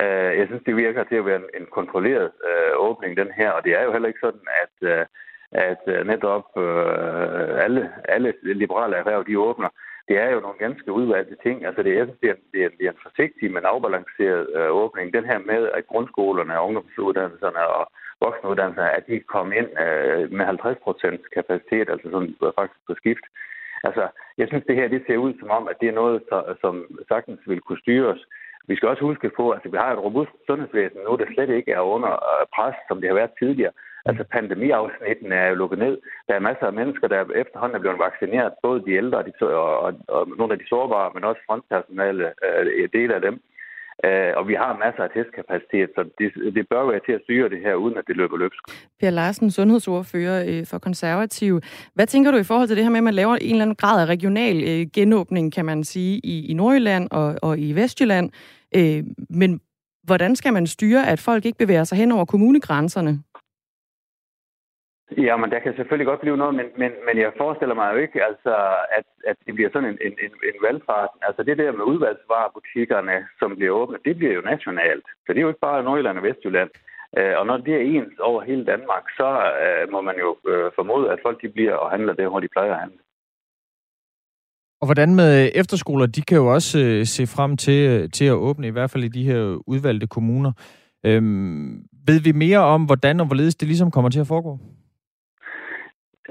Øh, 0.00 0.38
jeg 0.38 0.46
synes, 0.46 0.62
det 0.66 0.76
virker 0.76 1.04
til 1.04 1.16
at 1.16 1.26
være 1.26 1.36
en, 1.36 1.48
en 1.60 1.66
kontrolleret 1.72 2.30
øh, 2.48 2.72
åbning, 2.76 3.16
den 3.16 3.30
her, 3.36 3.50
og 3.50 3.64
det 3.64 3.72
er 3.72 3.82
jo 3.84 3.92
heller 3.92 4.08
ikke 4.08 4.26
sådan, 4.26 4.46
at, 4.62 4.88
øh, 4.90 5.06
at 5.52 5.82
øh, 5.86 6.06
netop 6.06 6.46
øh, 6.56 7.64
alle, 7.64 7.92
alle 8.08 8.34
liberale 8.42 8.96
erhverv, 8.96 9.24
de 9.26 9.38
åbner 9.38 9.68
det 10.08 10.16
er 10.18 10.30
jo 10.30 10.40
nogle 10.40 10.58
ganske 10.58 10.92
udvalgte 10.92 11.36
ting. 11.42 11.66
Altså 11.66 11.82
det 11.82 11.98
er, 11.98 12.04
det 12.04 12.28
er, 12.30 12.38
det 12.52 12.64
er, 12.64 12.68
det 12.78 12.84
er 12.86 12.90
en 12.90 13.06
forsigtig, 13.06 13.52
men 13.52 13.64
afbalanceret 13.64 14.42
øh, 14.56 14.70
åbning. 14.82 15.12
Den 15.12 15.24
her 15.24 15.38
med, 15.38 15.62
at 15.76 15.86
grundskolerne, 15.86 16.60
ungdomsuddannelserne 16.66 17.62
og 17.76 17.84
voksenuddannelserne, 18.20 18.96
at 18.98 19.06
de 19.06 19.20
kom 19.20 19.52
ind 19.52 19.70
øh, 19.84 20.32
med 20.32 20.44
50 20.44 20.78
procent 20.84 21.20
kapacitet, 21.34 21.86
altså 21.92 22.06
sådan 22.10 22.34
øh, 22.42 22.52
faktisk 22.58 22.80
på 22.86 22.94
skift. 23.00 23.26
Altså, 23.84 24.04
jeg 24.38 24.46
synes, 24.48 24.64
det 24.68 24.76
her 24.76 24.88
det 24.88 25.02
ser 25.06 25.16
ud 25.16 25.32
som 25.40 25.50
om, 25.50 25.68
at 25.68 25.76
det 25.80 25.88
er 25.88 26.00
noget, 26.02 26.22
som 26.60 26.74
sagtens 27.08 27.40
vil 27.46 27.60
kunne 27.60 27.84
styres. 27.84 28.20
Vi 28.68 28.76
skal 28.76 28.88
også 28.88 29.04
huske 29.04 29.30
på, 29.36 29.50
at 29.50 29.60
vi 29.72 29.76
har 29.76 29.92
et 29.92 30.04
robust 30.06 30.30
sundhedsvæsen 30.46 31.00
nu, 31.08 31.16
der 31.16 31.26
slet 31.34 31.50
ikke 31.50 31.72
er 31.72 31.80
under 31.80 32.12
øh, 32.30 32.46
pres, 32.54 32.76
som 32.88 33.00
det 33.00 33.08
har 33.08 33.14
været 33.20 33.38
tidligere. 33.38 33.72
Altså 34.08 34.24
pandemiafsnitten 34.34 35.32
er 35.32 35.46
jo 35.48 35.54
lukket 35.54 35.78
ned. 35.78 35.94
Der 36.28 36.34
er 36.34 36.46
masser 36.48 36.66
af 36.66 36.72
mennesker, 36.80 37.08
der 37.08 37.20
efterhånden 37.42 37.76
er 37.76 37.84
blevet 37.84 37.98
vaccineret, 37.98 38.52
både 38.62 38.84
de 38.86 38.92
ældre 39.02 39.18
og, 39.18 39.26
de, 39.26 39.32
og, 39.40 39.78
og, 39.84 39.92
og 40.08 40.22
nogle 40.38 40.52
af 40.52 40.58
de 40.58 40.68
sårbare, 40.68 41.10
men 41.14 41.24
også 41.24 41.40
frontpersonale, 41.46 42.24
øh, 42.46 42.88
dele 42.92 43.14
af 43.14 43.20
dem. 43.20 43.36
Øh, 44.04 44.32
og 44.36 44.48
vi 44.48 44.54
har 44.54 44.82
masser 44.84 45.02
af 45.02 45.10
testkapacitet, 45.10 45.88
så 45.94 46.00
det, 46.18 46.54
det 46.56 46.68
bør 46.70 46.90
være 46.90 47.00
til 47.06 47.12
at 47.12 47.24
styre 47.24 47.48
det 47.48 47.60
her, 47.60 47.74
uden 47.74 47.96
at 47.98 48.04
det 48.06 48.16
løber 48.16 48.36
løbsk. 48.36 48.62
Per 49.00 49.10
Larsen, 49.10 49.50
sundhedsordfører 49.50 50.38
øh, 50.48 50.66
for 50.66 50.78
Konservative. 50.78 51.60
Hvad 51.94 52.06
tænker 52.06 52.30
du 52.30 52.38
i 52.38 52.48
forhold 52.50 52.68
til 52.68 52.76
det 52.76 52.84
her 52.84 52.90
med, 52.90 52.98
at 52.98 53.04
man 53.04 53.14
laver 53.14 53.36
en 53.36 53.50
eller 53.50 53.62
anden 53.62 53.76
grad 53.76 54.02
af 54.02 54.06
regional 54.06 54.56
øh, 54.70 54.86
genåbning, 54.94 55.52
kan 55.52 55.64
man 55.64 55.84
sige, 55.84 56.20
i, 56.24 56.50
i 56.50 56.54
Nordjylland 56.54 57.08
og, 57.10 57.34
og 57.42 57.58
i 57.58 57.72
Vestjylland? 57.72 58.30
Øh, 58.76 59.04
men 59.30 59.60
hvordan 60.04 60.36
skal 60.36 60.52
man 60.52 60.66
styre, 60.66 61.08
at 61.08 61.20
folk 61.20 61.44
ikke 61.44 61.58
bevæger 61.58 61.84
sig 61.84 61.98
hen 61.98 62.12
over 62.12 62.24
kommunegrænserne? 62.24 63.22
Ja, 65.10 65.36
men 65.36 65.50
der 65.50 65.58
kan 65.58 65.74
selvfølgelig 65.76 66.06
godt 66.06 66.20
blive 66.20 66.36
noget, 66.36 66.54
men, 66.54 66.66
men, 66.82 66.92
men 67.06 67.16
jeg 67.24 67.32
forestiller 67.42 67.74
mig 67.74 67.88
jo 67.92 67.98
ikke, 68.04 68.24
altså, 68.30 68.54
at, 68.98 69.06
at 69.30 69.36
det 69.46 69.54
bliver 69.54 69.70
sådan 69.72 69.88
en, 69.88 69.98
en, 70.06 70.14
en, 70.24 70.32
en 70.50 70.58
valgfart. 70.66 71.12
Altså 71.22 71.42
det 71.42 71.58
der 71.58 71.72
med 71.72 71.84
udvalgsvarebutikkerne, 71.92 73.16
som 73.40 73.56
bliver 73.56 73.72
åbnet, 73.80 74.04
det 74.04 74.16
bliver 74.16 74.34
jo 74.34 74.40
nationalt. 74.40 75.06
Så 75.24 75.28
det 75.32 75.38
er 75.38 75.46
jo 75.46 75.52
ikke 75.52 75.66
bare 75.68 75.84
Nordjylland 75.84 76.18
og 76.18 76.24
Vestjylland. 76.24 76.70
Øh, 77.18 77.34
og 77.38 77.46
når 77.46 77.56
det 77.56 77.74
er 77.74 77.88
ens 77.94 78.18
over 78.18 78.40
hele 78.42 78.64
Danmark, 78.64 79.04
så 79.18 79.28
uh, 79.62 79.92
må 79.92 80.00
man 80.08 80.16
jo 80.24 80.30
uh, 80.52 80.68
formode, 80.78 81.12
at 81.12 81.18
folk 81.22 81.42
de 81.42 81.48
bliver 81.48 81.74
og 81.74 81.90
handler 81.90 82.12
der, 82.12 82.28
hvor 82.28 82.40
de 82.40 82.48
plejer 82.48 82.72
at 82.72 82.80
handle. 82.80 82.98
Og 84.80 84.86
hvordan 84.86 85.14
med 85.14 85.50
efterskoler? 85.54 86.06
De 86.06 86.22
kan 86.22 86.38
jo 86.38 86.46
også 86.56 86.78
uh, 86.78 87.06
se 87.16 87.26
frem 87.26 87.56
til, 87.56 88.10
til 88.10 88.24
at 88.24 88.40
åbne, 88.48 88.66
i 88.66 88.70
hvert 88.76 88.90
fald 88.90 89.04
i 89.04 89.16
de 89.18 89.24
her 89.24 89.40
udvalgte 89.66 90.06
kommuner. 90.06 90.52
Øhm, 91.06 91.84
ved 92.08 92.20
vi 92.20 92.32
mere 92.32 92.58
om, 92.58 92.84
hvordan 92.84 93.20
og 93.20 93.26
hvorledes 93.26 93.54
det 93.54 93.68
ligesom 93.68 93.90
kommer 93.90 94.10
til 94.10 94.20
at 94.20 94.26
foregå? 94.26 94.58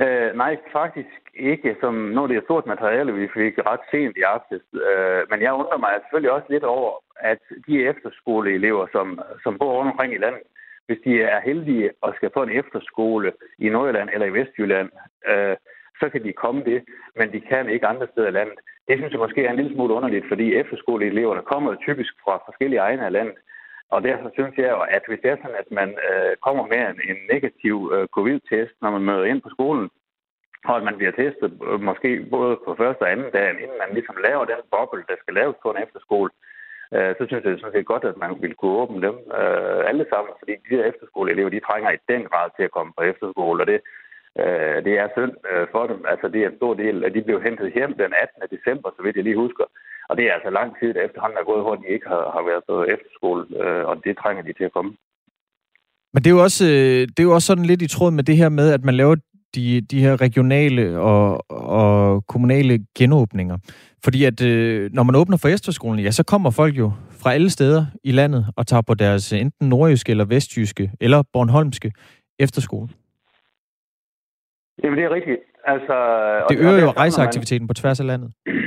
Øh, 0.03 0.35
nej, 0.35 0.57
faktisk 0.71 1.21
ikke. 1.33 1.75
Som, 1.79 1.93
når 1.93 2.27
det 2.27 2.37
er 2.37 2.47
stort 2.47 2.65
materiale, 2.65 3.13
vi 3.13 3.27
fik 3.33 3.53
ret 3.57 3.83
sent 3.91 4.17
i 4.17 4.21
aftes. 4.21 4.61
Øh, 4.73 5.21
men 5.29 5.41
jeg 5.41 5.53
undrer 5.53 5.77
mig 5.77 5.91
selvfølgelig 6.01 6.31
også 6.31 6.47
lidt 6.49 6.63
over, 6.63 6.91
at 7.19 7.41
de 7.67 7.85
efterskoleelever, 7.85 8.87
som, 8.91 9.19
som 9.43 9.57
bor 9.57 9.71
rundt 9.77 9.91
omkring 9.91 10.13
i 10.13 10.17
landet, 10.17 10.41
hvis 10.85 10.99
de 11.05 11.21
er 11.21 11.39
heldige 11.41 11.91
og 12.01 12.13
skal 12.15 12.29
på 12.29 12.43
en 12.43 12.57
efterskole 12.59 13.31
i 13.59 13.69
Nordjylland 13.69 14.09
eller 14.13 14.27
i 14.27 14.33
Vestjylland, 14.33 14.89
øh, 15.27 15.55
så 15.99 16.09
kan 16.09 16.23
de 16.23 16.33
komme 16.33 16.63
det, 16.63 16.83
men 17.15 17.31
de 17.31 17.41
kan 17.41 17.69
ikke 17.69 17.87
andre 17.87 18.07
steder 18.11 18.27
i 18.27 18.37
landet. 18.39 18.59
Det 18.87 18.97
synes 18.97 19.11
jeg 19.11 19.19
måske 19.19 19.45
er 19.45 19.49
en 19.49 19.55
lille 19.55 19.73
smule 19.73 19.93
underligt, 19.93 20.25
fordi 20.27 20.55
efterskoleeleverne 20.55 21.41
kommer 21.41 21.75
typisk 21.75 22.13
fra 22.23 22.41
forskellige 22.45 22.79
egne 22.79 23.05
af 23.05 23.11
landet. 23.11 23.35
Og 23.93 24.03
derfor 24.03 24.29
synes 24.33 24.55
jeg 24.57 24.69
jo, 24.75 24.81
at 24.95 25.03
hvis 25.07 25.19
det 25.23 25.31
er 25.31 25.37
sådan, 25.41 25.61
at 25.63 25.71
man 25.71 25.89
øh, 26.09 26.33
kommer 26.45 26.65
med 26.67 26.81
en, 26.89 26.99
en 27.11 27.19
negativ 27.33 27.75
øh, 27.95 28.07
covid-test, 28.15 28.73
når 28.81 28.91
man 28.91 29.01
møder 29.01 29.25
ind 29.25 29.41
på 29.41 29.49
skolen, 29.49 29.89
og 30.69 30.75
at 30.77 30.83
man 30.83 30.97
bliver 30.97 31.11
testet 31.11 31.51
øh, 31.69 31.81
måske 31.89 32.09
både 32.35 32.53
på 32.65 32.75
første 32.81 33.01
og 33.05 33.11
anden 33.11 33.31
dag, 33.31 33.49
inden 33.49 33.77
man 33.83 33.91
ligesom 33.93 34.17
laver 34.27 34.45
den 34.45 34.61
boble, 34.73 35.03
der 35.09 35.17
skal 35.19 35.33
laves 35.33 35.55
på 35.63 35.71
en 35.71 35.83
efterskole, 35.85 36.29
øh, 36.95 37.11
så 37.17 37.21
synes 37.25 37.43
jeg 37.43 37.43
det 37.43 37.53
er 37.53 37.61
sådan 37.61 37.77
set 37.77 37.91
godt, 37.93 38.05
at 38.11 38.17
man 38.23 38.31
vil 38.43 38.55
kunne 38.55 38.79
åbne 38.81 39.01
dem 39.07 39.15
øh, 39.39 39.81
alle 39.89 40.05
sammen, 40.11 40.33
fordi 40.39 40.53
de 40.63 40.75
her 40.75 40.83
efterskoleelever, 40.91 41.49
de 41.49 41.67
trænger 41.67 41.91
i 41.91 42.03
den 42.11 42.23
grad 42.29 42.47
til 42.55 42.63
at 42.63 42.75
komme 42.77 42.91
på 42.97 43.03
efterskole, 43.11 43.63
og 43.63 43.67
det, 43.71 43.79
øh, 44.41 44.77
det 44.85 44.93
er 45.03 45.07
synd 45.15 45.35
øh, 45.51 45.67
for 45.73 45.83
dem. 45.91 45.99
Altså, 46.11 46.27
det 46.27 46.39
er 46.41 46.49
en 46.49 46.59
stor 46.59 46.73
del, 46.73 47.03
at 47.05 47.13
de 47.13 47.21
blev 47.27 47.41
hentet 47.47 47.73
hjem 47.73 47.93
den 48.03 48.11
18. 48.23 48.57
december, 48.57 48.89
så 48.91 49.01
vidt 49.03 49.15
jeg 49.15 49.23
lige 49.23 49.43
husker. 49.45 49.65
Og 50.09 50.17
det 50.17 50.23
er 50.25 50.33
altså 50.33 50.49
lang 50.49 50.69
tid 50.79 50.89
efter 51.05 51.21
han 51.21 51.31
er 51.39 51.45
gået, 51.49 51.63
hvor 51.65 51.75
de 51.75 51.87
ikke 51.95 52.07
har, 52.07 52.23
har 52.35 52.43
været 52.49 52.63
på 52.69 52.75
efterskole, 52.93 53.41
øh, 53.63 53.83
og 53.89 53.95
det 54.03 54.17
trænger 54.17 54.43
de 54.43 54.53
til 54.53 54.63
at 54.69 54.73
komme. 54.77 54.91
Men 56.13 56.23
det 56.23 56.29
er, 56.29 56.35
jo 56.37 56.43
også, 56.43 56.65
øh, 56.65 57.01
det 57.13 57.19
er 57.19 57.29
jo 57.29 57.33
også 57.33 57.47
sådan 57.47 57.65
lidt 57.65 57.81
i 57.81 57.87
tråd 57.87 58.11
med 58.11 58.23
det 58.23 58.37
her 58.37 58.49
med, 58.49 58.73
at 58.73 58.83
man 58.83 58.95
laver 58.95 59.15
de, 59.55 59.81
de 59.81 59.99
her 60.01 60.21
regionale 60.21 60.99
og, 60.99 61.51
og 61.51 62.25
kommunale 62.27 62.85
genåbninger. 62.97 63.57
Fordi 64.03 64.23
at 64.23 64.41
øh, 64.41 64.91
når 64.93 65.03
man 65.03 65.15
åbner 65.15 65.37
for 65.37 65.47
efterskolen, 65.47 65.99
ja, 65.99 66.11
så 66.11 66.23
kommer 66.23 66.51
folk 66.51 66.77
jo 66.77 66.91
fra 67.21 67.33
alle 67.33 67.49
steder 67.49 67.85
i 68.03 68.11
landet 68.11 68.45
og 68.57 68.67
tager 68.67 68.81
på 68.81 68.93
deres 68.93 69.33
enten 69.33 69.69
nordjyske 69.69 70.11
eller 70.11 70.25
vestjyske 70.25 70.91
eller 71.01 71.23
bornholmske 71.33 71.91
efterskole. 72.39 72.89
Jamen, 74.83 74.97
det 74.97 75.05
er 75.05 75.09
rigtigt. 75.09 75.39
Altså, 75.67 75.95
det 76.49 76.59
øger 76.59 76.81
jo 76.81 76.89
rejseaktiviteten 76.89 77.63
man... 77.63 77.67
på 77.67 77.73
tværs 77.73 77.99
af 77.99 78.07
landet. 78.07 78.31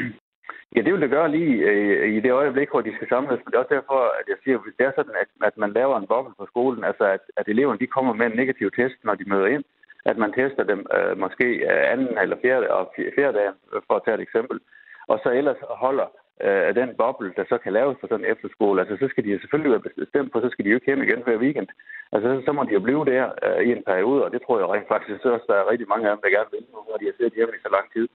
Ja, 0.77 0.81
det 0.83 0.93
vil 0.93 1.03
det 1.03 1.11
gøre 1.11 1.31
lige 1.31 1.55
øh, 1.71 2.09
i 2.17 2.21
det 2.21 2.33
øjeblik, 2.33 2.71
hvor 2.71 2.81
de 2.81 2.97
skal 2.97 3.09
samles. 3.09 3.41
Men 3.41 3.47
det 3.47 3.55
er 3.55 3.65
også 3.65 3.75
derfor, 3.75 4.01
at 4.21 4.27
jeg 4.29 4.37
siger, 4.45 4.57
at 4.59 4.65
hvis 4.65 4.77
det 4.79 4.87
er 4.87 4.93
sådan, 4.97 5.17
at, 5.23 5.29
at 5.49 5.57
man 5.57 5.73
laver 5.73 5.97
en 5.97 6.07
boble 6.07 6.35
på 6.39 6.47
skolen, 6.47 6.85
altså 6.85 7.05
at, 7.05 7.21
at 7.37 7.49
eleverne 7.49 7.79
de 7.79 7.87
kommer 7.87 8.13
med 8.13 8.27
en 8.27 8.37
negativ 8.37 8.71
test, 8.71 8.99
når 9.05 9.15
de 9.15 9.31
møder 9.33 9.47
ind, 9.47 9.65
at 10.05 10.17
man 10.19 10.33
tester 10.33 10.65
dem 10.65 10.81
øh, 10.97 11.19
måske 11.19 11.47
øh, 11.71 11.93
anden 11.93 12.19
eller 12.23 12.37
fjerde, 12.43 12.71
og 12.71 12.93
fjerde 13.17 13.39
dag, 13.39 13.49
øh, 13.73 13.83
for 13.87 13.95
at 13.95 14.03
tage 14.05 14.15
et 14.15 14.27
eksempel, 14.29 14.61
og 15.07 15.21
så 15.23 15.29
ellers 15.31 15.61
holder 15.85 16.09
øh, 16.47 16.75
den 16.75 16.91
boble, 17.01 17.33
der 17.37 17.45
så 17.49 17.59
kan 17.59 17.73
laves 17.73 17.97
for 18.01 18.07
sådan 18.07 18.25
en 18.25 18.33
efterskole, 18.33 18.81
altså 18.81 18.97
så 18.97 19.07
skal 19.09 19.25
de 19.25 19.41
selvfølgelig 19.41 19.73
være 19.73 20.05
bestemt 20.05 20.33
på, 20.33 20.41
så 20.41 20.49
skal 20.51 20.65
de 20.65 20.71
jo 20.71 20.77
ikke 20.77 20.87
hjem 20.87 21.03
igen 21.03 21.23
hver 21.23 21.43
weekend. 21.45 21.69
Altså 22.13 22.29
så 22.29 22.43
så 22.47 22.53
må 22.53 22.65
de 22.65 22.77
jo 22.79 22.81
blive 22.81 23.05
der 23.05 23.25
øh, 23.47 23.61
i 23.69 23.71
en 23.73 23.85
periode, 23.91 24.25
og 24.25 24.31
det 24.33 24.43
tror 24.43 24.59
jeg 24.59 24.69
rent 24.69 24.89
faktisk 24.89 25.25
også, 25.25 25.47
der 25.49 25.57
er 25.59 25.71
rigtig 25.71 25.89
mange 25.89 26.05
af 26.09 26.13
dem, 26.13 26.23
der 26.23 26.37
gerne 26.37 26.51
vil, 26.53 26.65
når 26.73 26.97
de 27.01 27.09
har 27.09 27.17
siddet 27.17 27.39
hjemme 27.39 27.55
i 27.57 27.65
så 27.67 27.71
lang 27.77 27.87
tid. 27.93 28.09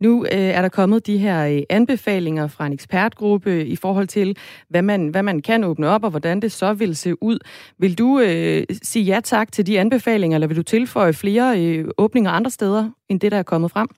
Nu 0.00 0.24
øh, 0.24 0.50
er 0.56 0.62
der 0.62 0.68
kommet 0.68 1.06
de 1.06 1.18
her 1.18 1.46
øh, 1.46 1.62
anbefalinger 1.70 2.48
fra 2.48 2.66
en 2.66 2.72
ekspertgruppe 2.72 3.64
i 3.64 3.76
forhold 3.76 4.06
til, 4.06 4.38
hvad 4.68 4.82
man, 4.82 5.08
hvad 5.08 5.22
man 5.22 5.42
kan 5.42 5.64
åbne 5.64 5.88
op, 5.88 6.04
og 6.04 6.10
hvordan 6.10 6.40
det 6.40 6.52
så 6.52 6.74
vil 6.74 6.96
se 6.96 7.22
ud. 7.22 7.38
Vil 7.78 7.98
du 7.98 8.20
øh, 8.20 8.62
sige 8.82 9.04
ja 9.04 9.20
tak 9.20 9.52
til 9.52 9.66
de 9.66 9.80
anbefalinger, 9.80 10.36
eller 10.36 10.48
vil 10.48 10.56
du 10.56 10.62
tilføje 10.62 11.12
flere 11.12 11.60
øh, 11.60 11.88
åbninger 11.98 12.30
andre 12.30 12.50
steder, 12.50 12.90
end 13.08 13.20
det, 13.20 13.32
der 13.32 13.38
er 13.38 13.42
kommet 13.42 13.70
frem? 13.70 13.88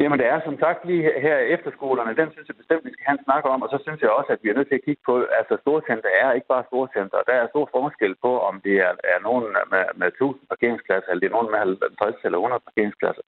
Jamen, 0.00 0.18
det 0.20 0.26
er 0.34 0.40
som 0.40 0.56
sagt 0.64 0.80
lige 0.90 1.02
her 1.26 1.36
efterskolerne, 1.54 2.18
den 2.20 2.28
synes 2.32 2.48
jeg 2.48 2.60
bestemt, 2.62 2.84
vi 2.84 2.92
skal 2.92 3.06
have 3.08 3.18
en 3.18 3.26
snak 3.26 3.44
om, 3.52 3.62
og 3.64 3.68
så 3.72 3.78
synes 3.84 4.00
jeg 4.02 4.10
også, 4.18 4.30
at 4.32 4.40
vi 4.42 4.48
er 4.48 4.56
nødt 4.56 4.68
til 4.68 4.80
at 4.80 4.86
kigge 4.88 5.02
på, 5.08 5.14
altså 5.38 5.54
storcenter 5.62 6.10
er 6.22 6.28
ikke 6.32 6.52
bare 6.54 6.68
storcenter. 6.70 7.26
Der 7.28 7.36
er 7.38 7.52
stor 7.52 7.66
forskel 7.76 8.14
på, 8.24 8.32
om 8.48 8.54
det 8.66 8.76
er, 8.86 8.92
er 9.14 9.20
nogen 9.28 9.46
med, 9.72 9.84
med 10.00 10.08
1000 10.08 10.46
parkeringspladser, 10.52 11.08
eller 11.08 11.22
det 11.22 11.30
er 11.30 11.36
nogen 11.38 11.50
med 11.52 11.60
50 11.60 12.24
eller 12.26 12.38
100 12.38 12.66
parkeringspladser. 12.68 13.24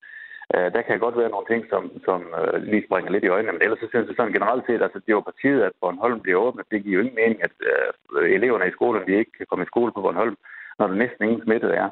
Øh, 0.55 0.69
der 0.75 0.83
kan 0.83 0.99
godt 1.05 1.17
være 1.21 1.35
nogle 1.35 1.49
ting, 1.53 1.63
som, 1.73 1.83
som 2.07 2.21
øh, 2.41 2.57
lige 2.71 2.87
springer 2.87 3.11
lidt 3.13 3.25
i 3.25 3.33
øjnene, 3.35 3.53
men 3.53 3.63
ellers 3.65 3.81
så 3.83 3.89
synes 3.89 4.07
jeg 4.09 4.17
sådan 4.17 4.37
generelt 4.39 4.65
set, 4.67 4.83
altså 4.87 4.99
det 4.99 5.11
er 5.11 5.19
jo 5.19 5.39
tide, 5.43 5.61
at 5.69 5.79
Bornholm 5.81 6.21
bliver 6.21 6.39
åbnet. 6.47 6.71
Det 6.71 6.83
giver 6.83 6.97
jo 6.97 7.03
ingen 7.03 7.21
mening, 7.23 7.39
at 7.47 7.55
øh, 7.71 8.37
eleverne 8.39 8.69
i 8.69 8.77
skolen 8.77 9.07
de 9.09 9.21
ikke 9.21 9.35
kan 9.39 9.47
komme 9.49 9.65
i 9.65 9.73
skole 9.73 9.93
på 9.93 10.01
Bornholm, 10.05 10.37
når 10.79 10.87
der 10.87 10.95
næsten 11.03 11.25
ingen 11.25 11.43
smittet 11.45 11.73
er. 11.83 11.89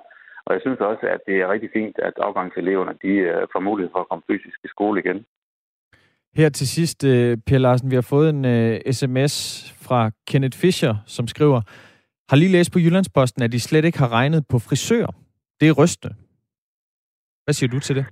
Og 0.47 0.51
jeg 0.55 0.61
synes 0.65 0.81
også, 0.91 1.05
at 1.15 1.21
det 1.27 1.37
er 1.41 1.53
rigtig 1.53 1.71
fint, 1.79 1.97
at 2.09 2.15
afgangseleverne 2.29 2.95
de 3.05 3.13
øh, 3.31 3.47
får 3.53 3.61
mulighed 3.69 3.91
for 3.93 4.01
at 4.01 4.09
komme 4.09 4.25
fysisk 4.31 4.59
i 4.65 4.69
skole 4.69 5.01
igen. 5.03 5.19
Her 6.37 6.49
til 6.49 6.69
sidst, 6.69 7.05
øh, 7.05 7.39
Per 7.47 7.59
Larsen, 7.59 7.91
vi 7.91 7.95
har 7.95 8.09
fået 8.15 8.31
en 8.31 8.45
øh, 8.45 8.81
uh, 8.87 8.93
sms 8.93 9.35
fra 9.87 10.11
Kenneth 10.29 10.59
Fischer, 10.59 10.95
som 11.07 11.27
skriver, 11.27 11.61
har 12.31 12.37
lige 12.37 12.53
læst 12.53 12.73
på 12.73 12.79
Jyllandsposten, 12.79 13.43
at 13.43 13.53
de 13.53 13.61
slet 13.61 13.85
ikke 13.85 13.99
har 13.99 14.13
regnet 14.13 14.47
på 14.49 14.59
frisør. 14.59 15.07
Det 15.61 15.69
er 15.69 15.73
rystende. 15.73 16.15
Hvad 17.45 17.55
siger 17.55 17.71
du 17.71 17.81
til 17.81 17.97
det? 17.97 18.07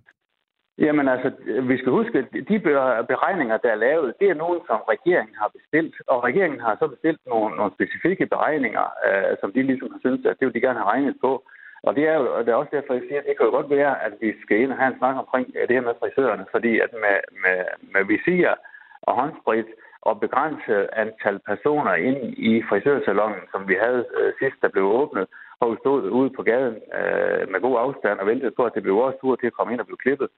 Jamen 0.78 1.08
altså, 1.08 1.30
vi 1.62 1.78
skal 1.78 1.92
huske, 1.92 2.18
at 2.18 2.28
de 2.48 2.58
beregninger, 3.12 3.56
der 3.56 3.70
er 3.72 3.84
lavet, 3.88 4.14
det 4.20 4.30
er 4.30 4.34
nogen, 4.34 4.60
som 4.66 4.80
regeringen 4.94 5.36
har 5.42 5.50
bestilt. 5.56 5.94
Og 6.06 6.24
regeringen 6.24 6.60
har 6.60 6.76
så 6.80 6.86
bestilt 6.88 7.20
nogle, 7.26 7.56
nogle 7.56 7.72
specifikke 7.76 8.26
beregninger, 8.26 8.84
øh, 9.06 9.36
som 9.40 9.52
de 9.52 9.62
ligesom 9.62 9.90
har 9.92 9.98
syntes, 9.98 10.26
at 10.26 10.36
det 10.38 10.46
vil 10.46 10.54
de 10.54 10.66
gerne 10.66 10.78
have 10.78 10.92
regnet 10.94 11.16
på. 11.20 11.32
Og 11.86 11.96
det 11.96 12.04
er 12.08 12.14
jo 12.14 12.24
det 12.44 12.48
er 12.48 12.60
også 12.60 12.76
derfor, 12.76 12.94
jeg 12.94 13.02
siger, 13.08 13.20
at 13.20 13.26
det 13.26 13.36
kan 13.36 13.46
jo 13.46 13.52
godt 13.58 13.70
være, 13.70 14.04
at 14.06 14.12
vi 14.20 14.28
skal 14.42 14.60
ind 14.60 14.72
og 14.72 14.78
have 14.78 14.92
en 14.92 14.98
snak 14.98 15.16
omkring 15.16 15.46
øh, 15.56 15.68
det 15.68 15.76
her 15.76 15.88
med 15.88 16.00
frisørerne, 16.00 16.46
fordi 16.50 16.72
at 16.84 16.92
med, 17.04 17.18
med, 17.44 17.58
med 17.94 18.02
visir 18.10 18.54
og 19.02 19.14
håndsprit 19.20 19.68
og 20.08 20.20
begrænse 20.20 20.74
antal 21.02 21.38
personer 21.50 21.94
ind 22.08 22.20
i 22.50 22.62
frisørsalongen, 22.68 23.42
som 23.52 23.68
vi 23.68 23.76
havde 23.84 24.04
øh, 24.18 24.32
sidst, 24.40 24.58
der 24.62 24.68
blev 24.68 24.84
åbnet, 25.00 25.26
og 25.60 25.70
vi 25.72 25.76
stod 25.80 26.10
ude 26.10 26.30
på 26.36 26.42
gaden 26.42 26.76
øh, 26.98 27.42
med 27.52 27.60
god 27.66 27.76
afstand 27.84 28.18
og 28.18 28.26
ventede 28.26 28.56
på, 28.56 28.62
at 28.64 28.74
det 28.74 28.82
blev 28.82 28.96
vores 28.96 29.16
tur 29.20 29.36
til 29.36 29.46
at 29.46 29.56
komme 29.56 29.72
ind 29.72 29.80
og 29.80 29.86
blive 29.86 30.04
klippet. 30.04 30.28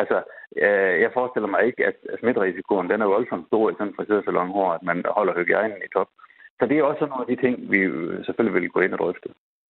Altså, 0.00 0.16
øh, 0.64 0.94
jeg 1.04 1.10
forestiller 1.18 1.48
mig 1.54 1.62
ikke, 1.68 1.82
at 1.90 1.96
smitterisikoen 2.20 2.90
den 2.90 3.00
er 3.02 3.14
voldsomt 3.16 3.46
stor 3.50 3.64
i 3.70 3.74
sådan 3.74 3.88
en 3.88 3.96
frisørsalon, 3.96 4.50
hvor 4.56 4.68
at 4.76 4.82
man 4.90 4.98
holder 5.18 5.34
hygiejnen 5.38 5.80
i 5.86 5.92
top. 5.96 6.10
Så 6.58 6.62
det 6.68 6.76
er 6.76 6.82
også 6.90 7.04
nogle 7.06 7.24
af 7.24 7.30
de 7.32 7.42
ting, 7.44 7.54
vi 7.72 7.80
selvfølgelig 8.26 8.54
vil 8.56 8.74
gå 8.76 8.80
ind 8.80 8.92
og 8.96 9.00
drøfte. 9.02 9.28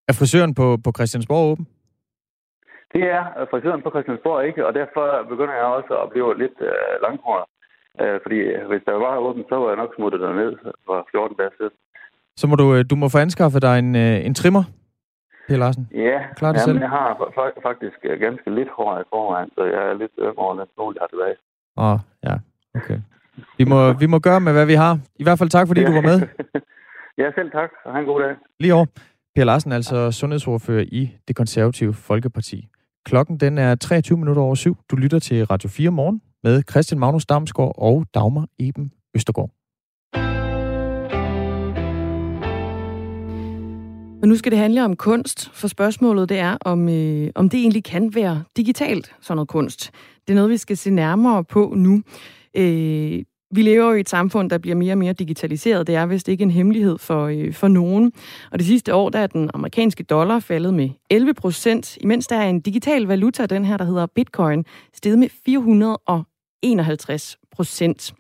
Er 0.09 0.15
frisøren 0.19 0.55
på, 0.61 0.67
på 0.85 0.91
Christiansborg 0.97 1.45
åben? 1.53 1.67
Det 2.95 3.05
er 3.17 3.23
frisøren 3.51 3.83
på 3.83 3.91
Christiansborg 3.91 4.47
ikke, 4.49 4.67
og 4.67 4.73
derfor 4.81 5.05
begynder 5.33 5.55
jeg 5.55 5.69
også 5.79 5.93
at 6.03 6.11
blive 6.13 6.39
lidt 6.43 6.59
øh, 6.71 6.93
langhåret. 7.05 7.47
Øh, 8.01 8.19
fordi 8.25 8.39
hvis 8.71 8.83
der 8.89 8.97
var 9.07 9.15
åben, 9.27 9.45
så 9.49 9.55
var 9.61 9.69
jeg 9.69 9.81
nok 9.83 9.93
smuttet 9.97 10.21
derned 10.21 10.53
for 10.87 10.97
14 11.11 11.37
dage 11.37 11.51
siden. 11.59 11.75
Så 12.41 12.45
må 12.47 12.55
du, 12.63 12.67
øh, 12.75 12.85
du 12.91 12.97
må 12.97 13.07
få 13.09 13.19
anskaffet 13.19 13.63
dig 13.63 13.79
en, 13.79 13.97
øh, 13.97 14.27
en 14.27 14.35
trimmer, 14.35 14.65
Per 15.49 15.57
Larsen? 15.57 15.89
Ja, 15.95 16.19
Klar 16.37 16.53
det 16.53 16.67
jamen, 16.67 16.83
jeg 16.83 16.91
har 16.91 17.09
faktisk 17.63 17.99
øh, 18.05 18.21
ganske 18.21 18.55
lidt 18.59 18.69
hår 18.77 19.01
i 19.01 19.03
forvejen, 19.13 19.51
så 19.55 19.65
jeg 19.65 19.83
er 19.91 19.95
lidt 20.03 20.13
yngre 20.19 20.53
end 20.53 20.71
nogen, 20.79 20.95
jeg 20.95 21.03
har 21.05 21.11
tilbage. 21.15 21.37
Åh, 21.77 21.93
oh, 21.93 21.99
ja, 22.27 22.35
okay. 22.79 22.99
Vi 23.59 23.65
må, 23.65 23.93
vi 23.93 24.07
må 24.07 24.19
gøre 24.19 24.41
med, 24.41 24.53
hvad 24.53 24.67
vi 24.67 24.75
har. 24.75 24.99
I 25.17 25.23
hvert 25.23 25.39
fald 25.39 25.51
tak, 25.51 25.67
fordi 25.67 25.81
ja. 25.81 25.87
du 25.89 25.93
var 25.93 26.01
med. 26.11 26.19
ja, 27.21 27.27
selv 27.39 27.51
tak, 27.51 27.71
og 27.85 27.93
have 27.93 28.01
en 28.01 28.07
god 28.07 28.21
dag. 28.21 28.35
Lige 28.61 28.75
over. 28.75 28.87
Per 29.37 29.45
Larsen, 29.45 29.73
altså 29.73 30.11
sundhedsordfører 30.11 30.85
i 30.93 31.11
det 31.29 31.37
konservative 31.37 31.95
Folkeparti. 31.95 32.69
Klokken 33.05 33.37
den 33.41 33.59
er 33.59 33.75
23 33.75 34.19
minutter 34.19 34.43
over 34.43 34.55
syv. 34.55 34.77
Du 34.91 34.97
lytter 34.97 35.19
til 35.19 35.47
Radio 35.47 35.69
4 35.69 35.91
morgen 35.91 36.23
med 36.43 36.63
Christian 36.71 36.99
Magnus 36.99 37.27
Damsgaard 37.27 37.75
og 37.79 38.07
Dagmar 38.15 38.47
Eben 38.59 38.93
Østergaard. 39.15 39.51
Men 44.21 44.29
nu 44.29 44.37
skal 44.37 44.53
det 44.53 44.59
handle 44.59 44.85
om 44.85 44.97
kunst, 44.97 45.51
for 45.53 45.69
spørgsmålet 45.69 46.29
det 46.29 46.39
er, 46.39 46.57
om, 46.61 46.89
øh, 46.89 47.31
om 47.35 47.49
det 47.49 47.61
egentlig 47.61 47.85
kan 47.85 48.15
være 48.15 48.43
digitalt, 48.57 49.13
sådan 49.21 49.37
noget 49.37 49.49
kunst. 49.49 49.91
Det 50.27 50.33
er 50.33 50.35
noget, 50.35 50.51
vi 50.51 50.57
skal 50.57 50.77
se 50.77 50.91
nærmere 50.91 51.45
på 51.45 51.73
nu. 51.77 52.03
Øh, 52.55 53.23
vi 53.51 53.63
lever 53.63 53.89
jo 53.89 53.95
i 53.95 54.01
et 54.01 54.09
samfund, 54.09 54.51
der 54.51 54.59
bliver 54.59 54.77
mere 54.77 54.93
og 54.93 54.99
mere 54.99 55.13
digitaliseret. 55.13 55.87
Det 55.87 55.95
er 55.95 56.07
vist 56.07 56.29
ikke 56.29 56.43
en 56.43 56.51
hemmelighed 56.51 56.99
for, 56.99 57.27
øh, 57.27 57.53
for 57.53 57.69
nogen. 57.69 58.13
Og 58.53 58.59
det 58.59 58.67
sidste 58.67 58.95
år, 58.95 59.09
der 59.09 59.19
er 59.19 59.27
den 59.27 59.51
amerikanske 59.55 60.03
dollar 60.03 60.41
faldet 60.41 60.75
med 60.75 60.91
11 61.11 61.35
procent, 61.35 61.97
imens 62.01 62.27
der 62.27 62.37
er 62.37 62.49
en 62.49 62.61
digital 62.61 63.03
valuta, 63.03 63.47
den 63.47 63.65
her, 63.65 63.77
der 63.77 63.85
hedder 63.85 64.07
bitcoin, 64.07 64.65
steget 64.95 65.19
med 65.19 65.29
451 65.45 67.39
procent. 67.51 68.15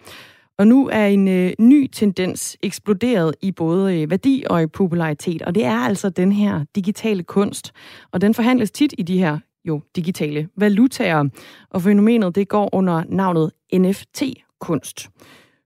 Og 0.58 0.66
nu 0.66 0.88
er 0.92 1.06
en 1.06 1.28
øh, 1.28 1.52
ny 1.58 1.86
tendens 1.86 2.56
eksploderet 2.62 3.34
i 3.42 3.52
både 3.52 4.00
øh, 4.00 4.10
værdi 4.10 4.44
og 4.50 4.62
i 4.62 4.66
popularitet, 4.66 5.42
og 5.42 5.54
det 5.54 5.64
er 5.64 5.78
altså 5.78 6.08
den 6.08 6.32
her 6.32 6.64
digitale 6.74 7.22
kunst. 7.22 7.72
Og 8.12 8.20
den 8.20 8.34
forhandles 8.34 8.70
tit 8.70 8.94
i 8.98 9.02
de 9.02 9.18
her 9.18 9.38
jo 9.64 9.80
digitale 9.96 10.48
valutaer, 10.56 11.24
og 11.70 11.82
fænomenet 11.82 12.34
det 12.34 12.48
går 12.48 12.68
under 12.72 13.04
navnet 13.08 13.52
NFT-kunst. 13.74 15.08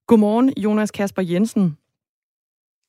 Godmorgen, 0.07 0.53
Jonas 0.57 0.91
Kasper 0.91 1.23
Jensen. 1.23 1.77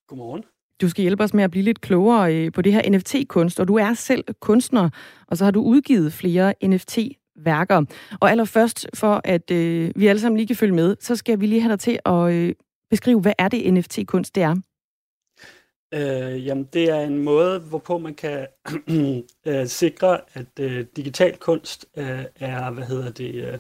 Godmorgen. 0.08 0.44
Du 0.82 0.90
skal 0.90 1.02
hjælpe 1.02 1.24
os 1.24 1.34
med 1.34 1.44
at 1.44 1.52
blive 1.52 1.64
lidt 1.64 1.82
klogere 1.82 2.36
øh, 2.36 2.52
på 2.52 2.62
det 2.62 2.74
her 2.74 2.90
NFT-kunst, 2.90 3.60
og 3.60 3.68
du 3.68 3.76
er 3.76 3.94
selv 3.94 4.24
kunstner, 4.40 4.90
og 5.28 5.38
så 5.38 5.44
har 5.44 5.52
du 5.52 5.62
udgivet 5.62 6.14
flere 6.14 6.54
NFT 6.64 7.00
værker. 7.36 7.84
Og 8.20 8.32
allerførst, 8.32 8.88
for 8.94 9.22
at 9.24 9.52
øh, 9.52 9.92
vi 9.96 10.08
alle 10.08 10.20
sammen 10.20 10.38
lige 10.38 10.48
kan 10.48 10.56
følge 10.56 10.74
med, 10.74 10.96
så 11.00 11.16
skal 11.16 11.40
vi 11.40 11.46
lige 11.46 11.62
have 11.62 11.72
dig 11.72 11.80
til 11.80 12.00
at 12.06 12.34
øh, 12.34 12.56
beskrive, 12.90 13.22
hvad 13.22 13.34
er 13.38 13.48
det 13.48 13.74
NFT-kunst, 13.74 14.36
det 14.36 14.44
er? 14.44 14.56
Øh, 15.94 16.46
jamen, 16.46 16.64
det 16.74 16.90
er 16.90 17.00
en 17.00 17.24
måde, 17.24 17.60
hvorpå 17.60 17.98
man 17.98 18.14
kan 18.16 18.48
øh, 19.48 19.68
sikre, 19.68 20.20
at 20.34 20.60
øh, 20.60 20.86
digital 20.96 21.38
kunst 21.38 21.86
øh, 21.98 22.26
er, 22.40 22.72
hvad 22.72 22.84
hedder 22.84 23.12
det, 23.12 23.36
øh, 23.36 23.58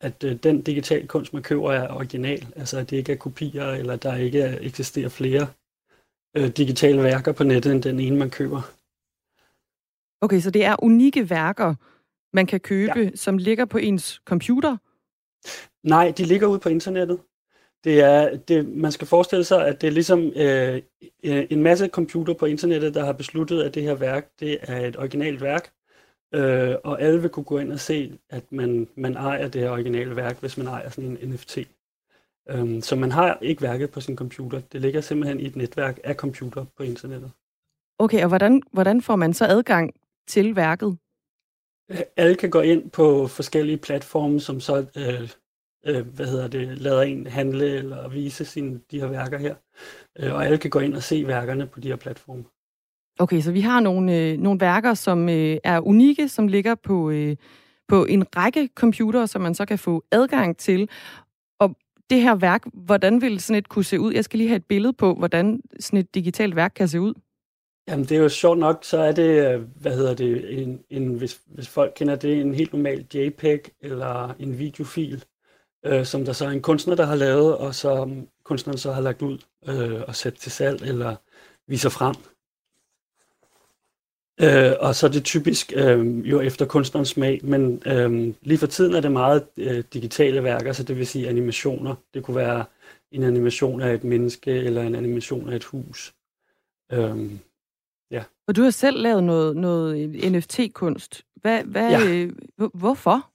at 0.00 0.24
øh, 0.24 0.36
den 0.36 0.62
digital 0.62 1.08
kunst, 1.08 1.32
man 1.32 1.42
køber, 1.42 1.72
er 1.72 1.94
original. 1.94 2.46
Altså, 2.56 2.78
at 2.78 2.90
det 2.90 2.96
ikke 2.96 3.12
er 3.12 3.16
kopier, 3.16 3.70
eller 3.70 3.96
der 3.96 4.16
ikke 4.16 4.58
eksisterer 4.60 5.08
flere 5.08 5.46
øh, 6.36 6.48
digitale 6.48 7.02
værker 7.02 7.32
på 7.32 7.44
nettet, 7.44 7.72
end 7.72 7.82
den 7.82 8.00
ene, 8.00 8.16
man 8.16 8.30
køber. 8.30 8.62
Okay, 10.20 10.40
så 10.40 10.50
det 10.50 10.64
er 10.64 10.84
unikke 10.84 11.30
værker, 11.30 11.74
man 12.32 12.46
kan 12.46 12.60
købe, 12.60 13.00
ja. 13.00 13.10
som 13.14 13.38
ligger 13.38 13.64
på 13.64 13.78
ens 13.78 14.20
computer? 14.24 14.76
Nej, 15.82 16.12
de 16.16 16.24
ligger 16.24 16.46
ude 16.46 16.58
på 16.58 16.68
internettet. 16.68 17.18
det 17.84 18.00
er, 18.00 18.36
det, 18.36 18.68
man 18.68 18.92
skal 18.92 19.06
forestille 19.06 19.44
sig, 19.44 19.66
at 19.66 19.80
det 19.80 19.86
er 19.86 19.90
ligesom 19.90 20.32
øh, 20.36 20.82
en 21.22 21.62
masse 21.62 21.88
computer 21.88 22.34
på 22.34 22.46
internettet, 22.46 22.94
der 22.94 23.04
har 23.04 23.12
besluttet, 23.12 23.62
at 23.62 23.74
det 23.74 23.82
her 23.82 23.94
værk, 23.94 24.30
det 24.40 24.58
er 24.62 24.86
et 24.86 24.96
originalt 24.98 25.40
værk, 25.40 25.72
øh, 26.34 26.74
og 26.84 27.02
alle 27.02 27.20
vil 27.20 27.30
kunne 27.30 27.44
gå 27.44 27.58
ind 27.58 27.72
og 27.72 27.80
se, 27.80 28.18
at 28.30 28.52
man, 28.52 28.88
man 28.94 29.16
ejer 29.16 29.48
det 29.48 29.60
her 29.60 29.70
originale 29.70 30.16
værk, 30.16 30.40
hvis 30.40 30.56
man 30.56 30.66
ejer 30.66 30.90
sådan 30.90 31.18
en 31.22 31.30
NFT. 31.30 31.58
Um, 32.54 32.82
så 32.82 32.96
man 32.96 33.12
har 33.12 33.38
ikke 33.42 33.62
værket 33.62 33.90
på 33.90 34.00
sin 34.00 34.16
computer. 34.16 34.60
Det 34.72 34.80
ligger 34.80 35.00
simpelthen 35.00 35.40
i 35.40 35.46
et 35.46 35.56
netværk 35.56 35.98
af 36.04 36.14
computer 36.14 36.64
på 36.76 36.82
internettet. 36.82 37.30
Okay, 37.98 38.22
og 38.22 38.28
hvordan, 38.28 38.62
hvordan 38.72 39.02
får 39.02 39.16
man 39.16 39.34
så 39.34 39.46
adgang 39.46 39.94
til 40.28 40.56
værket? 40.56 40.98
Alle 42.16 42.34
kan 42.34 42.50
gå 42.50 42.60
ind 42.60 42.90
på 42.90 43.26
forskellige 43.26 43.78
platforme, 43.78 44.40
som 44.40 44.60
så 44.60 44.86
øh, 44.96 45.28
øh, 45.86 46.06
hvad 46.06 46.26
hedder 46.26 46.48
det, 46.48 46.78
lader 46.78 47.02
en 47.02 47.26
handle 47.26 47.66
eller 47.66 48.08
vise 48.08 48.44
sine, 48.44 48.80
de 48.90 49.00
her 49.00 49.06
værker 49.06 49.38
her. 49.38 49.54
Øh, 50.18 50.34
og 50.34 50.44
alle 50.44 50.58
kan 50.58 50.70
gå 50.70 50.78
ind 50.78 50.94
og 50.94 51.02
se 51.02 51.26
værkerne 51.26 51.66
på 51.66 51.80
de 51.80 51.88
her 51.88 51.96
platforme. 51.96 52.44
Okay, 53.18 53.40
så 53.40 53.52
vi 53.52 53.60
har 53.60 53.80
nogle, 53.80 54.18
øh, 54.18 54.38
nogle 54.38 54.60
værker, 54.60 54.94
som 54.94 55.28
øh, 55.28 55.58
er 55.64 55.80
unikke, 55.80 56.28
som 56.28 56.48
ligger 56.48 56.74
på, 56.74 57.10
øh, 57.10 57.36
på 57.88 58.04
en 58.04 58.36
række 58.36 58.68
computere, 58.74 59.26
som 59.26 59.42
man 59.42 59.54
så 59.54 59.64
kan 59.64 59.78
få 59.78 60.04
adgang 60.10 60.56
til. 60.56 60.88
Og 61.60 61.76
det 62.10 62.20
her 62.20 62.34
værk, 62.34 62.62
hvordan 62.72 63.20
vil 63.20 63.40
sådan 63.40 63.58
et 63.58 63.68
kunne 63.68 63.84
se 63.84 64.00
ud? 64.00 64.12
Jeg 64.12 64.24
skal 64.24 64.38
lige 64.38 64.48
have 64.48 64.56
et 64.56 64.66
billede 64.66 64.92
på, 64.92 65.14
hvordan 65.14 65.60
sådan 65.80 65.98
et 65.98 66.14
digitalt 66.14 66.56
værk 66.56 66.72
kan 66.76 66.88
se 66.88 67.00
ud. 67.00 67.14
Jamen, 67.88 68.04
det 68.04 68.16
er 68.16 68.20
jo 68.22 68.28
sjovt 68.28 68.58
nok, 68.58 68.84
så 68.84 68.98
er 68.98 69.12
det, 69.12 69.54
øh, 69.54 69.62
hvad 69.80 69.96
hedder 69.96 70.14
det, 70.14 70.62
en, 70.62 70.84
en, 70.90 71.14
hvis, 71.14 71.40
hvis 71.46 71.68
folk 71.68 71.92
kender 71.96 72.16
det, 72.16 72.40
en 72.40 72.54
helt 72.54 72.72
normal 72.72 73.06
JPEG 73.14 73.60
eller 73.80 74.34
en 74.38 74.58
videofil, 74.58 75.24
øh, 75.84 76.04
som 76.06 76.24
der 76.24 76.32
så 76.32 76.44
er 76.44 76.50
en 76.50 76.62
kunstner, 76.62 76.94
der 76.94 77.06
har 77.06 77.14
lavet, 77.14 77.56
og 77.56 77.74
så 77.74 78.10
kunstneren 78.44 78.78
så 78.78 78.92
har 78.92 79.00
lagt 79.02 79.22
ud 79.22 79.38
øh, 79.68 80.02
og 80.08 80.16
sat 80.16 80.34
til 80.34 80.52
salg 80.52 80.82
eller 80.82 81.16
viser 81.66 81.88
frem. 81.90 82.14
Øh, 84.40 84.72
og 84.80 84.94
så 84.94 85.06
er 85.06 85.10
det 85.10 85.24
typisk 85.24 85.72
øh, 85.76 86.30
jo 86.30 86.40
efter 86.40 86.66
kunstnerens 86.66 87.08
smag, 87.08 87.40
men 87.44 87.82
øh, 87.86 88.34
lige 88.42 88.58
for 88.58 88.66
tiden 88.66 88.94
er 88.94 89.00
det 89.00 89.12
meget 89.12 89.46
øh, 89.56 89.84
digitale 89.92 90.42
værker, 90.44 90.72
så 90.72 90.82
det 90.82 90.98
vil 90.98 91.06
sige 91.06 91.28
animationer. 91.28 91.94
Det 92.14 92.22
kunne 92.22 92.36
være 92.36 92.64
en 93.12 93.22
animation 93.22 93.80
af 93.80 93.94
et 93.94 94.04
menneske 94.04 94.50
eller 94.50 94.82
en 94.82 94.94
animation 94.94 95.48
af 95.48 95.56
et 95.56 95.64
hus. 95.64 96.14
Øh, 96.92 97.30
ja. 98.12 98.22
Og 98.46 98.56
du 98.56 98.62
har 98.62 98.70
selv 98.70 99.02
lavet 99.02 99.24
noget, 99.24 99.56
noget 99.56 100.32
NFT-kunst. 100.32 101.24
Hvad, 101.36 101.64
hvad, 101.64 101.90
ja. 101.90 102.08
øh, 102.08 102.32
hvorfor? 102.74 103.30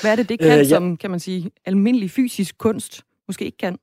Hvad 0.00 0.12
er 0.12 0.16
det, 0.16 0.28
det 0.28 0.38
kan, 0.38 0.52
øh, 0.52 0.58
ja. 0.58 0.64
som 0.64 0.96
kan 0.96 1.10
man 1.10 1.20
sige, 1.20 1.50
almindelig 1.64 2.10
fysisk 2.10 2.58
kunst 2.58 3.02
måske 3.28 3.44
ikke 3.44 3.58
kan? 3.58 3.78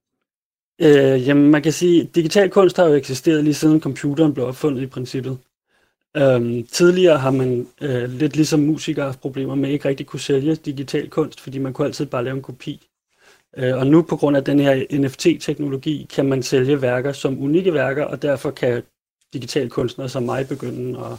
Øh, 0.81 1.27
jamen, 1.27 1.51
man 1.51 1.61
kan 1.61 1.71
sige, 1.71 2.01
at 2.01 2.15
digital 2.15 2.49
kunst 2.49 2.77
har 2.77 2.85
jo 2.85 2.93
eksisteret 2.93 3.43
lige 3.43 3.53
siden 3.53 3.81
computeren 3.81 4.33
blev 4.33 4.45
opfundet 4.45 4.81
i 4.81 4.87
princippet. 4.87 5.37
Øhm, 6.17 6.65
tidligere 6.65 7.17
har 7.17 7.31
man 7.31 7.67
øh, 7.81 8.09
lidt 8.09 8.35
ligesom 8.35 8.59
musikere 8.59 9.05
haft 9.05 9.21
problemer 9.21 9.55
med 9.55 9.69
ikke 9.69 9.87
rigtig 9.87 10.05
kunne 10.05 10.19
sælge 10.19 10.55
digital 10.55 11.09
kunst, 11.09 11.41
fordi 11.41 11.57
man 11.57 11.73
kunne 11.73 11.87
altid 11.87 12.05
bare 12.05 12.23
lave 12.23 12.35
en 12.35 12.41
kopi. 12.41 12.87
Øh, 13.57 13.77
og 13.77 13.87
nu 13.87 14.01
på 14.01 14.15
grund 14.15 14.37
af 14.37 14.43
den 14.43 14.59
her 14.59 14.85
NFT-teknologi 14.91 16.07
kan 16.15 16.25
man 16.25 16.43
sælge 16.43 16.81
værker 16.81 17.11
som 17.11 17.41
unikke 17.41 17.73
værker, 17.73 18.03
og 18.03 18.21
derfor 18.21 18.51
kan 18.51 18.83
digital 19.33 19.69
kunstner 19.69 20.07
som 20.07 20.23
mig 20.23 20.47
begynde 20.47 20.99
at, 20.99 21.17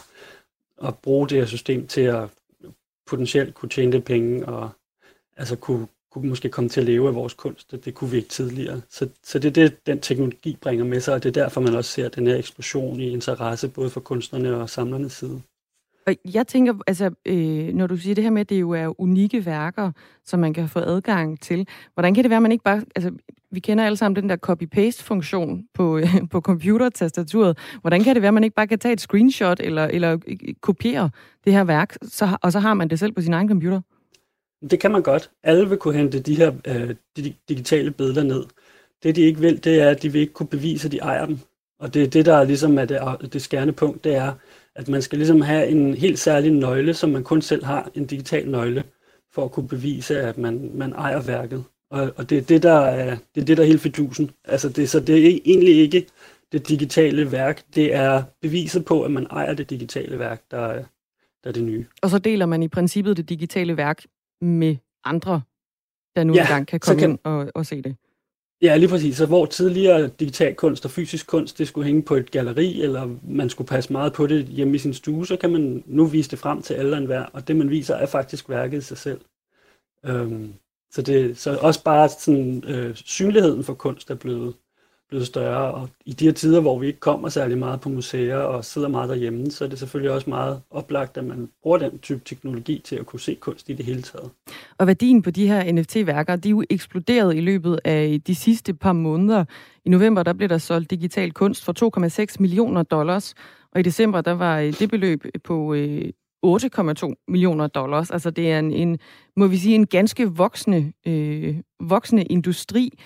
at 0.89 0.99
bruge 0.99 1.29
det 1.29 1.39
her 1.39 1.47
system 1.47 1.87
til 1.87 2.01
at 2.01 2.29
potentielt 3.07 3.55
kunne 3.55 3.69
tjene 3.69 3.93
det 3.93 4.05
penge 4.05 4.47
og 4.47 4.71
altså 5.37 5.57
kunne, 5.57 5.87
kunne 6.11 6.29
måske 6.29 6.49
komme 6.49 6.71
til 6.71 6.81
at 6.81 6.87
leve 6.87 7.09
af 7.09 7.15
vores 7.15 7.35
kunst. 7.35 7.71
Det, 7.71 7.85
det 7.85 7.95
kunne 7.95 8.11
vi 8.11 8.17
ikke 8.17 8.29
tidligere. 8.29 8.81
Så, 8.91 9.09
så 9.25 9.39
det 9.39 9.49
er 9.49 9.53
det, 9.53 9.87
den 9.87 10.01
teknologi 10.01 10.59
bringer 10.61 10.85
med 10.85 11.01
sig, 11.01 11.15
og 11.15 11.23
det 11.23 11.29
er 11.37 11.43
derfor, 11.43 11.61
man 11.61 11.75
også 11.75 11.91
ser 11.91 12.09
den 12.09 12.27
her 12.27 12.37
eksplosion 12.37 13.01
i 13.01 13.11
interesse, 13.11 13.69
både 13.69 13.91
for 13.91 14.01
kunstnerne 14.01 14.57
og 14.57 14.71
samlernes 14.71 15.13
side. 15.13 15.43
Og 16.09 16.15
jeg 16.35 16.47
tænker, 16.47 16.75
altså, 16.87 17.11
øh, 17.27 17.75
når 17.75 17.87
du 17.87 17.97
siger 17.97 18.15
det 18.15 18.25
her 18.25 18.31
med, 18.31 18.41
at 18.41 18.49
det 18.49 18.61
jo 18.61 18.71
er 18.71 19.01
unikke 19.01 19.47
værker, 19.47 19.93
som 20.25 20.41
man 20.41 20.55
kan 20.55 20.69
få 20.69 20.79
adgang 20.79 21.41
til, 21.41 21.69
hvordan 21.95 22.15
kan 22.15 22.25
det 22.25 22.31
være, 22.31 22.37
at 22.37 22.43
man 22.43 22.53
ikke 22.53 22.65
bare... 22.65 22.83
Altså, 22.97 23.11
vi 23.51 23.61
kender 23.61 23.87
alle 23.87 23.97
sammen 23.97 24.23
den 24.23 24.31
der 24.31 24.37
copy-paste-funktion 24.37 25.65
på, 25.75 25.99
øh, 25.99 26.07
på 26.33 26.41
computertastaturet. 26.41 27.59
Hvordan 27.81 28.05
kan 28.05 28.15
det 28.15 28.23
være, 28.23 28.29
at 28.29 28.35
man 28.35 28.45
ikke 28.45 28.55
bare 28.55 28.67
kan 28.67 28.79
tage 28.79 28.93
et 28.93 29.01
screenshot 29.01 29.61
eller, 29.61 29.85
eller 29.85 30.19
øh, 30.27 30.37
kopiere 30.61 31.11
det 31.45 31.53
her 31.53 31.65
værk, 31.65 31.97
så, 32.03 32.39
og 32.43 32.53
så 32.53 32.59
har 32.59 32.75
man 32.75 32.91
det 32.91 32.99
selv 32.99 33.13
på 33.13 33.21
sin 33.21 33.33
egen 33.33 33.49
computer? 33.49 33.81
Det 34.71 34.81
kan 34.81 34.91
man 34.91 35.03
godt. 35.03 35.31
Alle 35.43 35.69
vil 35.69 35.79
kunne 35.79 35.95
hente 35.95 36.21
de 36.21 36.35
her 36.35 36.53
øh, 36.67 36.95
de 37.17 37.35
digitale 37.49 37.91
billeder 37.91 38.23
ned. 38.23 38.45
Det, 39.03 39.17
de 39.17 39.21
ikke 39.21 39.41
vil, 39.41 39.65
det 39.65 39.83
er, 39.83 39.91
at 39.91 40.03
de 40.03 40.13
vil 40.13 40.21
ikke 40.21 40.33
kunne 40.33 40.49
bevise, 40.49 40.89
at 40.89 40.93
de 40.93 40.99
ejer 40.99 41.27
dem. 41.27 41.39
Og 41.81 41.95
det 41.95 42.03
er 42.03 42.07
det, 42.07 42.27
der 42.27 42.45
ligesom 42.45 42.79
er 42.79 42.85
det, 42.85 43.33
det 43.33 43.43
skærende 43.43 43.73
punkt, 43.73 44.05
det 44.05 44.15
er, 44.15 44.33
at 44.79 44.89
man 44.89 45.03
skal 45.03 45.19
ligesom 45.19 45.41
have 45.41 45.69
en 45.69 45.95
helt 45.95 46.19
særlig 46.19 46.53
nøgle, 46.53 46.95
som 46.95 47.11
man 47.11 47.25
kun 47.25 47.43
selv 47.43 47.65
har, 47.65 47.91
en 47.95 48.07
digital 48.07 48.51
nøgle, 48.51 48.85
for 49.33 49.45
at 49.45 49.53
kunne 49.53 49.69
bevise, 49.69 50.21
at 50.21 50.39
man, 50.39 50.71
man 50.75 50.93
ejer 50.93 51.23
værket. 51.23 51.65
Og, 51.91 52.13
og 52.17 52.31
det 52.31 52.39
er 52.39 52.43
det, 52.43 52.63
der 52.63 52.81
er, 52.81 53.17
det 53.35 53.41
er 53.41 53.45
det, 53.45 53.57
der 53.57 53.63
er 53.63 53.67
helt 53.67 53.81
fidusen. 53.81 54.31
Altså 54.45 54.69
det, 54.69 54.91
så 54.91 55.01
det 55.01 55.27
er 55.27 55.41
egentlig 55.45 55.75
ikke 55.75 56.07
det 56.53 56.69
digitale 56.69 57.33
værk, 57.33 57.63
det 57.75 57.95
er 57.95 58.23
beviset 58.43 58.85
på, 58.85 59.03
at 59.03 59.11
man 59.11 59.27
ejer 59.31 59.55
det 59.55 59.71
digitale 59.71 60.19
værk, 60.19 60.43
der, 60.51 60.73
der 61.45 61.49
er 61.49 61.53
det 61.53 61.63
nye. 61.63 61.87
Og 62.03 62.11
så 62.11 62.19
deler 62.19 62.47
man 62.47 62.63
i 62.63 62.69
princippet 62.69 63.17
det 63.17 63.29
digitale 63.29 63.77
værk 63.77 64.03
med 64.41 64.77
andre, 65.05 65.41
der 66.17 66.25
nu 66.25 66.35
ja, 66.35 66.41
engang 66.41 66.67
kan 66.67 66.81
komme 66.81 67.01
kan, 67.01 67.11
ind 67.11 67.19
og, 67.25 67.53
og 67.55 67.67
se 67.67 67.83
det. 67.83 67.97
Ja, 68.63 68.77
lige 68.77 68.89
præcis. 68.89 69.17
Så 69.17 69.27
hvor 69.27 69.47
tidligere 69.47 70.09
digital 70.09 70.55
kunst 70.55 70.85
og 70.85 70.91
fysisk 70.91 71.27
kunst, 71.27 71.59
det 71.59 71.69
skulle 71.69 71.87
hænge 71.87 72.03
på 72.03 72.15
et 72.15 72.31
galeri, 72.31 72.83
eller 72.83 73.17
man 73.23 73.51
skulle 73.51 73.69
passe 73.69 73.93
meget 73.93 74.13
på 74.13 74.27
det 74.27 74.45
hjemme 74.47 74.75
i 74.75 74.79
sin 74.79 74.95
stue, 74.95 75.27
så 75.27 75.37
kan 75.37 75.53
man 75.53 75.85
nu 75.87 76.07
vise 76.07 76.31
det 76.31 76.39
frem 76.39 76.63
til 76.63 76.75
alle 76.75 76.93
og 76.93 76.99
enhver, 76.99 77.25
og 77.25 77.49
det 77.49 77.57
man 77.57 77.71
viser 77.71 77.95
er 77.95 78.07
faktisk 78.07 78.49
værket 78.49 78.79
i 78.79 78.81
sig 78.81 78.99
selv. 78.99 79.21
Øhm, 80.07 80.55
så, 80.91 81.03
det, 81.03 81.39
så 81.39 81.59
også 81.59 81.85
bare 81.85 82.09
sådan, 82.09 82.65
øh, 82.65 82.95
synligheden 82.95 83.65
for 83.65 83.75
kunst 83.75 84.11
er 84.11 84.15
blevet, 84.15 84.55
blevet 85.09 85.27
større, 85.27 85.75
og 85.75 85.89
i 86.07 86.13
de 86.13 86.25
her 86.25 86.33
tider, 86.33 86.61
hvor 86.61 86.79
vi 86.79 86.87
ikke 86.87 87.01
kommer 87.01 87.29
særlig 87.29 87.59
meget 87.59 87.81
på 87.81 87.89
museer 87.89 88.37
og 88.37 88.65
sidder 88.65 88.89
meget 88.89 89.09
derhjemme, 89.09 89.51
så 89.51 89.65
er 89.65 89.69
det 89.69 89.79
selvfølgelig 89.79 90.13
også 90.13 90.31
meget 90.31 90.61
oplagt, 90.71 91.17
at 91.17 91.25
man 91.25 91.49
bruger 91.63 91.79
den 91.79 91.99
type 91.99 92.21
teknologi 92.25 92.81
til 92.85 92.97
at 92.97 93.07
kunne 93.07 93.21
se 93.21 93.35
kunst 93.35 93.69
i 93.69 93.73
det 93.73 93.85
hele 93.85 94.03
taget. 94.03 94.31
Og 94.79 94.87
værdien 94.87 95.23
på 95.23 95.31
de 95.31 95.49
her 95.49 95.73
NFT-værker, 95.73 96.37
de 96.37 96.49
er 96.49 96.51
jo 96.51 96.65
eksploderet 96.71 97.37
i 97.37 97.41
løbet 97.41 97.81
af 97.85 98.21
de 98.27 98.35
sidste 98.35 98.75
par 98.75 98.93
måneder. 98.93 99.45
I 99.85 99.89
november, 99.89 100.23
der 100.23 100.33
blev 100.33 100.49
der 100.49 100.59
solgt 100.59 100.91
digital 100.91 101.33
kunst 101.33 101.65
for 101.65 101.99
2,6 102.29 102.37
millioner 102.41 102.83
dollars, 102.83 103.35
og 103.73 103.81
i 103.81 103.83
december, 103.83 104.21
der 104.21 104.33
var 104.33 104.59
øh, 104.59 104.73
det 104.79 104.91
beløb 104.91 105.25
på 105.45 105.75
øh, 105.75 106.05
8,2 106.47 107.25
millioner 107.29 107.67
dollars. 107.67 108.11
Altså 108.11 108.31
det 108.31 108.53
er 108.53 108.59
en, 108.59 108.73
en 108.73 108.99
må 109.37 109.47
vi 109.47 109.57
sige, 109.57 109.75
en 109.75 109.87
ganske 109.87 110.33
voksende, 110.33 110.93
øh, 111.07 111.57
voksende 111.81 112.23
industri, 112.25 112.99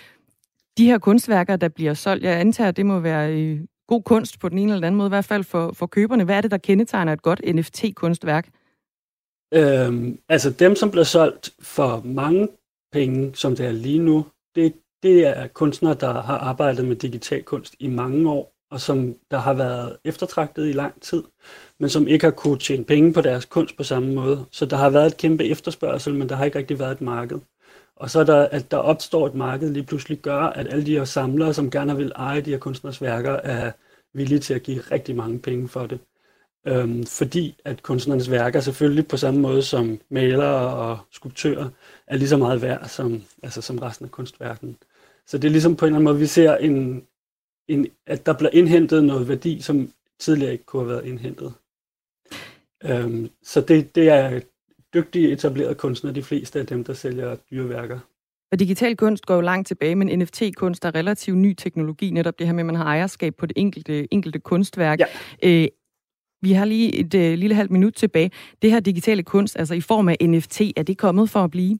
de 0.78 0.86
her 0.86 0.98
kunstværker, 0.98 1.56
der 1.56 1.68
bliver 1.68 1.94
solgt, 1.94 2.24
jeg 2.24 2.40
antager, 2.40 2.70
det 2.70 2.86
må 2.86 3.00
være 3.00 3.58
god 3.88 4.02
kunst 4.02 4.40
på 4.40 4.48
den 4.48 4.58
ene 4.58 4.72
eller 4.74 4.86
anden 4.86 4.98
måde, 4.98 5.08
i 5.08 5.16
hvert 5.16 5.24
fald 5.24 5.44
for, 5.44 5.72
for 5.72 5.86
køberne. 5.86 6.24
Hvad 6.24 6.36
er 6.36 6.40
det, 6.40 6.50
der 6.50 6.58
kendetegner 6.58 7.12
et 7.12 7.22
godt 7.22 7.40
NFT-kunstværk? 7.44 8.48
Øhm, 9.54 10.18
altså 10.28 10.50
dem, 10.50 10.76
som 10.76 10.90
bliver 10.90 11.04
solgt 11.04 11.50
for 11.60 12.02
mange 12.04 12.48
penge, 12.92 13.34
som 13.34 13.56
det 13.56 13.66
er 13.66 13.72
lige 13.72 13.98
nu, 13.98 14.26
det, 14.54 14.74
det 15.02 15.26
er 15.26 15.46
kunstnere, 15.46 15.94
der 15.94 16.22
har 16.22 16.38
arbejdet 16.38 16.84
med 16.84 16.96
digital 16.96 17.42
kunst 17.42 17.74
i 17.78 17.88
mange 17.88 18.30
år, 18.30 18.52
og 18.70 18.80
som 18.80 19.14
der 19.30 19.38
har 19.38 19.54
været 19.54 19.96
eftertragtet 20.04 20.68
i 20.68 20.72
lang 20.72 21.02
tid, 21.02 21.22
men 21.80 21.90
som 21.90 22.08
ikke 22.08 22.24
har 22.24 22.30
kunne 22.30 22.58
tjene 22.58 22.84
penge 22.84 23.12
på 23.12 23.20
deres 23.20 23.44
kunst 23.44 23.76
på 23.76 23.82
samme 23.82 24.14
måde. 24.14 24.44
Så 24.50 24.66
der 24.66 24.76
har 24.76 24.90
været 24.90 25.06
et 25.06 25.16
kæmpe 25.16 25.44
efterspørgsel, 25.44 26.14
men 26.14 26.28
der 26.28 26.36
har 26.36 26.44
ikke 26.44 26.58
rigtig 26.58 26.78
været 26.78 26.92
et 26.92 27.00
marked. 27.00 27.38
Og 28.02 28.10
så 28.10 28.20
er 28.20 28.24
der, 28.24 28.48
at 28.48 28.70
der 28.70 28.76
opstår 28.76 29.26
et 29.26 29.34
marked 29.34 29.70
lige 29.70 29.86
pludselig 29.86 30.18
gør, 30.18 30.40
at 30.40 30.66
alle 30.72 30.86
de 30.86 30.96
her 30.96 31.04
samlere, 31.04 31.54
som 31.54 31.70
gerne 31.70 31.96
vil 31.96 32.12
eje 32.16 32.40
de 32.40 32.50
her 32.50 32.58
kunstners 32.58 33.02
værker, 33.02 33.32
er 33.32 33.72
villige 34.12 34.38
til 34.38 34.54
at 34.54 34.62
give 34.62 34.80
rigtig 34.80 35.16
mange 35.16 35.38
penge 35.38 35.68
for 35.68 35.86
det. 35.86 36.00
Øhm, 36.66 37.06
fordi 37.06 37.60
at 37.64 37.82
kunstnernes 37.82 38.30
værker 38.30 38.60
selvfølgelig 38.60 39.08
på 39.08 39.16
samme 39.16 39.40
måde 39.40 39.62
som 39.62 40.00
malere 40.08 40.74
og 40.74 40.98
skulptører 41.10 41.68
er 42.06 42.16
lige 42.16 42.28
så 42.28 42.36
meget 42.36 42.62
værd 42.62 42.88
som, 42.88 43.22
altså 43.42 43.62
som 43.62 43.78
resten 43.78 44.04
af 44.04 44.10
kunstverdenen. 44.10 44.76
Så 45.26 45.38
det 45.38 45.48
er 45.48 45.52
ligesom 45.52 45.76
på 45.76 45.84
en 45.84 45.88
eller 45.88 45.96
anden 45.96 46.12
måde, 46.12 46.18
vi 46.18 46.26
ser, 46.26 46.56
en, 46.56 47.06
en, 47.68 47.86
at 48.06 48.26
der 48.26 48.32
bliver 48.32 48.50
indhentet 48.52 49.04
noget 49.04 49.28
værdi, 49.28 49.60
som 49.60 49.92
tidligere 50.18 50.52
ikke 50.52 50.64
kunne 50.64 50.82
have 50.82 50.90
været 50.90 51.06
indhentet. 51.06 51.52
Øhm, 52.84 53.30
så 53.42 53.60
det, 53.60 53.94
det 53.94 54.08
er 54.08 54.40
dygtige 54.94 55.32
etablerede 55.32 55.74
kunstnere, 55.74 56.14
de 56.14 56.22
fleste 56.22 56.58
af 56.58 56.66
dem, 56.66 56.84
der 56.84 56.92
sælger 56.92 57.36
dyreværker. 57.50 57.98
Og 58.52 58.58
digital 58.58 58.96
kunst 58.96 59.26
går 59.26 59.34
jo 59.34 59.40
langt 59.40 59.68
tilbage, 59.68 59.94
men 59.94 60.18
NFT-kunst 60.18 60.84
er 60.84 60.94
relativt 60.94 61.38
ny 61.38 61.54
teknologi, 61.54 62.10
netop 62.10 62.38
det 62.38 62.46
her 62.46 62.54
med, 62.54 62.60
at 62.60 62.66
man 62.66 62.74
har 62.74 62.84
ejerskab 62.84 63.34
på 63.36 63.46
det 63.46 63.56
enkelte, 63.56 64.14
enkelte 64.14 64.38
kunstværk. 64.38 64.98
Ja. 65.00 65.06
Øh, 65.42 65.68
vi 66.42 66.52
har 66.52 66.64
lige 66.64 66.94
et 66.94 67.14
øh, 67.14 67.38
lille 67.38 67.54
halvt 67.54 67.70
minut 67.70 67.94
tilbage. 67.94 68.30
Det 68.62 68.70
her 68.70 68.80
digitale 68.80 69.22
kunst, 69.22 69.58
altså 69.58 69.74
i 69.74 69.80
form 69.80 70.08
af 70.08 70.16
NFT, 70.22 70.60
er 70.76 70.82
det 70.82 70.98
kommet 70.98 71.30
for 71.30 71.44
at 71.44 71.50
blive? 71.50 71.78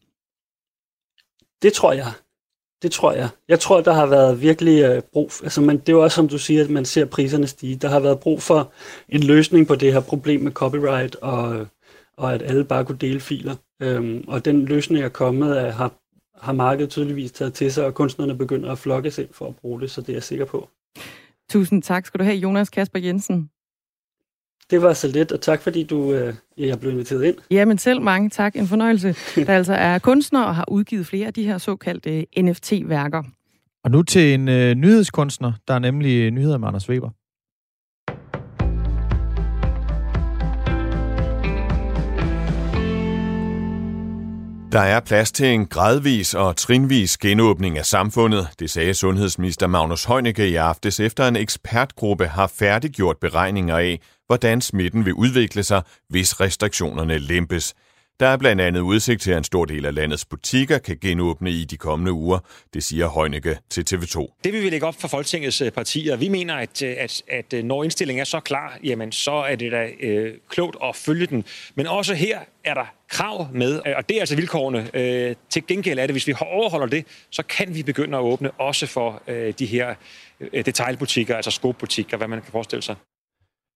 Det 1.62 1.72
tror 1.72 1.92
jeg. 1.92 2.12
Det 2.83 2.92
tror 2.92 3.12
jeg. 3.12 3.29
Jeg 3.48 3.61
tror, 3.61 3.81
der 3.81 3.92
har 3.92 4.07
været 4.07 4.40
virkelig 4.40 4.83
øh, 4.83 5.03
brug 5.12 5.33
for, 5.33 5.44
altså 5.44 5.61
man, 5.61 5.79
det 5.79 5.88
er 5.88 5.92
jo 5.92 6.03
også 6.03 6.14
som 6.14 6.29
du 6.29 6.38
siger, 6.38 6.64
at 6.64 6.70
man 6.70 6.85
ser 6.85 7.05
priserne 7.05 7.46
stige. 7.46 7.77
Der 7.77 7.88
har 7.88 8.01
været 8.01 8.20
brug 8.20 8.42
for 8.42 8.72
en 9.09 9.22
løsning 9.22 9.66
på 9.66 9.75
det 9.75 9.92
her 9.92 10.01
problem 10.01 10.40
med 10.40 10.53
copyright, 10.53 11.16
og, 11.16 11.66
og 12.23 12.35
at 12.35 12.43
alle 12.43 12.65
bare 12.65 12.85
kunne 12.85 12.99
dele 12.99 13.21
filer. 13.21 13.55
Øhm, 13.83 14.25
og 14.29 14.45
den 14.45 14.65
løsning 14.65 15.05
er 15.05 15.09
kommet, 15.09 15.55
at 15.55 15.75
har, 15.75 15.93
har 16.41 16.53
markedet 16.53 16.91
tydeligvis 16.91 17.33
taget 17.33 17.55
til 17.55 17.73
sig, 17.73 17.87
og 17.87 17.95
kunstnerne 17.95 18.39
begynder 18.39 18.73
at 18.73 18.79
flokke 18.79 19.11
sig 19.11 19.29
for 19.33 19.49
at 19.49 19.57
bruge 19.57 19.81
det, 19.81 19.91
så 19.91 20.01
det 20.01 20.09
er 20.09 20.13
jeg 20.13 20.23
sikker 20.23 20.45
på. 20.45 20.69
Tusind 21.51 21.83
tak 21.83 22.07
skal 22.07 22.19
du 22.21 22.25
have, 22.25 22.37
Jonas 22.37 22.71
Kasper 22.71 22.99
Jensen. 22.99 23.51
Det 24.71 24.83
var 24.83 24.93
så 24.93 25.09
lidt, 25.09 25.33
og 25.33 25.41
tak 25.41 25.63
fordi 25.63 25.83
du 25.83 26.13
øh, 26.13 26.35
jeg 26.59 26.81
blev 26.81 26.93
inviteret 26.93 27.25
ind. 27.25 27.37
Jamen 27.51 27.79
selv 27.79 28.01
mange 28.01 28.31
tak. 28.31 28.57
En 28.57 28.67
fornøjelse. 28.67 29.15
Der 29.47 29.55
altså 29.55 29.75
er 29.75 29.99
kunstner 29.99 30.43
og 30.43 30.57
har 30.57 30.65
udgivet 30.69 31.07
flere 31.07 31.27
af 31.27 31.35
de 31.35 31.45
her 31.45 31.59
såkaldte 31.59 32.27
NFT-værker. 32.39 33.23
Og 33.85 33.91
nu 33.91 34.03
til 34.03 34.35
en 34.35 34.49
øh, 34.49 34.75
nyhedskunstner, 34.75 35.53
der 35.69 35.75
er 35.75 35.79
nemlig 35.79 36.31
nyheder 36.31 36.59
med 36.59 36.69
Anders 36.69 36.89
Weber. 36.89 37.11
Der 44.73 44.81
er 44.81 45.01
plads 45.01 45.33
til 45.33 45.47
en 45.47 45.67
gradvis 45.67 46.35
og 46.35 46.57
trinvis 46.57 47.19
genåbning 47.19 47.79
af 47.79 47.87
samfundet, 47.87 48.49
det 48.59 48.71
sagde 48.71 48.95
sundhedsminister 48.95 49.67
Magnus 49.67 50.05
Heunicke 50.05 50.49
i 50.49 50.57
aftes 50.57 51.01
efter 51.01 51.29
en 51.29 51.37
ekspertgruppe 51.37 52.27
har 52.27 52.47
færdiggjort 52.47 53.17
beregninger 53.17 53.79
af, 53.79 54.01
hvordan 54.27 54.61
smitten 54.61 55.05
vil 55.05 55.15
udvikle 55.15 55.63
sig, 55.63 55.83
hvis 56.09 56.41
restriktionerne 56.41 57.19
lempes. 57.19 57.75
Der 58.21 58.27
er 58.29 58.37
blandt 58.37 58.63
andet 58.63 58.81
udsigt 58.81 59.23
til, 59.23 59.31
at 59.31 59.39
en 59.39 59.45
stor 59.45 59.65
del 59.65 59.87
af 59.87 59.95
landets 59.95 60.25
butikker 60.25 60.79
kan 60.79 60.99
genåbne 61.01 61.51
i 61.51 61.65
de 61.65 61.77
kommende 61.77 62.13
uger, 62.13 62.39
det 62.75 62.83
siger 62.83 63.09
Heunicke 63.09 63.59
til 63.71 63.87
TV2. 63.91 64.41
Det 64.45 64.53
vi 64.53 64.59
vil 64.59 64.65
vi 64.65 64.71
lægge 64.71 64.87
op 64.87 65.01
for 65.01 65.09
Folketingets 65.09 65.61
øh, 65.61 65.71
partier. 65.71 66.17
Vi 66.17 66.29
mener, 66.29 66.55
at, 66.55 66.83
øh, 66.83 66.95
at, 66.99 67.23
at 67.29 67.53
øh, 67.53 67.65
når 67.65 67.85
indstillingen 67.85 68.21
er 68.21 68.25
så 68.25 68.41
klar, 68.41 68.79
jamen 68.85 69.13
så 69.13 69.33
er 69.33 69.57
det 69.57 69.73
da 69.73 69.89
øh, 70.01 70.35
klogt 70.49 70.77
at 70.85 70.97
følge 70.97 71.27
den. 71.27 71.45
Men 71.75 71.87
også 71.87 72.15
her 72.15 72.39
er 72.65 72.75
der 72.75 72.87
krav 73.12 73.48
med, 73.55 73.81
og 73.96 74.09
det 74.09 74.16
er 74.16 74.20
altså 74.20 74.37
vilkårene. 74.37 74.90
Øh, 74.94 75.37
til 75.51 75.66
gengæld 75.66 75.98
er 75.98 76.07
det, 76.07 76.14
hvis 76.14 76.27
vi 76.27 76.35
overholder 76.40 76.87
det, 76.87 77.07
så 77.31 77.42
kan 77.42 77.75
vi 77.75 77.83
begynde 77.83 78.18
at 78.18 78.22
åbne 78.22 78.51
også 78.51 78.87
for 78.87 79.22
øh, 79.29 79.55
de 79.59 79.66
her 79.66 79.94
øh, 80.40 80.64
detaljbutikker, 80.64 81.37
altså 81.37 81.51
skobutikker, 81.51 82.16
hvad 82.16 82.29
man 82.29 82.42
kan 82.42 82.53
forestille 82.53 82.83
sig. 82.83 82.96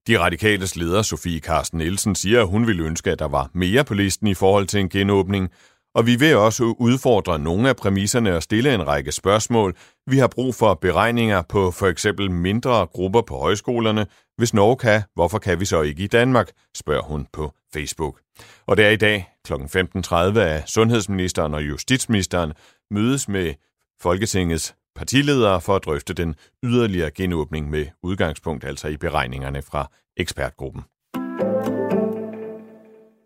De 0.06 0.18
radikales 0.18 0.76
leder, 0.76 1.02
Sofie 1.02 1.40
Carsten 1.40 1.78
Nielsen, 1.78 2.14
siger, 2.14 2.40
at 2.40 2.48
hun 2.48 2.66
ville 2.66 2.84
ønske, 2.84 3.10
at 3.10 3.18
der 3.18 3.28
var 3.28 3.50
mere 3.54 3.84
på 3.84 3.94
listen 3.94 4.26
i 4.26 4.34
forhold 4.34 4.66
til 4.66 4.80
en 4.80 4.88
genåbning, 4.88 5.50
og 5.94 6.06
vi 6.06 6.16
vil 6.16 6.36
også 6.36 6.64
udfordre 6.78 7.38
nogle 7.38 7.68
af 7.68 7.76
præmisserne 7.76 8.36
og 8.36 8.42
stille 8.42 8.74
en 8.74 8.86
række 8.86 9.12
spørgsmål. 9.12 9.76
Vi 10.06 10.18
har 10.18 10.26
brug 10.28 10.54
for 10.54 10.74
beregninger 10.74 11.42
på 11.42 11.70
for 11.70 11.86
eksempel 11.86 12.30
mindre 12.30 12.86
grupper 12.86 13.22
på 13.22 13.38
højskolerne. 13.38 14.06
Hvis 14.36 14.54
Norge 14.54 14.76
kan, 14.76 15.02
hvorfor 15.14 15.38
kan 15.38 15.60
vi 15.60 15.64
så 15.64 15.82
ikke 15.82 16.02
i 16.02 16.06
Danmark, 16.06 16.50
spørger 16.74 17.02
hun 17.02 17.26
på 17.32 17.52
Facebook. 17.74 18.25
Og 18.66 18.76
det 18.76 18.84
er 18.84 18.90
i 18.90 18.96
dag 18.96 19.28
kl. 19.44 19.52
15.30, 19.52 20.38
at 20.38 20.68
sundhedsministeren 20.70 21.54
og 21.54 21.62
justitsministeren 21.62 22.52
mødes 22.90 23.28
med 23.28 23.54
Folketingets 24.02 24.74
partiledere 24.94 25.60
for 25.60 25.76
at 25.76 25.84
drøfte 25.84 26.14
den 26.14 26.34
yderligere 26.64 27.10
genåbning 27.10 27.70
med 27.70 27.86
udgangspunkt 28.02 28.64
altså 28.64 28.88
i 28.88 28.96
beregningerne 28.96 29.62
fra 29.62 29.90
ekspertgruppen. 30.16 30.82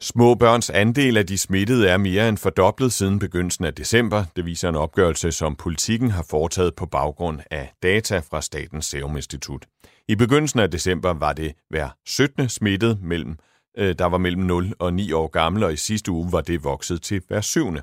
Små 0.03 0.35
børns 0.35 0.71
andel 0.71 1.17
af 1.17 1.27
de 1.27 1.39
smittede 1.39 1.89
er 1.89 1.97
mere 1.97 2.29
end 2.29 2.39
fordoblet 2.39 2.93
siden 2.93 3.19
begyndelsen 3.19 3.65
af 3.65 3.75
december. 3.75 4.25
Det 4.37 4.45
viser 4.45 4.69
en 4.69 4.77
opgørelse, 4.77 5.33
som 5.33 5.57
politikken 5.57 6.11
har 6.11 6.27
foretaget 6.31 6.75
på 6.75 6.87
baggrund 6.87 7.41
af 7.51 7.73
data 7.83 8.19
fra 8.19 8.43
Statens 8.43 8.87
Serum 8.87 9.17
Institut. 9.17 9.67
I 10.09 10.15
begyndelsen 10.15 10.61
af 10.61 10.71
december 10.71 11.13
var 11.13 11.33
det 11.33 11.53
hver 11.69 11.89
17. 12.07 12.49
smittet, 12.49 12.99
mellem, 13.03 13.37
Øh, 13.79 13.95
der 13.99 14.07
var 14.07 14.19
mellem 14.19 14.43
0 14.43 14.65
og 14.79 14.95
9 14.95 15.13
år 15.13 15.27
gamle, 15.27 15.67
og 15.67 15.73
i 15.73 15.77
sidste 15.77 16.11
uge 16.11 16.29
var 16.33 16.41
det 16.41 16.65
vokset 16.65 17.03
til 17.03 17.23
hver 17.29 17.41
syvende. 17.41 17.83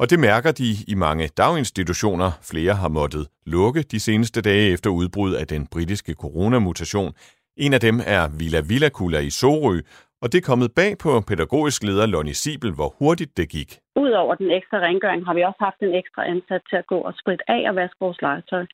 Og 0.00 0.10
det 0.10 0.18
mærker 0.20 0.52
de 0.52 0.68
i 0.88 0.94
mange 0.94 1.28
daginstitutioner. 1.28 2.30
Flere 2.50 2.74
har 2.74 2.88
måttet 2.88 3.28
lukke 3.46 3.82
de 3.82 4.00
seneste 4.00 4.42
dage 4.42 4.72
efter 4.72 4.90
udbrud 4.90 5.34
af 5.34 5.46
den 5.46 5.66
britiske 5.66 6.14
coronamutation. 6.14 7.12
En 7.56 7.72
af 7.74 7.80
dem 7.80 7.96
er 8.06 8.22
Villa 8.38 8.60
Villa 8.60 8.88
Kula 8.88 9.18
i 9.18 9.30
Sorø, 9.30 9.76
og 10.22 10.26
det 10.32 10.38
er 10.38 10.50
kommet 10.50 10.70
bag 10.80 10.92
på 11.04 11.10
pædagogisk 11.30 11.80
leder 11.82 12.06
Lonnie 12.06 12.40
Sibel, 12.42 12.72
hvor 12.78 12.90
hurtigt 12.98 13.36
det 13.36 13.48
gik. 13.56 13.70
Udover 13.96 14.34
den 14.34 14.50
ekstra 14.50 14.78
rengøring 14.86 15.26
har 15.26 15.34
vi 15.34 15.42
også 15.42 15.62
haft 15.68 15.80
en 15.82 15.94
ekstra 15.94 16.22
ansat 16.34 16.62
til 16.70 16.76
at 16.76 16.86
gå 16.86 16.98
og 17.08 17.14
spritte 17.20 17.50
af 17.50 17.62
og 17.70 17.74
vaske 17.76 18.00
vores 18.00 18.22
legetøj. 18.22 18.64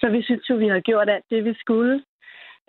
Så 0.00 0.06
vi 0.14 0.22
synes 0.22 0.50
jo, 0.50 0.54
vi 0.56 0.68
har 0.68 0.80
gjort 0.80 1.08
alt 1.08 1.24
det, 1.30 1.44
vi 1.44 1.54
skulle. 1.62 1.94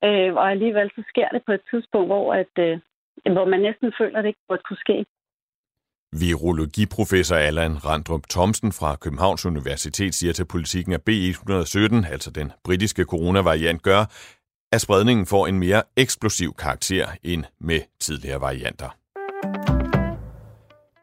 Øh, 0.08 0.34
og 0.40 0.52
alligevel 0.52 0.90
så 0.96 1.02
sker 1.12 1.30
det 1.36 1.42
på 1.46 1.52
et 1.52 1.64
tidspunkt, 1.72 2.08
hvor, 2.08 2.34
at, 2.34 2.54
øh, 2.66 2.80
hvor 3.26 3.46
man 3.46 3.60
næsten 3.60 3.94
føler, 4.00 4.18
at 4.18 4.24
det 4.24 4.30
ikke 4.30 4.46
burde 4.48 4.62
kunne 4.68 4.84
ske. 4.86 5.06
Virologiprofessor 6.20 7.36
Allan 7.36 7.86
Randrup 7.86 8.28
Thomsen 8.30 8.72
fra 8.72 8.96
Københavns 8.96 9.46
Universitet 9.46 10.16
siger 10.16 10.34
til 10.34 10.46
politikken, 10.46 10.94
at 10.94 11.02
B117, 11.10 12.12
altså 12.12 12.32
den 12.36 12.52
britiske 12.64 13.04
coronavariant, 13.04 13.82
gør, 13.82 14.06
at 14.72 14.82
spredningen 14.82 15.26
får 15.26 15.48
en 15.48 15.60
mere 15.60 15.84
eksplosiv 15.98 16.54
karakter 16.54 17.08
end 17.24 17.44
med 17.60 17.82
tidligere 18.00 18.42
varianter. 18.42 18.90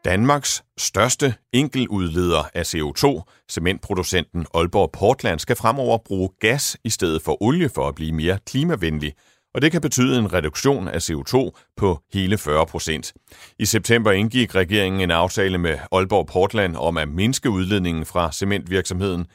Danmarks 0.05 0.63
største 0.77 1.33
enkeltudleder 1.53 2.43
af 2.53 2.75
CO2, 2.75 3.21
cementproducenten 3.49 4.45
Aalborg 4.53 4.91
Portland, 4.91 5.39
skal 5.39 5.55
fremover 5.55 5.97
bruge 5.97 6.29
gas 6.39 6.77
i 6.83 6.89
stedet 6.89 7.21
for 7.21 7.43
olie 7.43 7.69
for 7.69 7.87
at 7.87 7.95
blive 7.95 8.11
mere 8.11 8.39
klimavenlig– 8.45 9.13
og 9.57 9.61
det 9.61 9.71
kan 9.71 9.81
betyde 9.81 10.19
en 10.19 10.33
reduktion 10.33 10.87
af 10.87 11.09
CO2 11.09 11.51
på 11.77 11.99
hele 12.13 12.37
40 12.37 12.65
procent. 12.65 13.13
I 13.59 13.65
september 13.65 14.11
indgik 14.11 14.55
regeringen 14.55 15.01
en 15.01 15.11
aftale 15.11 15.57
med 15.57 15.77
Aalborg 15.91 16.27
Portland 16.27 16.75
om 16.75 16.97
at 16.97 17.09
mindske 17.09 17.49
udledningen 17.49 18.05
fra 18.05 18.31
cementvirksomheden. 18.31 19.25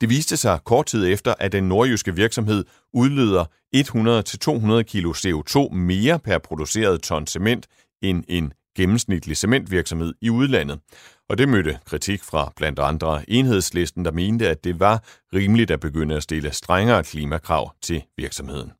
Det 0.00 0.08
viste 0.08 0.36
sig 0.36 0.58
kort 0.64 0.86
tid 0.86 1.06
efter, 1.12 1.34
at 1.38 1.52
den 1.52 1.64
nordjyske 1.64 2.14
virksomhed 2.16 2.64
udleder 2.94 3.44
100-200 3.76 4.82
kg 4.82 5.06
CO2 5.06 5.74
mere 5.74 6.18
per 6.18 6.38
produceret 6.38 7.02
ton 7.02 7.26
cement 7.26 7.66
end 8.02 8.24
en 8.28 8.52
gennemsnitlig 8.76 9.36
cementvirksomhed 9.36 10.14
i 10.20 10.30
udlandet. 10.30 10.80
Og 11.28 11.38
det 11.38 11.48
mødte 11.48 11.78
kritik 11.84 12.22
fra 12.22 12.52
blandt 12.56 12.78
andre 12.78 13.30
enhedslisten, 13.30 14.04
der 14.04 14.12
mente, 14.12 14.48
at 14.48 14.64
det 14.64 14.80
var 14.80 15.04
rimeligt 15.34 15.70
at 15.70 15.80
begynde 15.80 16.16
at 16.16 16.22
stille 16.22 16.52
strengere 16.52 17.04
klimakrav 17.04 17.72
til 17.82 18.02
virksomheden. 18.16 18.72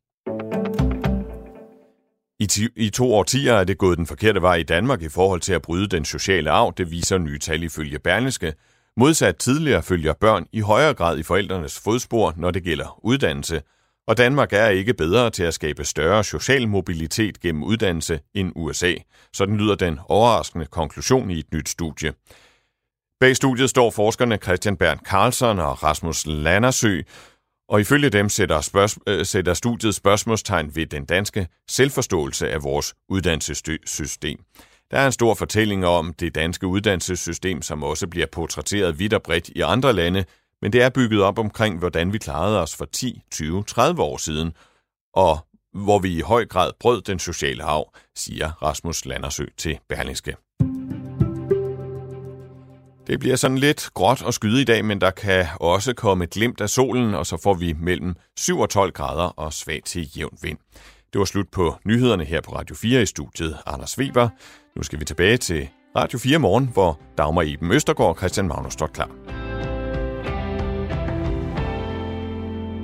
I, 2.41 2.67
I 2.75 2.89
to 2.89 3.13
årtier 3.13 3.53
er 3.53 3.63
det 3.63 3.77
gået 3.77 3.97
den 3.97 4.05
forkerte 4.05 4.41
vej 4.41 4.55
i 4.55 4.63
Danmark 4.63 5.01
i 5.01 5.09
forhold 5.09 5.41
til 5.41 5.53
at 5.53 5.61
bryde 5.61 5.87
den 5.87 6.05
sociale 6.05 6.51
arv, 6.51 6.73
det 6.77 6.91
viser 6.91 7.17
nye 7.17 7.39
tal 7.39 7.63
ifølge 7.63 7.99
Berlingske. 7.99 8.53
Modsat 8.97 9.35
tidligere 9.35 9.83
følger 9.83 10.13
børn 10.13 10.45
i 10.51 10.59
højere 10.59 10.93
grad 10.93 11.17
i 11.17 11.23
forældrenes 11.23 11.79
fodspor, 11.79 12.33
når 12.37 12.51
det 12.51 12.63
gælder 12.63 12.99
uddannelse, 13.03 13.61
og 14.07 14.17
Danmark 14.17 14.53
er 14.53 14.67
ikke 14.67 14.93
bedre 14.93 15.29
til 15.29 15.43
at 15.43 15.53
skabe 15.53 15.83
større 15.83 16.23
social 16.23 16.67
mobilitet 16.67 17.39
gennem 17.39 17.63
uddannelse 17.63 18.19
end 18.33 18.51
USA. 18.55 18.93
Sådan 19.33 19.57
lyder 19.57 19.75
den 19.75 19.99
overraskende 20.09 20.65
konklusion 20.65 21.31
i 21.31 21.39
et 21.39 21.53
nyt 21.53 21.69
studie. 21.69 22.13
Bag 23.19 23.35
studiet 23.35 23.69
står 23.69 23.91
forskerne 23.91 24.37
Christian 24.37 24.77
Bernd 24.77 24.99
Carlsen 24.99 25.59
og 25.59 25.83
Rasmus 25.83 26.25
Landersø, 26.25 27.01
og 27.71 27.81
ifølge 27.81 28.09
dem 28.09 28.29
sætter, 28.29 28.61
spørg- 28.61 29.01
øh, 29.07 29.25
sætter 29.25 29.53
studiet 29.53 29.95
spørgsmålstegn 29.95 30.75
ved 30.75 30.85
den 30.85 31.05
danske 31.05 31.47
selvforståelse 31.69 32.49
af 32.49 32.63
vores 32.63 32.93
uddannelsessystem. 33.09 34.39
Der 34.91 34.97
er 34.99 35.05
en 35.05 35.11
stor 35.11 35.33
fortælling 35.33 35.85
om 35.85 36.13
det 36.13 36.35
danske 36.35 36.67
uddannelsessystem, 36.67 37.61
som 37.61 37.83
også 37.83 38.07
bliver 38.07 38.25
portrætteret 38.31 38.99
vidt 38.99 39.13
og 39.13 39.23
bredt 39.23 39.49
i 39.49 39.61
andre 39.61 39.93
lande, 39.93 40.25
men 40.61 40.73
det 40.73 40.81
er 40.81 40.89
bygget 40.89 41.21
op 41.21 41.39
omkring, 41.39 41.79
hvordan 41.79 42.13
vi 42.13 42.17
klarede 42.17 42.61
os 42.61 42.75
for 42.75 42.85
10, 42.85 43.21
20, 43.31 43.63
30 43.63 44.01
år 44.01 44.17
siden, 44.17 44.51
og 45.13 45.39
hvor 45.73 45.99
vi 45.99 46.17
i 46.17 46.21
høj 46.21 46.45
grad 46.45 46.71
brød 46.79 47.01
den 47.01 47.19
sociale 47.19 47.63
arv, 47.63 47.93
siger 48.15 48.51
Rasmus 48.63 49.05
Landersø 49.05 49.45
til 49.57 49.79
Berlingske. 49.89 50.35
Det 53.07 53.19
bliver 53.19 53.35
sådan 53.35 53.57
lidt 53.57 53.89
gråt 53.93 54.21
og 54.21 54.33
skyde 54.33 54.61
i 54.61 54.63
dag, 54.63 54.85
men 54.85 55.01
der 55.01 55.11
kan 55.11 55.45
også 55.59 55.93
komme 55.93 56.23
et 56.23 56.29
glimt 56.29 56.61
af 56.61 56.69
solen, 56.69 57.13
og 57.13 57.25
så 57.25 57.37
får 57.43 57.53
vi 57.53 57.73
mellem 57.73 58.15
7 58.37 58.59
og 58.59 58.69
12 58.69 58.91
grader 58.91 59.23
og 59.23 59.53
svag 59.53 59.81
til 59.85 60.17
jævn 60.17 60.37
vind. 60.41 60.57
Det 61.13 61.19
var 61.19 61.25
slut 61.25 61.47
på 61.51 61.75
nyhederne 61.85 62.25
her 62.25 62.41
på 62.41 62.51
Radio 62.51 62.75
4 62.75 63.01
i 63.01 63.05
studiet 63.05 63.57
Anders 63.65 63.97
Weber. 63.97 64.29
Nu 64.75 64.83
skal 64.83 64.99
vi 64.99 65.05
tilbage 65.05 65.37
til 65.37 65.69
Radio 65.95 66.19
4 66.19 66.39
morgen, 66.39 66.69
hvor 66.73 66.99
Dagmar 67.17 67.41
Iben 67.41 67.71
Østergaard 67.71 68.09
og 68.09 68.17
Christian 68.17 68.47
Magnus 68.47 68.73
står 68.73 68.87
klar. 68.87 69.07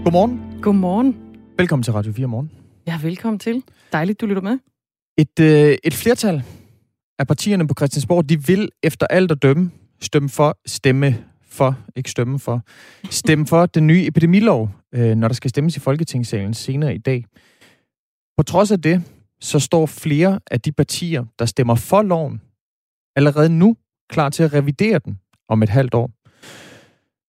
Godmorgen. 0.04 0.62
Godmorgen. 0.62 1.18
Velkommen 1.58 1.84
til 1.84 1.94
Radio 1.94 2.14
4 2.14 2.28
morgen. 2.28 2.52
Ja, 2.88 3.00
velkommen 3.04 3.40
til. 3.40 3.64
Dejligt, 3.92 4.22
du 4.22 4.26
lytter 4.26 4.42
med. 4.42 4.60
Et, 5.18 5.40
øh, 5.40 5.78
et 5.84 5.94
flertal 5.94 6.44
af 7.20 7.28
partierne 7.28 7.68
på 7.68 7.74
Christiansborg, 7.78 8.30
de 8.30 8.46
vil 8.48 8.70
efter 8.84 9.08
alt 9.08 9.32
at 9.32 9.42
dømme 9.42 9.72
stemme 10.02 10.30
for 10.30 10.58
stemme 10.66 11.26
for, 11.50 11.78
ikke 11.96 12.12
stemme 12.12 12.40
for, 12.40 12.62
stemme 13.10 13.48
for 13.48 13.66
den 13.66 13.88
nye 13.88 14.08
epidemilov, 14.08 14.70
øh, 14.94 15.16
når 15.16 15.28
der 15.28 15.36
skal 15.36 15.50
stemmes 15.50 15.78
i 15.78 15.80
Folketingssalen 15.80 16.54
senere 16.54 16.96
i 16.96 16.98
dag. 16.98 17.26
På 18.38 18.44
trods 18.44 18.72
af 18.72 18.82
det, 18.82 19.04
så 19.42 19.60
står 19.60 19.86
flere 19.86 20.40
af 20.52 20.62
de 20.62 20.72
partier, 20.72 21.26
der 21.40 21.46
stemmer 21.46 21.76
for 21.76 22.02
loven, 22.02 22.42
allerede 23.16 23.50
nu 23.50 23.76
klar 24.10 24.30
til 24.30 24.44
at 24.44 24.54
revidere 24.54 25.00
den 25.06 25.20
om 25.50 25.64
et 25.64 25.70
halvt 25.70 25.94
år. 25.94 26.12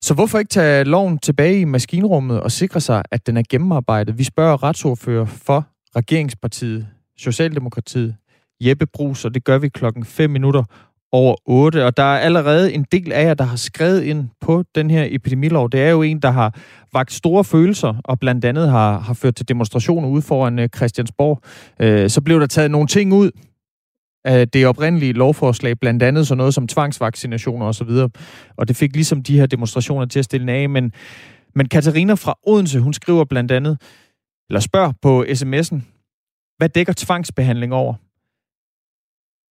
Så 0.02 0.14
hvorfor 0.14 0.38
ikke 0.38 0.48
tage 0.48 0.84
loven 0.84 1.18
tilbage 1.18 1.60
i 1.60 1.64
maskinrummet 1.64 2.40
og 2.40 2.52
sikre 2.52 2.80
sig, 2.80 3.02
at 3.10 3.26
den 3.26 3.36
er 3.36 3.42
gennemarbejdet? 3.50 4.18
Vi 4.18 4.24
spørger 4.24 4.62
retsordfører 4.62 5.24
for 5.24 5.66
regeringspartiet, 5.96 6.88
Socialdemokratiet, 7.16 8.16
Jeppe 8.60 8.86
Brugs, 8.86 9.24
og 9.24 9.34
det 9.34 9.44
gør 9.44 9.58
vi 9.58 9.68
klokken 9.68 10.04
5 10.04 10.30
minutter 10.30 10.64
over 11.12 11.36
8. 11.46 11.84
Og 11.84 11.96
der 11.96 12.02
er 12.02 12.18
allerede 12.18 12.72
en 12.72 12.86
del 12.92 13.12
af 13.12 13.24
jer, 13.24 13.34
der 13.34 13.44
har 13.44 13.56
skrevet 13.56 14.02
ind 14.02 14.28
på 14.40 14.64
den 14.74 14.90
her 14.90 15.06
epidemilov. 15.10 15.70
Det 15.70 15.82
er 15.82 15.90
jo 15.90 16.02
en, 16.02 16.22
der 16.22 16.30
har 16.30 16.54
vagt 16.92 17.12
store 17.12 17.44
følelser, 17.44 17.94
og 18.04 18.18
blandt 18.18 18.44
andet 18.44 18.70
har, 18.70 18.98
har 18.98 19.14
ført 19.14 19.34
til 19.36 19.48
demonstrationer 19.48 20.08
ude 20.08 20.22
foran 20.22 20.58
øh, 20.58 20.68
Christiansborg. 20.76 21.40
Øh, 21.80 22.10
så 22.10 22.20
blev 22.20 22.40
der 22.40 22.46
taget 22.46 22.70
nogle 22.70 22.86
ting 22.86 23.12
ud 23.12 23.30
af 24.24 24.48
det 24.48 24.66
oprindelige 24.66 25.12
lovforslag, 25.12 25.78
blandt 25.80 26.02
andet 26.02 26.26
sådan 26.26 26.38
noget 26.38 26.54
som 26.54 26.68
tvangsvaccinationer 26.68 27.66
osv. 27.66 27.88
Og, 27.88 28.10
og 28.56 28.68
det 28.68 28.76
fik 28.76 28.94
ligesom 28.94 29.22
de 29.22 29.38
her 29.38 29.46
demonstrationer 29.46 30.06
til 30.06 30.18
at 30.18 30.24
stille 30.24 30.52
af. 30.52 30.68
Men, 30.68 30.92
men 31.54 31.68
Katarina 31.68 32.14
fra 32.14 32.34
Odense, 32.46 32.80
hun 32.80 32.92
skriver 32.92 33.24
blandt 33.24 33.52
andet, 33.52 33.78
eller 34.50 34.60
spørger 34.60 34.92
på 35.02 35.24
sms'en, 35.28 35.80
hvad 36.58 36.68
dækker 36.68 36.92
tvangsbehandling 36.96 37.74
over? 37.74 37.94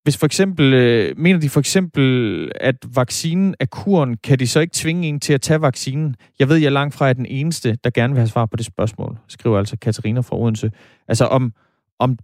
Hvis 0.08 0.18
for 0.18 0.26
eksempel, 0.26 0.74
øh, 0.74 1.18
mener 1.18 1.40
de 1.40 1.50
for 1.50 1.60
eksempel, 1.60 2.52
at 2.56 2.76
vaccinen 2.96 3.56
er 3.60 3.66
kuren, 3.66 4.18
kan 4.18 4.40
de 4.40 4.48
så 4.48 4.60
ikke 4.60 4.74
tvinge 4.74 5.08
en 5.08 5.20
til 5.20 5.34
at 5.34 5.42
tage 5.42 5.62
vaccinen? 5.62 6.16
Jeg 6.40 6.50
ved, 6.50 6.58
jeg 6.58 6.72
langt 6.72 6.96
fra 6.96 7.10
er 7.10 7.14
den 7.14 7.26
eneste, 7.26 7.78
der 7.84 7.90
gerne 7.90 8.14
vil 8.14 8.20
have 8.20 8.28
svar 8.28 8.46
på 8.46 8.56
det 8.56 8.66
spørgsmål, 8.66 9.18
skriver 9.28 9.58
altså 9.58 9.78
Katarina 9.78 10.20
fra 10.20 10.38
Odense. 10.38 10.72
Altså 11.08 11.26
om, 11.26 11.54
om 12.00 12.18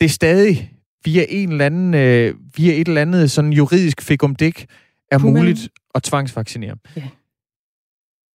det 0.00 0.10
stadig 0.10 0.72
via 1.04 1.24
en 1.28 1.52
eller 1.52 1.66
anden, 1.66 1.94
øh, 1.94 2.34
via 2.56 2.72
et 2.72 2.88
eller 2.88 3.00
andet 3.00 3.30
sådan 3.30 3.52
juridisk 3.52 4.02
fikumdik 4.02 4.66
er 5.10 5.18
Kunne 5.18 5.32
muligt 5.32 5.60
man... 5.60 5.68
at 5.94 6.02
tvangsvaccinere. 6.02 6.76
Ja. 6.96 7.08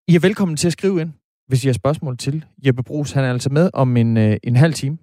I 0.08 0.14
er 0.14 0.20
velkommen 0.20 0.56
til 0.56 0.66
at 0.66 0.72
skrive 0.72 1.00
ind, 1.00 1.12
hvis 1.48 1.64
I 1.64 1.68
har 1.68 1.72
spørgsmål 1.72 2.16
til. 2.16 2.44
Jeppe 2.66 2.82
Brugs, 2.82 3.12
han 3.12 3.24
er 3.24 3.30
altså 3.30 3.50
med 3.50 3.70
om 3.72 3.96
en, 3.96 4.16
øh, 4.16 4.36
en 4.42 4.56
halv 4.56 4.74
time. 4.74 4.98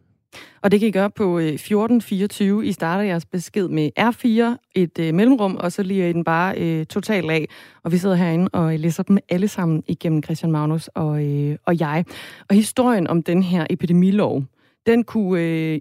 Og 0.61 0.71
det 0.71 0.79
kan 0.79 0.89
I 0.89 0.91
gøre 0.91 1.09
på 1.09 1.39
øh, 1.39 1.45
1424. 1.45 2.65
I 2.65 2.71
starter 2.71 3.03
jeres 3.03 3.25
besked 3.25 3.67
med 3.67 3.89
R4, 3.99 4.57
et 4.75 4.99
øh, 4.99 5.13
mellemrum, 5.13 5.55
og 5.55 5.71
så 5.71 5.83
lige 5.83 6.09
I 6.09 6.13
den 6.13 6.23
bare 6.23 6.57
øh, 6.57 6.85
totalt 6.85 7.31
af. 7.31 7.47
Og 7.83 7.91
vi 7.91 7.97
sidder 7.97 8.15
herinde 8.15 8.49
og 8.53 8.73
øh, 8.73 8.79
læser 8.79 9.03
dem 9.03 9.17
alle 9.29 9.47
sammen 9.47 9.83
igennem 9.87 10.23
Christian 10.23 10.51
Magnus 10.51 10.87
og, 10.87 11.25
øh, 11.25 11.57
og 11.65 11.79
jeg. 11.79 12.05
Og 12.49 12.55
historien 12.55 13.07
om 13.07 13.23
den 13.23 13.43
her 13.43 13.67
epidemilov, 13.69 14.43
den 14.85 15.03
kunne 15.03 15.41
øh, 15.41 15.79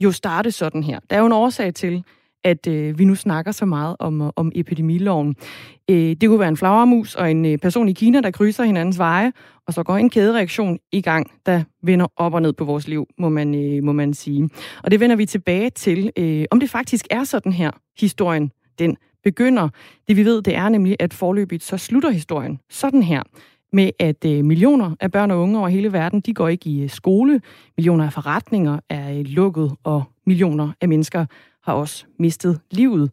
jo 0.00 0.12
starte 0.12 0.50
sådan 0.50 0.82
her. 0.82 1.00
Der 1.10 1.16
er 1.16 1.20
jo 1.20 1.26
en 1.26 1.32
årsag 1.32 1.74
til, 1.74 2.04
at 2.44 2.66
øh, 2.66 2.98
vi 2.98 3.04
nu 3.04 3.14
snakker 3.14 3.52
så 3.52 3.66
meget 3.66 3.96
om, 3.98 4.32
om 4.36 4.52
epidemiloven. 4.54 5.36
Øh, 5.90 5.96
det 5.96 6.28
kunne 6.28 6.38
være 6.40 6.48
en 6.48 6.56
flagermus 6.56 7.14
og 7.14 7.30
en 7.30 7.44
øh, 7.44 7.58
person 7.58 7.88
i 7.88 7.92
Kina, 7.92 8.20
der 8.20 8.30
krydser 8.30 8.64
hinandens 8.64 8.98
veje, 8.98 9.32
og 9.66 9.74
så 9.74 9.82
går 9.82 9.96
en 9.96 10.10
kædereaktion 10.10 10.78
i 10.92 11.00
gang, 11.00 11.30
der 11.46 11.62
vender 11.82 12.06
op 12.16 12.34
og 12.34 12.42
ned 12.42 12.52
på 12.52 12.64
vores 12.64 12.88
liv, 12.88 13.06
må 13.18 13.28
man, 13.28 13.54
øh, 13.54 13.84
må 13.84 13.92
man 13.92 14.14
sige. 14.14 14.48
Og 14.84 14.90
det 14.90 15.00
vender 15.00 15.16
vi 15.16 15.26
tilbage 15.26 15.70
til, 15.70 16.10
øh, 16.16 16.44
om 16.50 16.60
det 16.60 16.70
faktisk 16.70 17.06
er 17.10 17.24
sådan 17.24 17.52
her, 17.52 17.70
historien 18.00 18.50
den 18.78 18.96
begynder. 19.24 19.68
Det 20.08 20.16
vi 20.16 20.24
ved, 20.24 20.42
det 20.42 20.56
er 20.56 20.68
nemlig, 20.68 20.96
at 20.98 21.14
forløbigt 21.14 21.62
så 21.62 21.76
slutter 21.76 22.10
historien 22.10 22.58
sådan 22.70 23.02
her 23.02 23.22
med, 23.72 23.90
at 23.98 24.24
øh, 24.26 24.44
millioner 24.44 24.96
af 25.00 25.12
børn 25.12 25.30
og 25.30 25.40
unge 25.40 25.58
over 25.58 25.68
hele 25.68 25.92
verden, 25.92 26.20
de 26.20 26.34
går 26.34 26.48
ikke 26.48 26.70
i 26.70 26.82
øh, 26.82 26.90
skole, 26.90 27.40
millioner 27.76 28.04
af 28.04 28.12
forretninger 28.12 28.80
er 28.88 29.10
øh, 29.10 29.24
lukket, 29.24 29.72
og 29.84 30.04
millioner 30.26 30.72
af 30.80 30.88
mennesker 30.88 31.26
har 31.62 31.72
også 31.72 32.04
mistet 32.18 32.60
livet. 32.70 33.10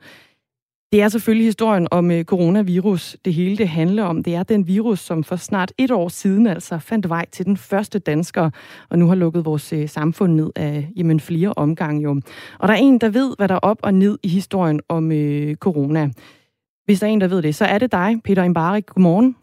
Det 0.91 1.01
er 1.01 1.07
selvfølgelig 1.07 1.45
historien 1.45 1.88
om 1.91 2.12
øh, 2.12 2.23
coronavirus, 2.23 3.17
det 3.25 3.33
hele 3.33 3.57
det 3.57 3.69
handler 3.69 4.03
om. 4.03 4.23
Det 4.23 4.36
er 4.36 4.43
den 4.43 4.67
virus, 4.67 4.99
som 4.99 5.23
for 5.23 5.36
snart 5.36 5.73
et 5.77 5.91
år 5.91 6.07
siden 6.07 6.47
altså 6.47 6.79
fandt 6.79 7.10
vej 7.10 7.25
til 7.31 7.45
den 7.45 7.57
første 7.57 7.99
dansker, 7.99 8.49
og 8.89 8.99
nu 8.99 9.07
har 9.07 9.15
lukket 9.15 9.45
vores 9.45 9.73
øh, 9.73 9.89
samfund 9.89 10.33
ned 10.33 10.51
af 10.55 10.89
jamen, 10.95 11.19
flere 11.19 11.53
omgange 11.55 12.01
jo. 12.01 12.21
Og 12.60 12.67
der 12.67 12.73
er 12.73 12.77
en, 12.77 12.97
der 13.01 13.10
ved, 13.10 13.36
hvad 13.38 13.47
der 13.47 13.55
er 13.55 13.60
op 13.60 13.77
og 13.83 13.93
ned 13.93 14.17
i 14.23 14.27
historien 14.27 14.81
om 14.89 15.12
øh, 15.12 15.55
corona. 15.55 16.10
Hvis 16.86 16.99
der 16.99 17.07
er 17.07 17.12
en, 17.12 17.21
der 17.21 17.27
ved 17.27 17.41
det, 17.41 17.55
så 17.55 17.65
er 17.65 17.77
det 17.77 17.91
dig, 17.91 18.15
Peter 18.23 18.43
Imbarik. 18.43 18.86
Godmorgen. 18.86 19.36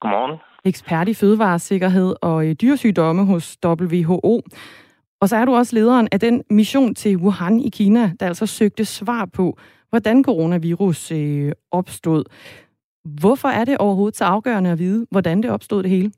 Godmorgen. 0.00 0.38
Ekspert 0.64 1.08
i 1.08 1.14
fødevaresikkerhed 1.14 2.14
og 2.22 2.46
øh, 2.46 2.52
dyresygdomme 2.52 3.24
hos 3.24 3.58
WHO. 3.64 4.42
Og 5.20 5.28
så 5.28 5.36
er 5.36 5.44
du 5.44 5.54
også 5.54 5.76
lederen 5.76 6.08
af 6.12 6.20
den 6.20 6.44
mission 6.50 6.94
til 6.94 7.16
Wuhan 7.16 7.60
i 7.60 7.70
Kina, 7.70 8.12
der 8.20 8.26
altså 8.26 8.46
søgte 8.46 8.84
svar 8.84 9.28
på, 9.36 9.58
hvordan 9.90 10.24
coronavirus 10.24 11.12
øh, 11.12 11.52
opstod. 11.70 12.24
Hvorfor 13.20 13.48
er 13.48 13.64
det 13.64 13.78
overhovedet 13.78 14.16
så 14.16 14.24
afgørende 14.24 14.70
at 14.70 14.78
vide, 14.78 15.06
hvordan 15.10 15.42
det 15.42 15.50
opstod 15.50 15.82
det 15.82 15.90
hele? 15.90 16.12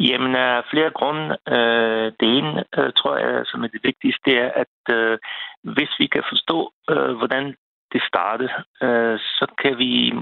Jamen, 0.00 0.34
af 0.34 0.62
flere 0.70 0.90
grunde. 0.90 1.36
Øh, 1.48 2.12
det 2.20 2.28
ene, 2.38 2.64
øh, 2.78 2.92
tror 2.96 3.16
jeg, 3.16 3.42
som 3.46 3.64
er 3.64 3.68
det 3.68 3.80
vigtigste, 3.84 4.22
det 4.24 4.38
er, 4.38 4.50
at 4.62 4.94
øh, 4.96 5.18
hvis 5.62 5.92
vi 5.98 6.06
kan 6.06 6.22
forstå, 6.32 6.72
hvordan 7.18 7.44
det 7.92 8.02
startede, 8.02 8.50
så 9.18 9.46
kan 9.62 9.78
vi 9.78 10.12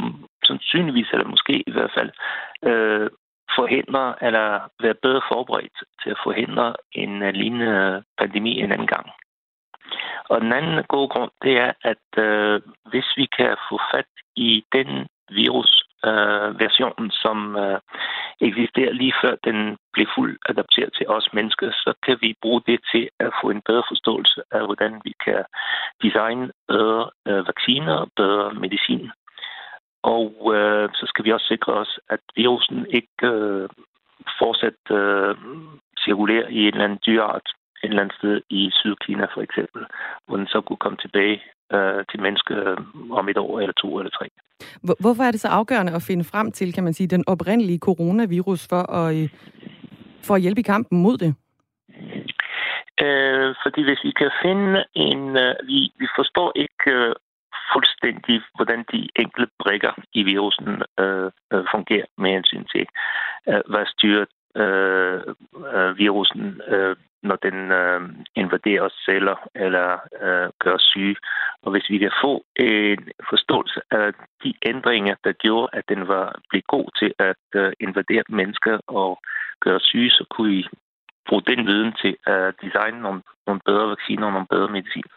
sandsynligvis, 0.45 1.11
eller 1.13 1.29
måske 1.29 1.55
i 1.67 1.73
hvert 1.73 1.93
fald, 1.97 2.11
forhindre 3.59 4.15
eller 4.27 4.69
være 4.83 4.95
bedre 5.03 5.23
forberedt 5.33 5.79
til 6.03 6.11
at 6.11 6.23
forhindre 6.25 6.75
en 6.93 7.23
øh, 7.23 7.33
lignende 7.33 7.73
øh, 7.97 8.03
pandemi 8.19 8.61
en 8.61 8.73
anden 8.73 8.87
gang. 8.87 9.07
Og 10.29 10.41
den 10.41 10.53
anden 10.53 10.85
gode 10.89 11.09
grund, 11.09 11.31
det 11.43 11.59
er, 11.59 11.73
at 11.83 12.25
øh, 12.25 12.61
hvis 12.91 13.09
vi 13.17 13.27
kan 13.39 13.57
få 13.71 13.81
fat 13.93 14.11
i 14.37 14.65
den 14.73 15.07
virusversion, 15.31 17.05
øh, 17.05 17.11
som 17.11 17.57
øh, 17.57 17.79
eksisterer 18.41 18.93
lige 18.93 19.15
før 19.23 19.35
den 19.45 19.77
bliver 19.93 20.11
fuldt 20.15 20.39
adapteret 20.49 20.93
til 20.99 21.09
os 21.09 21.29
mennesker, 21.33 21.71
så 21.73 21.95
kan 22.07 22.19
vi 22.21 22.35
bruge 22.43 22.63
det 22.67 22.81
til 22.93 23.09
at 23.21 23.31
få 23.43 23.51
en 23.51 23.63
bedre 23.69 23.85
forståelse 23.89 24.43
af, 24.51 24.65
hvordan 24.65 25.01
vi 25.05 25.13
kan 25.25 25.45
designe 26.03 26.51
bedre 26.69 27.11
øh, 27.29 27.47
vacciner, 27.47 28.07
bedre 28.17 28.55
medicin 28.55 29.11
og 30.15 30.33
øh, 30.57 30.89
så 30.99 31.05
skal 31.11 31.25
vi 31.25 31.33
også 31.33 31.47
sikre 31.47 31.73
os, 31.73 31.93
at 32.11 32.21
virusen 32.37 32.87
ikke 32.99 33.27
øh, 33.35 33.69
fortsat 34.41 34.83
øh, 35.01 35.35
cirkulerer 36.05 36.49
i 36.49 36.59
en 36.59 36.75
eller 36.75 36.85
anden 36.85 37.05
dyreart 37.07 37.47
et 37.83 37.89
eller 37.89 38.03
andet 38.03 38.17
sted 38.19 38.41
i 38.51 38.71
Sydkina 38.73 39.27
for 39.35 39.43
eksempel, 39.43 39.83
hvor 40.27 40.37
den 40.37 40.47
så 40.47 40.61
kunne 40.61 40.83
komme 40.85 40.99
tilbage 41.05 41.43
øh, 41.75 42.05
til 42.11 42.21
mennesker 42.21 42.57
øh, 42.71 42.77
om 43.11 43.29
et 43.29 43.39
år 43.39 43.61
eller 43.61 43.73
to 43.83 43.99
eller 43.99 44.11
tre. 44.19 44.27
Hvorfor 45.01 45.23
er 45.23 45.31
det 45.31 45.41
så 45.41 45.49
afgørende 45.49 45.93
at 45.95 46.03
finde 46.03 46.25
frem 46.25 46.53
til, 46.53 46.73
kan 46.73 46.85
man 46.85 46.93
sige, 46.93 47.09
den 47.09 47.25
oprindelige 47.27 47.79
coronavirus 47.79 48.69
for 48.69 48.83
at, 49.01 49.17
øh, 49.17 49.29
for 50.27 50.35
at 50.35 50.43
hjælpe 50.43 50.61
i 50.61 50.71
kampen 50.73 51.03
mod 51.03 51.17
det? 51.19 51.35
Øh, 53.05 53.55
fordi 53.63 53.81
hvis 53.85 54.05
vi 54.05 54.11
kan 54.11 54.31
finde 54.43 54.85
en... 54.95 55.37
Øh, 55.37 55.55
vi, 55.67 55.79
vi 55.99 56.07
forstår 56.19 56.53
ikke 56.55 56.91
øh, 56.91 57.15
fuldstændig, 57.73 58.43
hvordan 58.55 58.85
de 58.93 59.09
enkelte 59.17 59.53
brikker 59.59 59.93
i 60.13 60.23
virusen 60.23 60.83
øh, 61.01 61.31
øh, 61.53 61.65
fungerer 61.75 62.07
med 62.19 62.31
hensyn 62.31 62.65
til, 62.65 62.87
øh, 63.49 63.63
hvad 63.71 63.87
styrer 63.87 64.27
øh, 64.57 65.21
øh 65.75 65.99
virusen, 65.99 66.61
øh, 66.69 66.97
når 67.23 67.37
den 67.37 67.59
øh, 67.81 68.01
invaderer 68.35 68.89
celler 69.05 69.49
eller 69.55 69.89
øh, 70.23 70.49
gør 70.59 70.77
syge. 70.79 71.17
Og 71.63 71.71
hvis 71.71 71.91
vi 71.91 71.99
kan 71.99 72.13
få 72.25 72.45
en 72.57 73.09
forståelse 73.31 73.81
af 73.91 74.13
de 74.45 74.55
ændringer, 74.67 75.15
der 75.25 75.33
gjorde, 75.33 75.69
at 75.73 75.85
den 75.89 76.09
var 76.09 76.41
blev 76.51 76.63
god 76.63 76.89
til 77.01 77.15
at 77.19 77.45
øh, 77.55 77.73
invadere 77.81 78.25
mennesker 78.29 78.79
og 78.87 79.19
gøre 79.61 79.81
syge, 79.81 80.11
så 80.11 80.25
kunne 80.31 80.51
vi 80.51 80.67
bruge 81.29 81.43
den 81.43 81.67
viden 81.67 81.93
til 82.03 82.17
at 82.27 82.55
designe 82.63 83.01
nogle, 83.01 83.23
nogle 83.47 83.61
bedre 83.65 83.89
vacciner 83.89 84.27
og 84.27 84.33
nogle 84.33 84.53
bedre 84.55 84.69
medicin. 84.69 85.09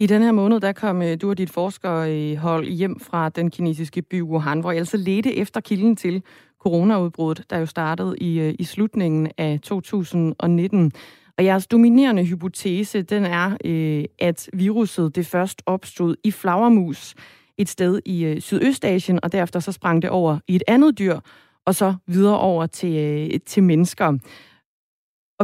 I 0.00 0.06
den 0.06 0.22
her 0.22 0.32
måned, 0.32 0.60
der 0.60 0.72
kom 0.72 1.02
øh, 1.02 1.16
du 1.20 1.30
og 1.30 1.38
dit 1.38 1.50
forskerhold 1.50 2.66
hjem 2.66 3.00
fra 3.00 3.28
den 3.28 3.50
kinesiske 3.50 4.02
by 4.02 4.22
Wuhan, 4.22 4.60
hvor 4.60 4.72
I 4.72 4.76
altså 4.76 4.96
ledte 4.96 5.36
efter 5.36 5.60
kilden 5.60 5.96
til 5.96 6.22
coronaudbruddet, 6.60 7.50
der 7.50 7.58
jo 7.58 7.66
startede 7.66 8.14
i, 8.18 8.40
øh, 8.40 8.54
i 8.58 8.64
slutningen 8.64 9.30
af 9.38 9.60
2019. 9.62 10.92
Og 11.38 11.44
jeres 11.44 11.66
dominerende 11.66 12.24
hypotese, 12.24 13.02
den 13.02 13.24
er, 13.24 13.56
øh, 13.64 14.04
at 14.18 14.50
viruset 14.52 15.16
det 15.16 15.26
først 15.26 15.62
opstod 15.66 16.16
i 16.24 16.30
flagermus 16.30 17.14
et 17.58 17.68
sted 17.68 18.00
i 18.04 18.24
øh, 18.24 18.40
Sydøstasien, 18.40 19.20
og 19.22 19.32
derefter 19.32 19.60
så 19.60 19.72
sprang 19.72 20.02
det 20.02 20.10
over 20.10 20.38
i 20.48 20.56
et 20.56 20.62
andet 20.68 20.98
dyr, 20.98 21.18
og 21.66 21.74
så 21.74 21.94
videre 22.06 22.38
over 22.38 22.66
til, 22.66 23.40
til 23.46 23.62
mennesker. 23.62 24.18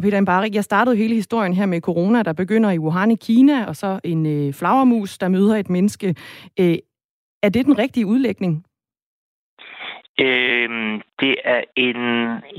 Og 0.01 0.05
Peter 0.05 0.21
Mbarik, 0.21 0.55
jeg 0.55 0.65
startede 0.65 0.97
hele 0.97 1.15
historien 1.15 1.55
her 1.55 1.67
med 1.67 1.81
corona, 1.81 2.23
der 2.23 2.33
begynder 2.33 2.71
i 2.71 2.79
Wuhan 2.79 3.11
i 3.11 3.17
Kina, 3.27 3.67
og 3.67 3.77
så 3.77 4.01
en 4.05 4.27
øh, 4.27 4.55
flagermus, 4.55 5.19
der 5.19 5.29
møder 5.29 5.57
et 5.57 5.71
menneske. 5.71 6.09
Øh, 6.61 6.79
Er 7.43 7.49
det 7.49 7.67
den 7.67 7.79
rigtige 7.79 8.07
udlægning? 8.07 8.65
Øhm, 10.21 11.03
det 11.21 11.35
er 11.45 11.63
en, 11.77 12.01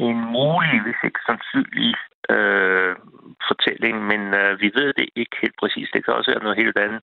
en 0.08 0.18
mulig, 0.38 0.78
hvis 0.84 1.02
ikke 1.04 1.20
sandsynlig 1.30 1.96
øh, 2.36 2.96
fortælling, 3.50 3.96
men 4.12 4.22
øh, 4.42 4.62
vi 4.62 4.72
ved 4.80 4.94
det 4.94 5.10
ikke 5.16 5.36
helt 5.42 5.58
præcist. 5.60 5.94
Det 5.94 6.06
kan 6.06 6.14
også 6.14 6.32
være 6.32 6.44
noget 6.44 6.62
helt 6.64 6.78
andet. 6.78 7.02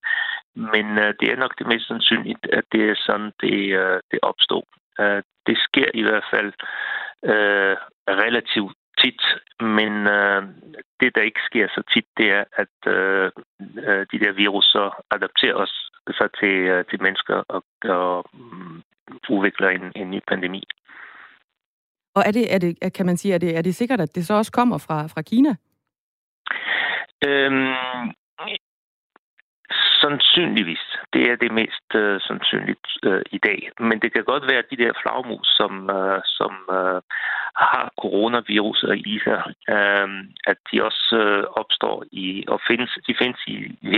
Men 0.74 0.86
øh, 0.98 1.14
det 1.20 1.26
er 1.32 1.36
nok 1.36 1.58
det 1.58 1.66
mest 1.66 1.86
sandsynligt, 1.88 2.46
at 2.58 2.64
det 2.72 2.82
er 2.90 2.94
sådan, 3.06 3.32
det, 3.42 3.58
øh, 3.82 4.00
det 4.10 4.18
opstod. 4.22 4.64
Øh, 5.00 5.22
det 5.46 5.56
sker 5.66 5.88
i 5.94 6.02
hvert 6.02 6.26
fald 6.32 6.52
øh, 7.32 7.76
relativt 8.24 8.76
tit, 9.02 9.22
men 9.60 9.92
øh, 10.06 10.42
det, 11.00 11.14
der 11.14 11.22
ikke 11.22 11.40
sker 11.48 11.68
så 11.68 11.82
tit, 11.92 12.08
det 12.16 12.28
er, 12.30 12.44
at 12.62 12.76
øh, 12.94 13.30
øh 13.86 14.06
de 14.12 14.18
der 14.24 14.32
virus 14.32 14.64
så 14.64 14.84
adapterer 15.10 15.54
os 15.54 15.74
sig 16.18 16.28
til, 16.40 16.54
øh, 16.72 16.84
til 16.90 17.02
mennesker 17.02 17.34
og, 17.48 17.62
og 17.84 18.24
um, 18.32 18.82
udvikler 19.28 19.68
en, 19.68 19.92
en 19.96 20.10
ny 20.10 20.20
pandemi. 20.28 20.62
Og 22.14 22.22
er 22.26 22.30
det, 22.30 22.54
er 22.54 22.58
det, 22.58 22.92
kan 22.92 23.06
man 23.06 23.16
sige, 23.16 23.34
er 23.34 23.38
det, 23.38 23.56
er 23.56 23.62
det 23.62 23.74
sikkert, 23.74 24.00
at 24.00 24.14
det 24.14 24.26
så 24.26 24.34
også 24.34 24.52
kommer 24.52 24.78
fra, 24.78 25.06
fra 25.06 25.22
Kina? 25.22 25.56
Øhm, 27.26 27.74
Sandsynligvis. 30.00 30.84
Det 31.12 31.22
er 31.30 31.36
det 31.36 31.52
mest 31.52 31.88
uh, 31.94 32.16
sandsynligt 32.20 32.86
uh, 33.06 33.22
i 33.30 33.38
dag. 33.38 33.70
Men 33.78 34.00
det 34.02 34.12
kan 34.12 34.24
godt 34.24 34.44
være, 34.50 34.58
at 34.58 34.70
de 34.70 34.82
der 34.84 34.92
flagmus, 35.02 35.46
som, 35.58 35.72
uh, 35.98 36.20
som 36.24 36.52
øh, 36.78 37.02
har 37.66 37.92
coronavirus 38.02 38.84
i 39.12 39.18
sig, 39.24 39.42
øh, 39.76 40.08
at 40.50 40.58
de 40.68 40.84
også 40.88 41.16
øh, 41.24 41.44
opstår 41.60 42.04
i, 42.12 42.44
og 42.48 42.60
findes, 42.68 42.90
de 43.06 43.14
findes 43.20 43.40
i, 43.46 43.56
i 43.82 43.88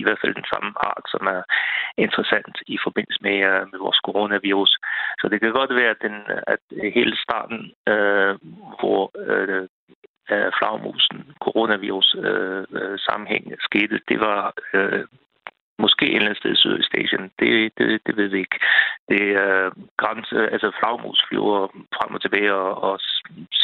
i 0.00 0.02
hvert 0.02 0.20
fald 0.22 0.34
den 0.34 0.50
samme 0.52 0.70
art, 0.90 1.04
som 1.12 1.22
er 1.36 1.42
interessant 2.04 2.56
i 2.66 2.76
forbindelse 2.84 3.20
med, 3.22 3.38
øh, 3.50 3.62
med 3.72 3.78
vores 3.78 4.00
coronavirus. 4.06 4.72
Så 5.20 5.28
det 5.28 5.40
kan 5.40 5.52
godt 5.52 5.74
være, 5.74 5.90
at, 5.94 6.02
den, 6.06 6.16
at 6.52 6.62
hele 6.96 7.16
starten, 7.26 7.60
øh, 7.92 8.34
hvor 8.80 9.02
øh, 9.26 9.68
øh, 10.32 10.52
flagmusen, 10.58 11.18
coronavirus 11.44 12.16
øh, 12.18 12.64
øh, 12.78 12.98
sammenhæng 12.98 13.44
skete, 13.60 14.00
det 14.08 14.20
var 14.20 14.52
øh, 14.74 15.04
måske 15.84 16.04
et 16.06 16.16
eller 16.16 16.28
andet 16.28 16.40
sted 16.40 16.52
i 16.52 16.60
Sydøstasien. 16.62 17.24
Det, 17.40 17.50
det, 17.78 17.86
det 18.06 18.14
ved 18.16 18.28
vi 18.28 18.38
ikke. 18.38 18.58
Det 19.10 19.22
er 19.44 19.66
øh, 19.66 19.72
grænse, 20.02 20.36
altså 20.54 20.68
flagmus 20.78 21.20
flyver 21.28 21.58
frem 21.96 22.14
og 22.16 22.20
tilbage 22.22 22.52
og, 22.54 22.72
og 22.88 23.00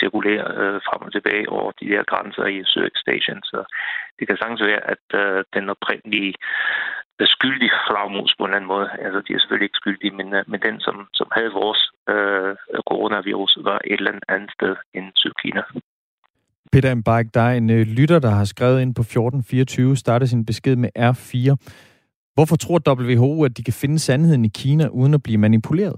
cirkulerer 0.00 0.48
øh, 0.60 0.80
frem 0.88 1.02
og 1.06 1.12
tilbage 1.12 1.48
over 1.48 1.70
de 1.80 1.88
der 1.92 2.02
grænser 2.12 2.46
i 2.46 2.58
Sydøstasien. 2.64 3.40
Så 3.50 3.58
det 4.18 4.24
kan 4.26 4.36
sagtens 4.36 4.62
være, 4.70 4.82
at 4.94 5.06
øh, 5.22 5.44
den 5.54 5.70
oprindelige 5.74 6.34
øh, 7.20 7.28
skyldig 7.34 7.70
flagmus 7.88 8.34
på 8.34 8.44
en 8.44 8.48
eller 8.48 8.56
anden 8.56 8.74
måde. 8.74 8.88
Altså, 9.04 9.20
de 9.20 9.32
er 9.32 9.38
selvfølgelig 9.38 9.68
ikke 9.68 9.82
skyldige, 9.82 10.16
men, 10.20 10.28
øh, 10.34 10.44
men 10.50 10.60
den, 10.66 10.80
som, 10.80 10.96
som 11.18 11.28
havde 11.36 11.52
vores 11.62 11.82
øh, 12.12 12.52
coronavirus, 12.90 13.58
var 13.68 13.78
et 13.84 13.98
eller 14.00 14.20
andet 14.28 14.50
sted 14.58 14.76
end 14.96 15.06
Sydkina. 15.14 15.62
Peter 16.72 16.94
Mbike, 16.94 17.30
der 17.34 17.40
er 17.40 17.54
en 17.54 17.70
øh, 17.70 17.86
lytter, 17.86 18.18
der 18.18 18.30
har 18.30 18.44
skrevet 18.44 18.82
ind 18.82 18.94
på 18.94 19.00
1424, 19.00 19.96
starter 19.96 20.26
sin 20.26 20.46
besked 20.46 20.76
med 20.76 20.90
R4. 20.98 21.56
Hvorfor 22.34 22.56
tror 22.56 22.78
WHO, 22.88 23.44
at 23.44 23.56
de 23.56 23.62
kan 23.62 23.74
finde 23.82 23.98
sandheden 23.98 24.44
i 24.44 24.48
Kina 24.48 24.86
uden 24.88 25.14
at 25.14 25.22
blive 25.22 25.38
manipuleret? 25.38 25.96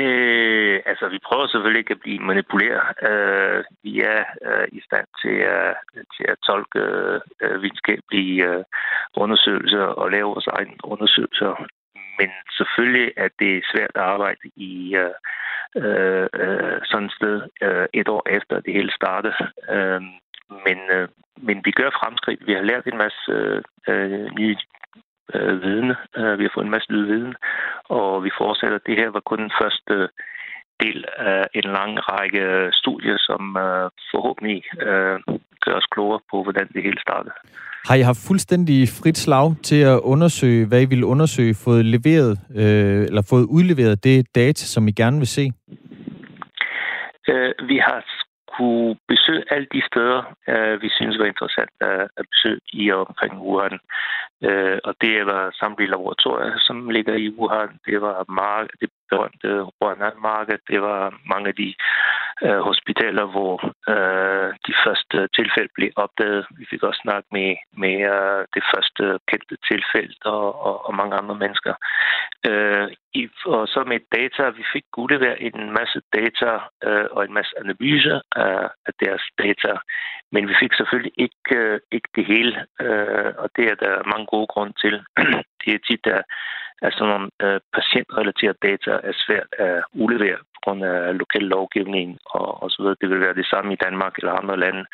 Øh, 0.00 0.80
altså, 0.86 1.08
vi 1.08 1.18
prøver 1.28 1.46
selvfølgelig 1.46 1.80
ikke 1.80 1.96
at 1.96 2.04
blive 2.06 2.20
manipuleret. 2.30 2.82
Øh, 3.08 3.64
vi 3.82 3.92
er 4.00 4.22
øh, 4.48 4.66
i 4.78 4.80
stand 4.88 5.06
til 5.22 5.36
at, 5.58 5.74
til 6.14 6.24
at 6.32 6.38
tolke 6.48 6.80
øh, 7.44 7.62
videnskabelige 7.62 8.44
øh, 8.50 8.64
undersøgelser 9.16 9.86
og 10.00 10.10
lave 10.10 10.28
vores 10.34 10.46
egne 10.46 10.74
undersøgelser. 10.84 11.66
Men 12.18 12.30
selvfølgelig 12.58 13.12
er 13.16 13.28
det 13.38 13.64
svært 13.72 13.94
at 13.94 14.02
arbejde 14.02 14.48
i, 14.56 14.96
øh, 14.96 15.14
øh, 15.76 16.26
øh, 16.34 16.78
sådan 16.84 17.06
et 17.06 17.12
sted 17.12 17.42
øh, 17.62 17.86
et 17.92 18.08
år 18.08 18.22
efter 18.30 18.60
det 18.60 18.72
hele 18.72 18.92
startede. 18.92 19.34
Øh, 19.70 20.02
men, 20.66 20.78
øh, 20.96 21.08
men 21.36 21.60
vi 21.64 21.70
gør 21.70 21.90
fremskridt. 21.90 22.46
Vi 22.46 22.52
har 22.52 22.62
lært 22.62 22.86
en 22.86 22.98
masse 22.98 23.32
øh, 23.88 24.30
nye 24.38 24.56
øh, 25.34 25.62
viden. 25.62 25.90
Øh, 26.16 26.38
vi 26.38 26.44
har 26.44 26.50
fået 26.54 26.64
en 26.64 26.76
masse 26.76 26.92
ny 26.92 27.00
viden, 27.12 27.34
og 27.88 28.24
vi 28.24 28.30
fortsætter. 28.38 28.78
Det 28.78 28.96
her 28.96 29.08
var 29.08 29.20
kun 29.20 29.38
den 29.38 29.52
første 29.62 30.08
del 30.80 31.04
af 31.18 31.42
en 31.54 31.66
lang 31.78 31.92
række 32.10 32.44
studier, 32.72 33.16
som 33.18 33.42
øh, 33.56 33.90
forhåbentlig 34.12 34.62
øh, 34.88 35.16
gør 35.64 35.74
os 35.80 35.86
klogere 35.94 36.20
på, 36.30 36.42
hvordan 36.42 36.66
det 36.74 36.82
hele 36.82 37.00
startede. 37.00 37.34
Har 37.88 37.94
I 37.94 38.00
haft 38.00 38.26
fuldstændig 38.28 38.88
frit 38.88 39.18
slag 39.18 39.54
til 39.62 39.80
at 39.92 40.00
undersøge, 40.12 40.66
hvad 40.66 40.82
I 40.82 40.84
ville 40.84 41.06
undersøge, 41.06 41.54
fået 41.64 41.84
leveret, 41.84 42.38
øh, 42.60 43.02
eller 43.08 43.22
fået 43.30 43.46
udleveret 43.56 44.04
det 44.04 44.34
data, 44.34 44.64
som 44.74 44.88
I 44.88 44.92
gerne 44.92 45.18
vil 45.18 45.26
se? 45.26 45.52
Øh, 47.28 47.52
vi 47.68 47.76
har 47.86 47.98
kunne 48.56 48.96
besøge 49.08 49.44
alle 49.50 49.66
de 49.72 49.82
steder, 49.90 50.20
øh, 50.48 50.82
vi 50.82 50.88
synes 50.88 51.18
var 51.18 51.24
interessant 51.24 51.70
at, 51.80 52.08
at 52.18 52.24
besøge 52.32 52.60
i 52.72 52.90
og 52.90 53.00
omkring 53.08 53.32
Wuhan. 53.40 53.78
Øh, 54.48 54.78
og 54.84 54.94
det 55.00 55.26
var 55.26 55.54
samtlige 55.60 55.90
laboratorier, 55.90 56.58
som 56.58 56.90
ligger 56.90 57.14
i 57.14 57.28
Wuhan. 57.38 57.78
Det 57.86 58.00
var 58.00 58.24
mark, 58.28 58.66
det 58.80 58.90
berømte 59.10 59.48
Wuhan-marked. 59.80 60.58
Det 60.70 60.82
var 60.82 61.14
mange 61.32 61.48
af 61.48 61.54
de 61.54 61.74
øh, 62.42 62.60
hospitaler, 62.70 63.24
hvor 63.34 63.54
øh, 63.92 64.54
de 64.66 64.74
første 64.84 65.28
tilfælde 65.38 65.72
blev 65.74 65.90
opdaget. 65.96 66.46
Vi 66.58 66.66
fik 66.70 66.82
også 66.82 67.00
snakket 67.02 67.32
med, 67.32 67.50
med 67.82 67.96
øh, 68.14 68.40
det 68.54 68.64
første 68.72 69.02
kendte 69.30 69.56
tilfælde 69.70 70.14
og, 70.24 70.48
og, 70.66 70.86
og 70.86 70.94
mange 70.94 71.14
andre 71.16 71.34
mennesker. 71.34 71.74
Øh, 72.48 72.88
i, 73.20 73.28
og 73.46 73.68
så 73.68 73.80
med 73.86 74.00
data, 74.18 74.42
vi 74.48 74.64
fik 74.72 74.84
Gulliver 74.92 75.34
en 75.34 75.72
masse 75.78 76.00
data 76.18 76.50
øh, 76.86 77.06
og 77.10 77.24
en 77.24 77.34
masse 77.38 77.52
analyser 77.62 78.20
af, 78.36 78.68
af 78.86 78.92
deres 79.04 79.24
data, 79.38 79.72
men 80.32 80.48
vi 80.48 80.54
fik 80.62 80.72
selvfølgelig 80.74 81.12
ikke, 81.26 81.54
øh, 81.56 81.80
ikke 81.92 82.08
det 82.16 82.24
hele, 82.26 82.56
øh, 82.84 83.32
og 83.42 83.48
det 83.56 83.64
er 83.72 83.74
der 83.74 84.08
mange 84.12 84.26
gode 84.26 84.46
grunde 84.46 84.74
til. 84.82 84.94
det 85.62 85.70
er 85.74 85.86
tit, 85.88 86.06
at, 86.06 86.22
at 86.82 86.92
sådan 86.92 87.12
nogle 87.14 87.30
øh, 87.42 87.60
patientrelaterede 87.74 88.58
data 88.62 88.90
er 88.90 89.14
svært 89.26 89.50
at 89.58 89.84
udlevere 89.92 90.38
på 90.54 90.60
grund 90.64 90.84
af 90.84 91.18
lokal 91.18 91.42
lovgivning 91.42 92.18
og, 92.24 92.62
og 92.62 92.70
så 92.70 92.82
videre. 92.82 92.96
Det 93.00 93.10
vil 93.10 93.20
være 93.20 93.34
det 93.34 93.46
samme 93.46 93.72
i 93.72 93.82
Danmark 93.84 94.14
eller 94.18 94.32
andre 94.32 94.56
lande. 94.64 94.84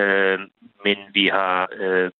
Øh, 0.00 0.38
men 0.84 0.98
vi 1.12 1.26
har 1.26 1.68
øh, 1.72 2.10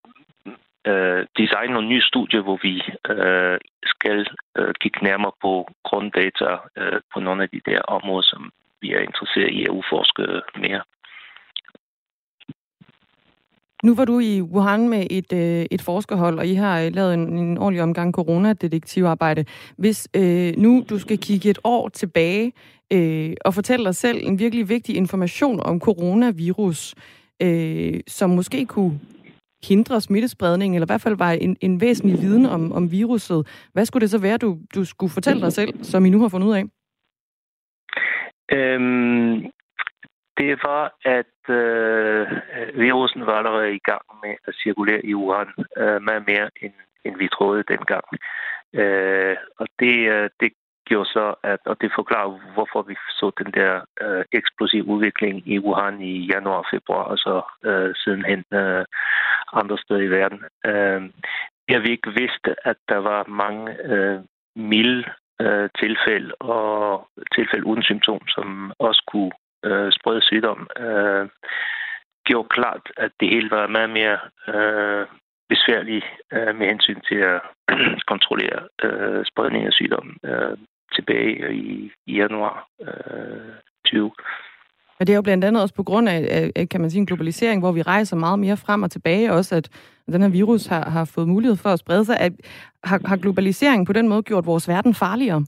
øh, 0.87 1.27
designet 1.39 1.75
nogle 1.75 1.89
nye 1.89 2.09
studier, 2.11 2.43
hvor 2.43 2.59
vi 2.63 2.75
øh, 3.15 3.59
skal 3.85 4.27
øh, 4.59 4.75
kigge 4.81 5.05
nærmere 5.05 5.33
på 5.43 5.69
grunddata 5.85 6.51
øh, 6.77 7.01
på 7.15 7.21
nogle 7.21 7.43
af 7.43 7.49
de 7.49 7.61
der 7.67 7.81
områder, 7.83 8.23
som 8.23 8.53
vi 8.81 8.93
er 8.93 9.01
interesseret 9.01 9.51
i 9.53 9.65
at 9.65 9.77
udforske 9.79 10.23
mere. 10.57 10.83
Nu 13.85 13.95
var 13.95 14.05
du 14.05 14.19
i 14.19 14.41
Wuhan 14.41 14.89
med 14.89 15.07
et, 15.11 15.33
øh, 15.33 15.67
et 15.71 15.83
forskerhold, 15.83 16.39
og 16.39 16.47
I 16.47 16.55
har 16.55 16.81
øh, 16.81 16.95
lavet 16.95 17.15
en, 17.15 17.39
en 17.39 17.59
ordentlig 17.59 17.83
omgang 17.83 18.13
coronadetektivarbejde. 18.13 19.45
Hvis 19.77 20.09
øh, 20.17 20.53
nu 20.57 20.85
du 20.91 20.99
skal 20.99 21.19
kigge 21.19 21.51
et 21.51 21.59
år 21.65 21.89
tilbage 21.89 22.53
øh, 22.93 23.35
og 23.45 23.55
fortælle 23.55 23.85
dig 23.85 23.95
selv 23.95 24.19
en 24.27 24.39
virkelig 24.39 24.69
vigtig 24.69 24.97
information 24.97 25.61
om 25.61 25.81
coronavirus, 25.81 26.95
øh, 27.43 28.01
som 28.07 28.31
måske 28.31 28.67
kunne 28.67 29.01
hindre 29.65 30.01
smittespredning, 30.01 30.75
eller 30.75 30.87
i 30.87 30.93
hvert 30.93 31.01
fald 31.01 31.17
var 31.17 31.33
en, 31.33 31.57
en 31.61 31.81
væsentlig 31.81 32.21
viden 32.23 32.47
om, 32.47 32.73
om 32.73 32.91
viruset. 32.91 33.47
Hvad 33.73 33.85
skulle 33.85 34.01
det 34.01 34.11
så 34.11 34.19
være, 34.19 34.37
du, 34.37 34.59
du 34.75 34.85
skulle 34.85 35.13
fortælle 35.13 35.43
dig 35.43 35.53
selv, 35.53 35.85
som 35.85 36.07
I 36.07 36.11
nu 36.11 36.21
har 36.21 36.29
fundet 36.29 36.49
ud 36.49 36.55
af? 36.55 36.65
Øhm, 38.53 39.54
det 40.39 40.61
var, 40.65 40.95
at 41.05 41.55
øh, 41.55 42.27
virusen 42.75 43.27
var 43.27 43.33
allerede 43.33 43.75
i 43.75 43.79
gang 43.79 44.03
med 44.23 44.35
at 44.47 44.55
cirkulere 44.63 45.07
i 45.07 45.15
Wuhan 45.15 45.51
øh, 45.77 46.03
meget 46.03 46.25
mere, 46.27 46.51
end, 46.63 46.73
end 47.05 47.17
vi 47.19 47.29
troede 47.29 47.63
dengang. 47.69 48.05
Øh, 48.75 49.37
og 49.59 49.67
det, 49.81 49.97
øh, 50.15 50.31
det 50.41 50.53
gjorde 50.87 51.09
så, 51.09 51.35
at, 51.43 51.61
og 51.67 51.77
det 51.81 51.93
forklarer, 51.95 52.53
hvorfor 52.55 52.83
vi 52.83 52.97
så 53.09 53.31
den 53.39 53.53
der 53.53 53.81
øh, 54.03 54.25
eksplosive 54.33 54.85
udvikling 54.85 55.49
i 55.49 55.59
Wuhan 55.59 56.01
i 56.01 56.27
januar 56.33 56.57
og 56.57 56.67
februar, 56.71 57.03
og 57.03 57.19
så 57.19 57.43
øh, 57.65 57.95
sidenhen 57.95 58.45
øh, 58.53 58.85
andre 59.53 59.79
steder 59.79 60.01
i 60.01 60.11
verden. 60.19 60.41
Øh, 60.67 61.03
jeg 61.69 61.83
vi 61.83 61.91
ikke 61.91 62.11
vidste, 62.11 62.67
at 62.69 62.77
der 62.89 62.97
var 62.97 63.25
mange 63.29 63.83
øh, 63.85 64.21
milde 64.57 65.05
øh, 65.41 65.69
tilfælde 65.81 66.35
og 66.35 67.09
tilfælde 67.35 67.67
uden 67.67 67.83
symptom, 67.83 68.21
som 68.29 68.73
også 68.79 69.03
kunne 69.13 69.33
øh, 69.65 69.93
sprede 69.93 70.23
sygdom, 70.23 70.69
øh, 70.79 71.29
gjorde 72.27 72.49
klart, 72.49 72.85
at 72.97 73.13
det 73.21 73.29
hele 73.29 73.51
var 73.51 73.67
meget 73.67 73.91
mere 73.91 74.19
øh, 74.55 75.07
besværligt 75.49 76.05
øh, 76.33 76.57
med 76.59 76.67
hensyn 76.67 77.01
til 77.09 77.21
at 77.33 77.41
kontrollere 78.13 78.61
øh, 78.85 79.25
spredningen 79.31 79.67
af 79.67 79.73
sygdom 79.73 80.17
øh, 80.25 80.57
tilbage 80.95 81.55
i, 81.55 81.91
i 82.07 82.13
januar 82.17 82.67
øh, 82.81 83.55
20. 83.87 84.11
Og 84.99 85.07
det 85.07 85.13
er 85.13 85.17
jo 85.17 85.23
blandt 85.23 85.45
andet 85.45 85.63
også 85.63 85.75
på 85.75 85.83
grund 85.83 86.09
af, 86.09 86.51
af, 86.57 86.69
kan 86.69 86.81
man 86.81 86.91
sige, 86.91 87.01
en 87.01 87.07
globalisering, 87.07 87.61
hvor 87.61 87.73
vi 87.73 87.83
rejser 87.83 88.17
meget 88.17 88.39
mere 88.39 88.57
frem 88.57 88.83
og 88.83 88.91
tilbage, 88.91 89.33
også 89.33 89.57
at 89.57 89.69
den 90.07 90.23
her 90.23 90.29
virus 90.29 90.67
har, 90.67 90.91
har 90.91 91.05
fået 91.05 91.29
mulighed 91.29 91.57
for 91.57 91.71
at 91.71 91.79
sprede 91.79 92.05
sig. 92.05 92.21
At, 92.21 92.33
har, 92.85 93.01
har 93.05 93.17
globaliseringen 93.17 93.87
på 93.87 93.93
den 93.93 94.09
måde 94.09 94.23
gjort 94.23 94.47
vores 94.47 94.69
verden 94.69 94.95
farligere? 94.95 95.45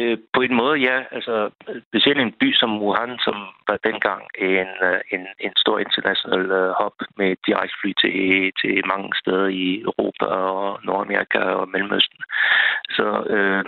Øh, 0.00 0.18
på 0.34 0.40
en 0.42 0.54
måde, 0.54 0.76
ja. 0.78 1.04
Altså, 1.10 1.50
specielt 1.88 2.20
en 2.20 2.34
by 2.40 2.52
som 2.52 2.82
Wuhan, 2.82 3.18
som 3.18 3.36
var 3.68 3.78
dengang 3.84 4.22
en, 4.38 4.70
øh, 4.88 5.00
en, 5.14 5.26
en 5.40 5.52
stor 5.56 5.78
international 5.78 6.50
øh, 6.50 6.70
hop 6.80 6.96
med 7.16 7.36
direkte 7.46 7.76
fly 7.80 7.92
til, 8.02 8.52
til 8.60 8.86
mange 8.92 9.10
steder 9.20 9.46
i 9.46 9.80
Europa 9.80 10.24
og 10.24 10.80
Nordamerika 10.84 11.38
og 11.38 11.68
Mellemøsten. 11.68 12.20
Så 12.90 13.06
øh, 13.34 13.64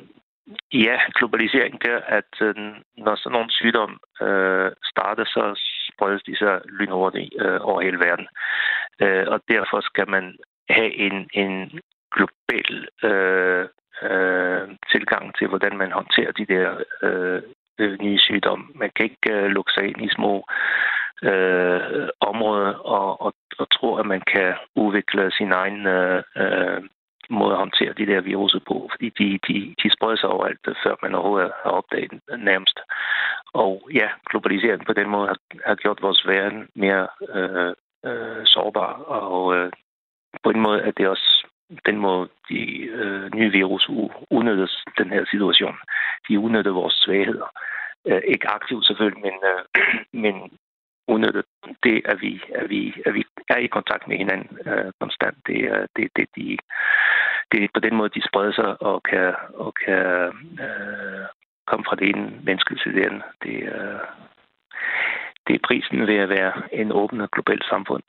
ja, 0.72 0.96
globalisering 1.14 1.84
der, 1.84 1.98
at 2.18 2.32
øh, 2.40 2.54
når 2.96 3.16
sådan 3.16 3.32
nogle 3.32 3.50
sygdom 3.50 4.00
øh, 4.22 4.70
starter, 4.90 5.24
så 5.24 5.42
spredes 5.92 6.22
de 6.22 6.36
sig 6.36 6.60
lynhurtigt 6.78 7.34
øh, 7.40 7.58
over 7.60 7.80
hele 7.80 7.98
verden. 7.98 8.28
Øh, 9.02 9.24
og 9.26 9.40
derfor 9.48 9.80
skal 9.80 10.08
man 10.10 10.36
have 10.70 10.94
en, 10.94 11.28
en 11.32 11.80
global 12.14 12.88
øh, 13.10 13.68
øh, 14.02 14.68
tilgang 14.92 15.34
til, 15.38 15.46
hvordan 15.48 15.76
man 15.76 15.92
håndterer 15.92 16.32
de 16.32 16.46
der 16.46 16.68
øh, 17.02 17.42
øh, 17.78 17.98
nye 18.00 18.18
sygdomme. 18.18 18.66
Man 18.74 18.90
kan 18.96 19.04
ikke 19.04 19.32
øh, 19.32 19.46
lukke 19.46 19.72
sig 19.72 19.84
ind 19.84 20.02
i 20.04 20.14
små 20.14 20.46
øh, 21.22 22.08
områder 22.20 22.72
og, 22.74 23.22
og, 23.22 23.32
og 23.58 23.66
tro, 23.70 23.96
at 23.96 24.06
man 24.06 24.20
kan 24.20 24.54
udvikle 24.76 25.30
sin 25.30 25.52
egen 25.52 25.86
øh, 25.86 26.22
øh 26.36 26.82
måde 27.30 27.52
at 27.52 27.58
håndtere 27.58 27.92
de 27.92 28.06
der 28.06 28.20
viruser 28.20 28.58
på, 28.66 28.88
fordi 28.92 29.08
de, 29.18 29.38
de, 29.48 29.74
de 29.82 29.90
spreder 29.96 30.16
sig 30.16 30.28
overalt, 30.28 30.64
øh, 30.68 30.74
før 30.82 30.94
man 31.02 31.14
overhovedet 31.14 31.52
har 31.62 31.70
opdaget 31.70 32.10
den 32.10 32.20
øh, 32.30 32.38
nærmest. 32.38 32.80
Og 33.52 33.88
ja, 33.94 34.08
globaliseringen 34.30 34.86
på 34.86 34.92
den 34.92 35.08
måde 35.08 35.26
har, 35.26 35.38
har 35.66 35.74
gjort 35.74 36.02
vores 36.02 36.26
verden 36.26 36.68
mere 36.74 37.06
øh, 37.34 37.72
øh, 38.06 38.42
sårbar, 38.44 38.92
og 38.92 39.56
øh, 39.56 39.72
på 40.42 40.50
en 40.50 40.60
måde 40.60 40.80
er 40.82 40.90
det 40.90 41.08
også 41.08 41.33
den 41.86 41.96
måde, 41.96 42.28
de 42.48 42.60
øh, 42.82 43.34
nye 43.34 43.50
virus 43.50 43.88
udnyttes 44.30 44.84
den 44.98 45.10
her 45.10 45.24
situation. 45.30 45.76
De 46.28 46.38
udnytter 46.38 46.72
vores 46.72 46.94
svagheder. 46.94 47.48
Øh, 48.06 48.22
ikke 48.26 48.48
aktivt 48.48 48.86
selvfølgelig, 48.86 49.22
men, 49.22 49.34
øh, 49.52 49.84
men 50.22 50.34
udnytter 51.08 51.42
det, 51.82 52.02
at 52.04 52.20
vi, 52.20 52.42
at 52.54 52.70
vi, 52.70 52.94
at 53.06 53.14
vi 53.14 53.24
er 53.48 53.56
i 53.56 53.66
kontakt 53.66 54.08
med 54.08 54.16
hinanden 54.16 54.58
øh, 54.66 54.92
konstant. 55.00 55.36
Det 55.46 55.60
er 55.60 55.86
det, 55.96 56.08
det, 56.16 56.26
de, 56.36 56.58
det 57.52 57.64
er 57.64 57.68
på 57.74 57.80
den 57.80 57.94
måde, 57.96 58.08
de 58.08 58.28
spreder 58.28 58.52
sig 58.52 58.82
og 58.82 59.02
kan, 59.02 59.34
og 59.54 59.74
kan 59.84 60.04
øh, 60.64 61.24
komme 61.66 61.84
fra 61.88 61.96
det 61.96 62.08
ene 62.08 62.32
menneske 62.42 62.74
til 62.74 62.94
det 62.94 63.06
andet. 63.06 63.22
Det, 63.42 63.56
øh, 63.74 64.00
det 65.46 65.54
er 65.54 65.66
prisen 65.66 66.06
ved 66.06 66.16
at 66.16 66.28
være 66.28 66.52
en 66.72 66.92
åben 66.92 67.20
og 67.20 67.30
global 67.30 67.62
samfund. 67.68 68.02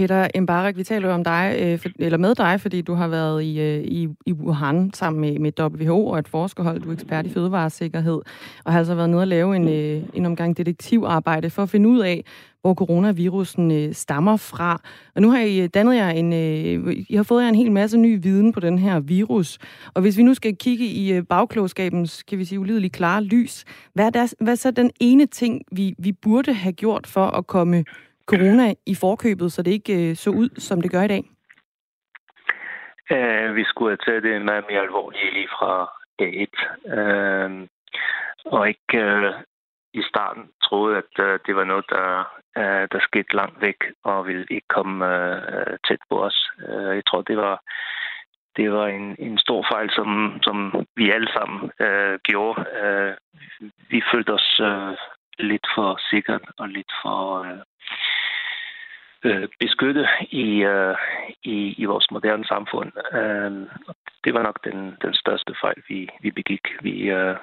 Peter 0.00 0.28
Embarek, 0.34 0.76
vi 0.76 0.84
taler 0.84 1.08
jo 1.08 1.14
om 1.14 1.24
dig, 1.24 1.56
øh, 1.60 1.78
for, 1.78 1.88
eller 1.98 2.18
med 2.18 2.34
dig, 2.34 2.60
fordi 2.60 2.80
du 2.80 2.94
har 2.94 3.08
været 3.08 3.42
i, 3.42 3.60
øh, 3.60 3.84
i, 3.84 4.08
i 4.26 4.32
Wuhan 4.32 4.90
sammen 4.94 5.20
med, 5.20 5.38
med 5.38 5.52
WHO 5.60 6.06
og 6.06 6.18
et 6.18 6.28
forskerhold. 6.28 6.80
Du 6.80 6.88
er 6.88 6.92
ekspert 6.92 7.26
i 7.26 7.30
fødevaresikkerhed, 7.30 8.20
og 8.64 8.72
har 8.72 8.78
altså 8.78 8.94
været 8.94 9.10
nede 9.10 9.20
og 9.20 9.28
lave 9.28 9.56
en, 9.56 9.68
øh, 9.68 10.02
en 10.14 10.26
omgang 10.26 10.56
detektivarbejde 10.56 11.50
for 11.50 11.62
at 11.62 11.70
finde 11.70 11.88
ud 11.88 11.98
af, 11.98 12.24
hvor 12.60 12.74
coronavirusen 12.74 13.70
øh, 13.70 13.94
stammer 13.94 14.36
fra. 14.36 14.80
Og 15.14 15.22
nu 15.22 15.30
har 15.30 15.38
I 15.38 15.60
øh, 15.60 15.68
dannet 15.74 15.96
jer 15.96 16.10
en, 16.10 16.32
øh, 16.32 16.96
I 17.08 17.16
har 17.16 17.22
fået 17.22 17.42
jer 17.42 17.48
en 17.48 17.54
hel 17.54 17.72
masse 17.72 17.98
ny 17.98 18.18
viden 18.22 18.52
på 18.52 18.60
den 18.60 18.78
her 18.78 19.00
virus. 19.00 19.58
Og 19.94 20.02
hvis 20.02 20.16
vi 20.16 20.22
nu 20.22 20.34
skal 20.34 20.56
kigge 20.56 20.86
i 20.86 21.12
øh, 21.12 21.22
bagklogskabens, 21.22 22.22
kan 22.22 22.38
vi 22.38 22.44
sige, 22.44 22.60
ulideligt 22.60 22.92
klare 22.92 23.24
lys, 23.24 23.64
hvad 23.94 24.06
er, 24.06 24.10
der, 24.10 24.32
hvad 24.40 24.52
er 24.52 24.56
så 24.56 24.70
den 24.70 24.90
ene 25.00 25.26
ting, 25.26 25.62
vi, 25.72 25.94
vi 25.98 26.12
burde 26.12 26.52
have 26.52 26.72
gjort 26.72 27.06
for 27.06 27.26
at 27.26 27.46
komme 27.46 27.84
corona 28.26 28.74
i 28.86 28.94
forkøbet, 28.94 29.52
så 29.52 29.62
det 29.62 29.70
ikke 29.70 30.10
øh, 30.10 30.16
så 30.16 30.30
ud, 30.30 30.48
som 30.60 30.80
det 30.80 30.90
gør 30.90 31.02
i 31.02 31.08
dag? 31.08 31.24
Uh, 33.14 33.56
vi 33.56 33.64
skulle 33.64 33.90
have 33.90 34.04
taget 34.06 34.22
det 34.22 34.42
meget 34.42 34.64
mere 34.70 34.80
alvorligt 34.80 35.32
lige 35.32 35.48
fra 35.48 35.72
dag 36.18 36.32
1. 36.42 36.48
Uh, 36.84 36.98
øh, 36.98 37.68
og 38.44 38.68
ikke 38.68 38.92
uh, 38.94 39.34
i 39.94 40.02
starten 40.02 40.44
troede, 40.62 40.96
at 40.96 41.12
uh, 41.18 41.38
det 41.46 41.56
var 41.56 41.64
noget, 41.64 41.84
der, 41.88 42.06
uh, 42.60 42.84
der 42.92 43.00
skete 43.00 43.36
langt 43.36 43.60
væk 43.60 43.80
og 44.04 44.26
ville 44.26 44.46
ikke 44.50 44.68
komme 44.68 45.06
uh, 45.06 45.74
tæt 45.88 46.02
på 46.10 46.24
os. 46.24 46.50
Uh, 46.68 46.94
jeg 46.98 47.02
tror, 47.06 47.22
det 47.22 47.36
var 47.36 47.62
det 48.56 48.72
var 48.72 48.86
en, 48.86 49.16
en 49.18 49.38
stor 49.38 49.66
fejl, 49.72 49.90
som, 49.90 50.38
som 50.42 50.86
vi 50.96 51.10
alle 51.10 51.30
sammen 51.32 51.60
uh, 51.86 52.14
gjorde. 52.28 52.58
Uh, 52.82 53.12
vi 53.90 54.02
følte 54.12 54.30
os 54.38 54.60
uh, 54.60 54.94
lidt 55.38 55.66
for 55.74 55.98
sikkert 56.10 56.44
og 56.58 56.68
lidt 56.68 56.92
for 57.02 57.40
uh, 57.40 57.60
øh, 59.24 59.48
beskytte 59.60 60.04
i, 60.30 60.46
øh, 60.72 60.96
i, 61.44 61.74
i 61.82 61.84
vores 61.84 62.06
moderne 62.10 62.44
samfund. 62.44 62.90
Øh, 63.18 63.52
det 64.24 64.34
var 64.34 64.42
nok 64.42 64.58
den, 64.64 64.78
den 65.04 65.14
største 65.14 65.52
fejl, 65.62 65.82
vi, 65.88 66.08
vi 66.22 66.30
begik. 66.30 66.64
Vi, 66.82 66.94
øh, 67.18 67.36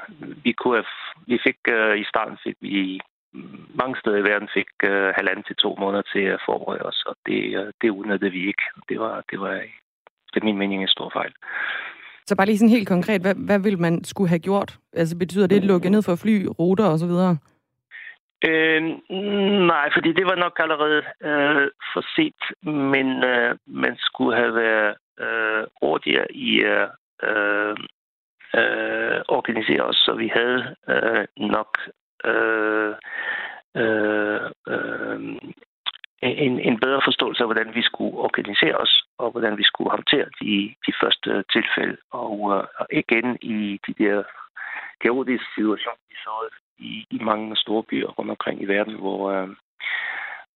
vi, 0.44 0.52
kunne 0.52 0.76
have, 0.76 0.92
vi 1.28 1.40
fik 1.48 1.60
øh, 1.70 2.00
i 2.00 2.04
starten 2.04 2.38
fik 2.44 2.58
vi 2.62 3.00
mm, 3.34 3.66
mange 3.82 3.96
steder 4.00 4.18
i 4.18 4.28
verden 4.32 4.50
fik 4.54 4.70
øh, 4.84 5.10
halvanden 5.18 5.44
til 5.44 5.56
to 5.56 5.76
måneder 5.80 6.04
til 6.14 6.24
at 6.36 6.44
forberede 6.46 6.84
os, 6.84 7.04
og 7.10 7.16
det, 7.26 7.42
øh, 7.60 7.74
det 7.82 7.90
udnyttede 7.90 8.32
vi 8.32 8.42
ikke. 8.48 8.66
Det 8.90 9.00
var, 9.00 9.24
det 9.32 9.40
var 9.40 9.54
efter 10.28 10.40
min 10.44 10.58
mening 10.58 10.82
en 10.82 10.96
stor 10.98 11.10
fejl. 11.14 11.34
Så 12.26 12.36
bare 12.36 12.48
lige 12.48 12.58
sådan 12.58 12.78
helt 12.78 12.88
konkret, 12.88 13.22
hvad, 13.22 13.36
hvad 13.36 13.60
vil 13.60 13.80
man 13.80 14.04
skulle 14.04 14.30
have 14.30 14.40
gjort? 14.40 14.80
Altså 14.94 15.18
betyder 15.18 15.48
det 15.48 15.56
at 15.56 15.64
lukke 15.64 15.90
ned 15.90 16.04
for 16.04 16.16
fly, 16.16 16.46
ruter 16.60 16.86
osv.? 16.86 17.16
Øh, 18.48 18.82
nej, 19.72 19.90
fordi 19.94 20.12
det 20.12 20.26
var 20.26 20.36
nok 20.36 20.56
allerede 20.60 21.04
øh, 21.22 21.68
for 21.94 22.04
set, 22.16 22.42
men 22.72 23.24
øh, 23.24 23.58
man 23.68 23.98
skulle 23.98 24.38
have 24.38 24.56
været 24.56 24.96
øh, 25.20 25.64
hurtigere 25.82 26.32
i 26.32 26.64
at 26.64 26.90
øh, 27.24 27.76
øh, 28.60 29.22
organisere 29.28 29.82
os, 29.82 29.96
så 29.96 30.14
vi 30.14 30.28
havde 30.28 30.76
øh, 30.90 31.26
nok 31.38 31.78
øh, 32.26 32.96
øh, 33.76 34.42
øh, 34.68 35.20
en, 36.22 36.60
en 36.60 36.80
bedre 36.80 37.02
forståelse 37.06 37.44
af, 37.44 37.48
hvordan 37.48 37.76
vi 37.76 37.82
skulle 37.82 38.18
organisere 38.18 38.76
os, 38.76 39.04
og 39.18 39.32
hvordan 39.32 39.58
vi 39.58 39.64
skulle 39.64 39.92
håndtere 39.92 40.26
de, 40.42 40.76
de 40.88 40.94
første 41.02 41.44
tilfælde. 41.54 41.98
Og, 42.12 42.34
øh, 42.54 42.64
og 42.80 42.88
igen 42.92 43.38
i 43.42 43.80
de 43.88 43.94
der 44.04 44.24
kaotiske 45.02 45.46
situationer, 45.56 46.08
vi 46.10 46.16
så 46.16 46.50
i, 46.80 47.06
i 47.12 47.20
mange 47.24 47.56
store 47.56 47.84
byer 47.84 48.08
rundt 48.08 48.32
omkring 48.32 48.62
i 48.62 48.66
verden, 48.66 48.96
hvor, 48.96 49.32
øh, 49.32 49.50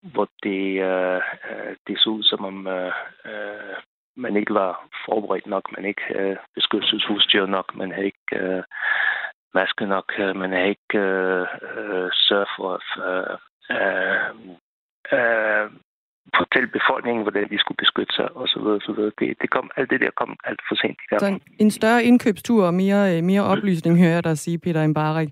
hvor 0.01 0.27
det, 0.43 0.81
øh, 0.91 1.21
øh, 1.49 1.75
det 1.87 1.99
så 1.99 2.09
ud 2.09 2.23
som 2.23 2.45
om 2.45 2.67
øh, 2.67 2.93
øh, 3.25 3.75
man 4.15 4.37
ikke 4.37 4.53
var 4.53 4.89
forberedt 5.05 5.47
nok, 5.47 5.65
man 5.77 5.85
ikke 5.85 6.01
havde 6.07 6.37
beskyttelsesudstyr 6.55 7.45
nok, 7.45 7.75
man 7.75 7.91
havde 7.91 8.05
ikke 8.05 8.35
øh, 8.35 8.63
maske 9.53 9.85
nok, 9.85 10.13
øh, 10.19 10.35
man 10.35 10.51
havde 10.51 10.69
ikke 10.69 10.97
øh, 10.97 11.47
øh, 11.77 12.09
sørget 12.13 12.49
for 12.57 12.67
at 12.77 12.87
øh, 13.07 13.37
øh, 15.17 15.71
fortælle 16.37 16.69
befolkningen, 16.77 17.23
hvordan 17.23 17.49
de 17.49 17.59
skulle 17.59 17.81
beskytte 17.83 18.13
sig, 18.15 18.27
og 18.35 18.47
så 18.47 18.59
videre, 18.59 18.81
så 18.81 18.91
videre. 18.91 19.11
Det, 19.19 19.37
det 19.41 19.49
kom, 19.49 19.71
alt 19.77 19.89
det 19.89 20.01
der 20.01 20.11
kom 20.21 20.37
alt 20.43 20.61
for 20.67 20.75
sent. 20.75 20.99
Så 21.19 21.25
en, 21.25 21.41
en 21.59 21.71
større 21.71 22.03
indkøbstur 22.03 22.65
og 22.65 22.73
mere, 22.73 23.21
mere 23.21 23.43
oplysning, 23.43 23.99
hører 23.99 24.13
jeg 24.13 24.23
dig 24.23 24.37
sige, 24.37 24.59
Peter 24.59 24.87
Mbarek. 24.87 25.29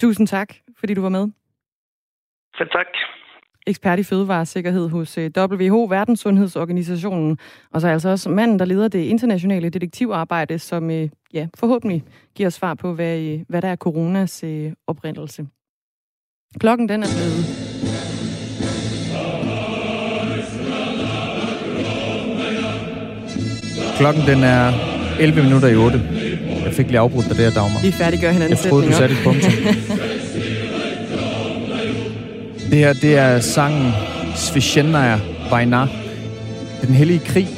Tusind 0.00 0.26
tak, 0.26 0.54
fordi 0.78 0.94
du 0.94 1.02
var 1.02 1.08
med. 1.08 1.28
Selv 2.58 2.68
tak. 2.70 2.86
Ekspert 3.66 3.98
i 3.98 4.02
fødevaresikkerhed 4.02 4.88
hos 4.88 5.18
øh, 5.18 5.30
WHO, 5.36 5.84
Verdenssundhedsorganisationen, 5.84 7.38
og 7.72 7.80
så 7.80 7.88
altså 7.88 8.08
også 8.08 8.30
manden, 8.30 8.58
der 8.58 8.64
leder 8.64 8.88
det 8.88 9.04
internationale 9.04 9.70
detektivarbejde, 9.70 10.58
som 10.58 10.90
øh, 10.90 11.08
ja, 11.32 11.48
forhåbentlig 11.58 12.04
giver 12.34 12.50
svar 12.50 12.74
på, 12.74 12.94
hvad, 12.94 13.20
øh, 13.20 13.40
hvad 13.48 13.62
der 13.62 13.68
er 13.68 13.76
coronas 13.76 14.44
oprindelse. 14.86 15.46
Klokken 16.60 16.88
den 16.88 17.02
er 17.02 17.06
blevet 17.16 17.68
Klokken 23.98 24.22
den 24.22 24.42
er 24.44 24.72
11 25.20 25.42
minutter 25.42 25.68
i 25.68 25.76
8. 25.76 26.27
Jeg 26.68 26.76
fik 26.76 26.86
lige 26.86 26.98
afbrudt 26.98 27.28
dig 27.28 27.36
der, 27.36 27.50
Dagmar. 27.50 27.80
Vi 27.82 27.90
færdiggør 27.90 28.30
hinanden 28.30 28.50
Jeg 28.50 28.70
troede, 28.70 28.86
du 28.86 28.92
satte 28.92 29.14
et 29.14 29.20
punktum. 29.24 29.52
det 32.70 32.78
her, 32.78 32.92
det 32.92 33.16
er 33.16 33.40
sangen 33.40 33.92
Sveshenaya 34.34 35.18
Vajna. 35.50 35.86
Den 36.86 36.94
hellige 36.94 37.18
krig. 37.18 37.48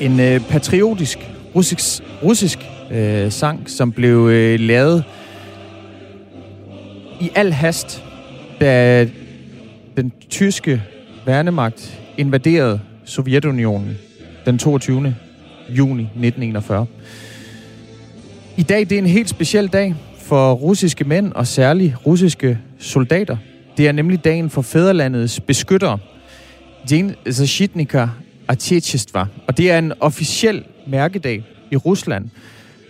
En 0.00 0.20
øh, 0.20 0.40
patriotisk 0.40 1.18
russisk, 1.54 2.02
russisk 2.22 2.58
øh, 2.90 3.32
sang, 3.32 3.70
som 3.70 3.92
blev 3.92 4.28
øh, 4.32 4.60
lavet 4.60 5.04
i 7.20 7.30
al 7.34 7.52
hast, 7.52 8.04
da 8.60 9.06
den 9.96 10.12
tyske 10.30 10.82
værnemagt 11.26 12.00
invaderede 12.16 12.80
Sovjetunionen 13.04 13.98
den 14.46 14.58
22. 14.58 15.14
juni 15.68 16.02
1941. 16.02 16.86
I 18.58 18.62
dag 18.62 18.80
det 18.80 18.92
er 18.92 18.98
en 18.98 19.06
helt 19.06 19.28
speciel 19.28 19.66
dag 19.66 19.94
for 20.18 20.52
russiske 20.52 21.04
mænd 21.04 21.32
og 21.32 21.46
særligt 21.46 22.06
russiske 22.06 22.58
soldater. 22.78 23.36
Det 23.76 23.88
er 23.88 23.92
nemlig 23.92 24.24
dagen 24.24 24.50
for 24.50 24.62
fædrelandets 24.62 25.40
beskyttere, 25.40 25.98
Dien 26.88 27.14
Zashitnika 27.30 28.06
Atjechestva. 28.48 29.26
Og 29.46 29.56
det 29.56 29.70
er 29.70 29.78
en 29.78 29.92
officiel 30.00 30.64
mærkedag 30.86 31.44
i 31.70 31.76
Rusland 31.76 32.30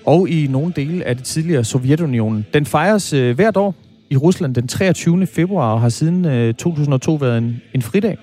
og 0.04 0.28
i 0.28 0.46
nogle 0.46 0.72
dele 0.76 1.04
af 1.04 1.16
det 1.16 1.24
tidligere 1.24 1.64
Sovjetunionen. 1.64 2.46
Den 2.54 2.66
fejres 2.66 3.12
øh, 3.12 3.34
hvert 3.34 3.56
år 3.56 3.74
i 4.10 4.16
Rusland 4.16 4.54
den 4.54 4.68
23. 4.68 5.26
februar 5.26 5.72
og 5.72 5.80
har 5.80 5.88
siden 5.88 6.24
øh, 6.24 6.54
2002 6.54 7.14
været 7.14 7.38
en, 7.38 7.62
en 7.74 7.82
fridag. 7.82 8.18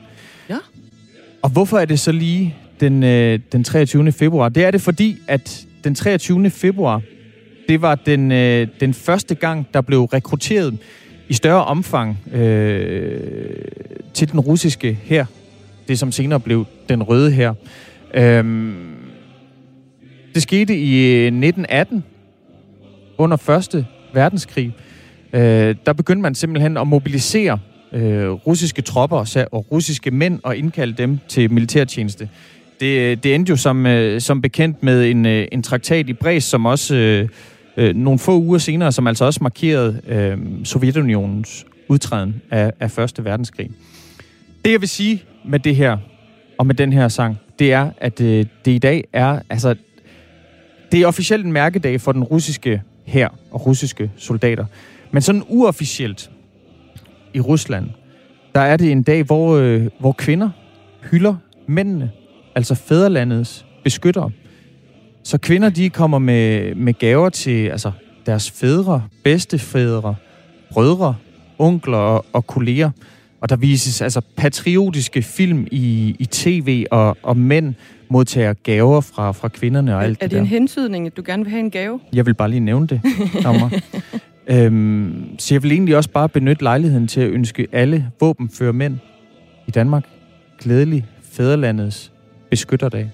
Ja. 0.50 0.58
Og 1.42 1.50
hvorfor 1.50 1.78
er 1.78 1.86
det 1.86 2.00
så 2.00 2.12
lige 2.12 2.56
den, 2.80 3.04
øh, 3.04 3.40
den 3.52 3.64
23. 3.64 4.12
februar? 4.12 4.50
Det 4.50 4.66
er 4.66 4.72
det 4.72 4.82
fordi, 4.82 5.18
at 5.28 5.66
den 5.84 5.96
23. 5.96 6.50
februar 6.50 7.02
det 7.68 7.82
var 7.82 7.96
den, 7.96 8.32
øh, 8.32 8.68
den 8.80 8.94
første 8.94 9.36
gang, 9.36 9.68
der 9.74 9.82
blev 9.82 10.04
rekrutteret 10.04 10.78
i 11.30 11.34
større 11.34 11.66
omfang 11.66 12.18
øh, 12.34 13.20
til 14.14 14.32
den 14.32 14.40
russiske 14.40 15.00
her. 15.04 15.26
Det 15.88 16.00
som 16.00 16.12
senere 16.12 16.40
blev 16.40 16.66
den 16.90 17.04
røde 17.04 17.32
her. 17.32 17.54
Øh, 18.14 18.74
det 20.34 20.42
skete 20.42 20.78
i 20.78 21.16
øh, 21.16 21.26
1918 21.26 22.04
under 23.18 23.38
Første 23.38 23.86
Verdenskrig. 24.14 24.74
Øh, 25.34 25.76
der 25.86 25.94
begyndte 25.94 26.22
man 26.22 26.36
simpelthen 26.36 26.78
at 26.78 26.88
mobilisere 26.88 27.60
øh, 27.92 28.30
russiske 28.30 28.82
tropper 28.82 29.48
og 29.52 29.72
russiske 29.72 30.12
mænd 30.12 30.40
og 30.44 30.58
indkalde 30.58 30.94
dem 30.94 31.20
til 31.28 31.52
militærtjeneste. 31.52 32.30
Det, 32.80 33.00
øh, 33.00 33.18
det 33.24 33.36
endte 33.36 33.50
jo 33.50 33.56
som, 33.56 33.86
øh, 33.86 34.22
som 34.22 34.42
bekendt 34.42 34.84
med 34.84 35.12
en, 35.12 35.26
øh, 35.26 35.48
en 35.52 35.64
traktat 35.64 36.10
i 36.10 36.14
Brest, 36.14 36.50
som 36.50 36.66
også 36.66 36.96
øh, 36.96 37.30
øh, 37.78 37.96
nogle 37.96 38.20
få 38.20 38.40
uger 38.40 38.58
senere, 38.58 38.92
som 38.92 39.08
altså 39.08 39.26
også 39.26 39.40
markerede 39.42 40.02
øh, 40.08 40.38
Sovjetunionens 40.66 41.66
udtræden 41.88 42.42
af, 42.52 42.72
af 42.80 42.92
Første 42.92 43.26
Verdenskrig. 43.26 43.70
Det 44.66 44.72
jeg 44.72 44.82
vil 44.82 44.90
sige 44.90 45.24
med 45.46 45.60
det 45.60 45.76
her, 45.76 45.98
og 46.58 46.68
med 46.68 46.76
den 46.76 46.94
her 46.94 47.08
sang, 47.08 47.38
det 47.60 47.74
er, 47.74 47.92
at 47.98 48.22
øh, 48.22 48.46
det 48.66 48.72
i 48.72 48.78
dag 48.78 49.04
er, 49.14 49.40
altså, 49.50 49.76
det 50.92 51.02
er 51.02 51.08
officielt 51.08 51.46
en 51.46 51.52
mærkedag 51.52 52.02
for 52.02 52.12
den 52.12 52.24
russiske 52.24 52.82
her 53.06 53.30
og 53.52 53.66
russiske 53.66 54.12
soldater. 54.18 54.66
Men 55.12 55.22
sådan 55.22 55.44
uofficielt 55.48 56.32
i 57.34 57.40
Rusland, 57.40 57.90
der 58.56 58.62
er 58.62 58.78
det 58.78 58.92
en 58.92 59.04
dag, 59.04 59.24
hvor, 59.24 59.58
øh, 59.58 59.88
hvor 60.00 60.12
kvinder 60.12 60.50
hylder 61.12 61.36
mændene, 61.68 62.12
altså 62.56 62.76
fædrelandets 62.76 63.66
beskyttere. 63.84 64.32
Så 65.24 65.38
kvinder, 65.38 65.70
de 65.70 65.90
kommer 65.90 66.20
med, 66.20 66.76
med 66.76 66.94
gaver 66.94 67.30
til 67.30 67.68
altså, 67.68 67.92
deres 68.26 68.52
fædre, 68.52 69.04
bedstefædre, 69.24 70.16
brødre, 70.72 71.16
onkler 71.58 71.98
og, 71.98 72.26
og 72.34 72.48
kolleger. 72.48 72.92
Og 73.42 73.50
der 73.50 73.56
vises 73.56 74.02
altså 74.02 74.22
patriotiske 74.38 75.22
film 75.22 75.68
i, 75.72 76.16
i 76.20 76.26
tv, 76.26 76.86
og, 76.92 77.18
og 77.24 77.38
mænd 77.38 77.74
modtager 78.10 78.54
gaver 78.54 79.02
fra, 79.02 79.32
fra 79.32 79.48
kvinderne 79.48 79.96
og 79.96 80.04
alt 80.04 80.18
er 80.22 80.26
det 80.26 80.32
det 80.32 80.38
en 80.38 80.44
der. 80.44 80.50
hentydning, 80.50 81.08
at 81.08 81.18
du 81.18 81.24
gerne 81.26 81.44
vil 81.44 81.52
have 81.52 81.60
en 81.60 81.72
gave? 81.72 82.00
Jeg 82.14 82.26
vil 82.26 82.34
bare 82.34 82.50
lige 82.50 82.60
nævne 82.60 82.88
det, 82.88 83.02
øhm, 84.48 85.26
så 85.40 85.56
jeg 85.56 85.64
vil 85.64 85.72
egentlig 85.72 85.98
også 85.98 86.10
bare 86.10 86.30
benytte 86.30 86.64
lejligheden 86.64 87.08
til 87.08 87.22
at 87.22 87.30
ønske 87.30 87.68
alle 87.72 88.12
våbenfører 88.20 88.72
mænd 88.72 88.98
i 89.68 89.72
Danmark 89.72 90.04
glædelig 90.60 91.06
fædrelandets 91.32 92.12
beskytterdag. 92.50 93.12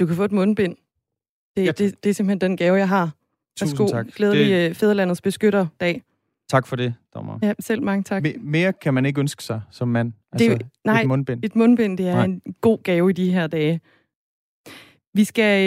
Du 0.00 0.06
kan 0.06 0.16
få 0.16 0.24
et 0.24 0.32
mundbind. 0.32 0.76
Det, 1.56 1.64
Ja, 1.66 1.72
det, 1.72 2.04
det 2.04 2.10
er 2.10 2.14
simpelthen 2.14 2.40
den 2.50 2.56
gave, 2.56 2.76
jeg 2.76 2.88
har. 2.88 3.10
Tusind 3.58 3.88
tak. 3.88 4.06
Glædelig 4.16 4.46
Det- 4.46 4.68
det... 4.70 4.76
Fæderlandets 4.76 5.20
beskytterdag. 5.20 6.02
Tak 6.50 6.66
for 6.66 6.76
det, 6.76 6.94
dommer. 7.14 7.38
Ja, 7.42 7.52
selv 7.60 7.82
mange 7.82 8.02
tak. 8.02 8.26
Me- 8.26 8.38
mere 8.40 8.72
kan 8.72 8.94
man 8.94 9.06
ikke 9.06 9.20
ønske 9.20 9.42
sig 9.44 9.62
som 9.70 9.88
mand. 9.88 10.12
Det 10.12 10.18
Altså, 10.32 10.50
jo- 10.50 10.58
nej, 10.84 11.00
et 11.02 11.08
mundbind. 11.08 11.44
Et 11.44 11.56
mundbind, 11.56 11.98
det 11.98 12.08
er. 12.08 12.14
Nej. 12.14 12.24
en 12.24 12.42
god 12.60 12.78
gave 12.82 13.10
i 13.10 13.12
de 13.12 13.30
her 13.32 13.46
dage. 13.46 13.80
Vi 15.14 15.24
skal 15.24 15.64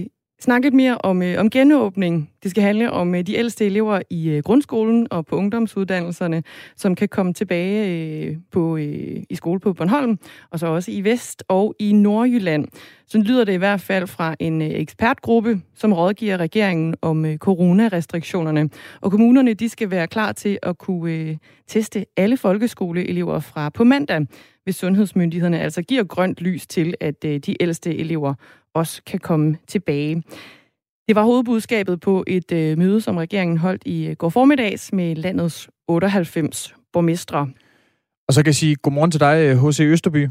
øh, 0.00 0.06
snakke 0.40 0.66
lidt 0.66 0.74
mere 0.74 0.98
om, 0.98 1.22
øh, 1.22 1.40
om 1.40 1.50
genåbning. 1.50 2.30
Det 2.42 2.50
skal 2.50 2.62
handle 2.62 2.90
om 2.92 3.14
øh, 3.14 3.22
de 3.22 3.36
ældste 3.36 3.66
elever 3.66 4.00
i 4.10 4.28
øh, 4.28 4.42
grundskolen 4.42 5.06
og 5.10 5.26
på 5.26 5.36
ungdomsuddannelserne, 5.36 6.42
som 6.76 6.94
kan 6.94 7.08
komme 7.08 7.32
tilbage 7.32 7.88
øh, 7.88 8.36
på, 8.52 8.76
øh, 8.76 9.22
i 9.30 9.34
skole 9.34 9.60
på 9.60 9.72
Bornholm, 9.72 10.18
og 10.50 10.58
så 10.58 10.66
også 10.66 10.90
i 10.90 11.04
Vest 11.04 11.44
og 11.48 11.74
i 11.78 11.92
Nordjylland. 11.92 12.68
Så 13.06 13.18
lyder 13.18 13.44
det 13.44 13.52
i 13.52 13.56
hvert 13.56 13.80
fald 13.80 14.06
fra 14.06 14.34
en 14.38 14.62
øh, 14.62 14.68
ekspertgruppe, 14.68 15.60
som 15.74 15.92
rådgiver 15.92 16.36
regeringen 16.36 16.94
om 17.02 17.24
øh, 17.24 17.36
coronarestriktionerne. 17.36 18.70
Og 19.00 19.10
kommunerne 19.10 19.54
de 19.54 19.68
skal 19.68 19.90
være 19.90 20.06
klar 20.06 20.32
til 20.32 20.58
at 20.62 20.78
kunne 20.78 21.12
øh, 21.12 21.36
teste 21.66 22.06
alle 22.16 22.36
folkeskoleelever 22.36 23.40
fra 23.40 23.68
på 23.68 23.84
mandag, 23.84 24.26
hvis 24.64 24.76
sundhedsmyndighederne 24.76 25.60
altså 25.60 25.82
giver 25.82 26.04
grønt 26.04 26.40
lys 26.40 26.66
til, 26.66 26.94
at 27.00 27.24
øh, 27.24 27.38
de 27.38 27.62
ældste 27.62 27.96
elever 27.96 28.34
også 28.74 29.02
kan 29.02 29.18
komme 29.18 29.56
tilbage. 29.66 30.22
Det 31.08 31.16
var 31.16 31.22
hovedbudskabet 31.22 32.00
på 32.00 32.24
et 32.26 32.52
øh, 32.52 32.78
møde, 32.78 33.00
som 33.00 33.16
regeringen 33.16 33.58
holdt 33.58 33.82
i 33.86 34.08
øh, 34.08 34.16
går 34.16 34.28
formiddags 34.28 34.92
med 34.92 35.16
landets 35.16 35.70
98 35.88 36.74
borgmestre. 36.92 37.48
Og 38.28 38.34
så 38.34 38.42
kan 38.42 38.46
jeg 38.46 38.54
sige 38.54 38.76
godmorgen 38.76 39.10
til 39.10 39.20
dig, 39.20 39.36
H.C. 39.60 39.80
Østerby, 39.80 40.28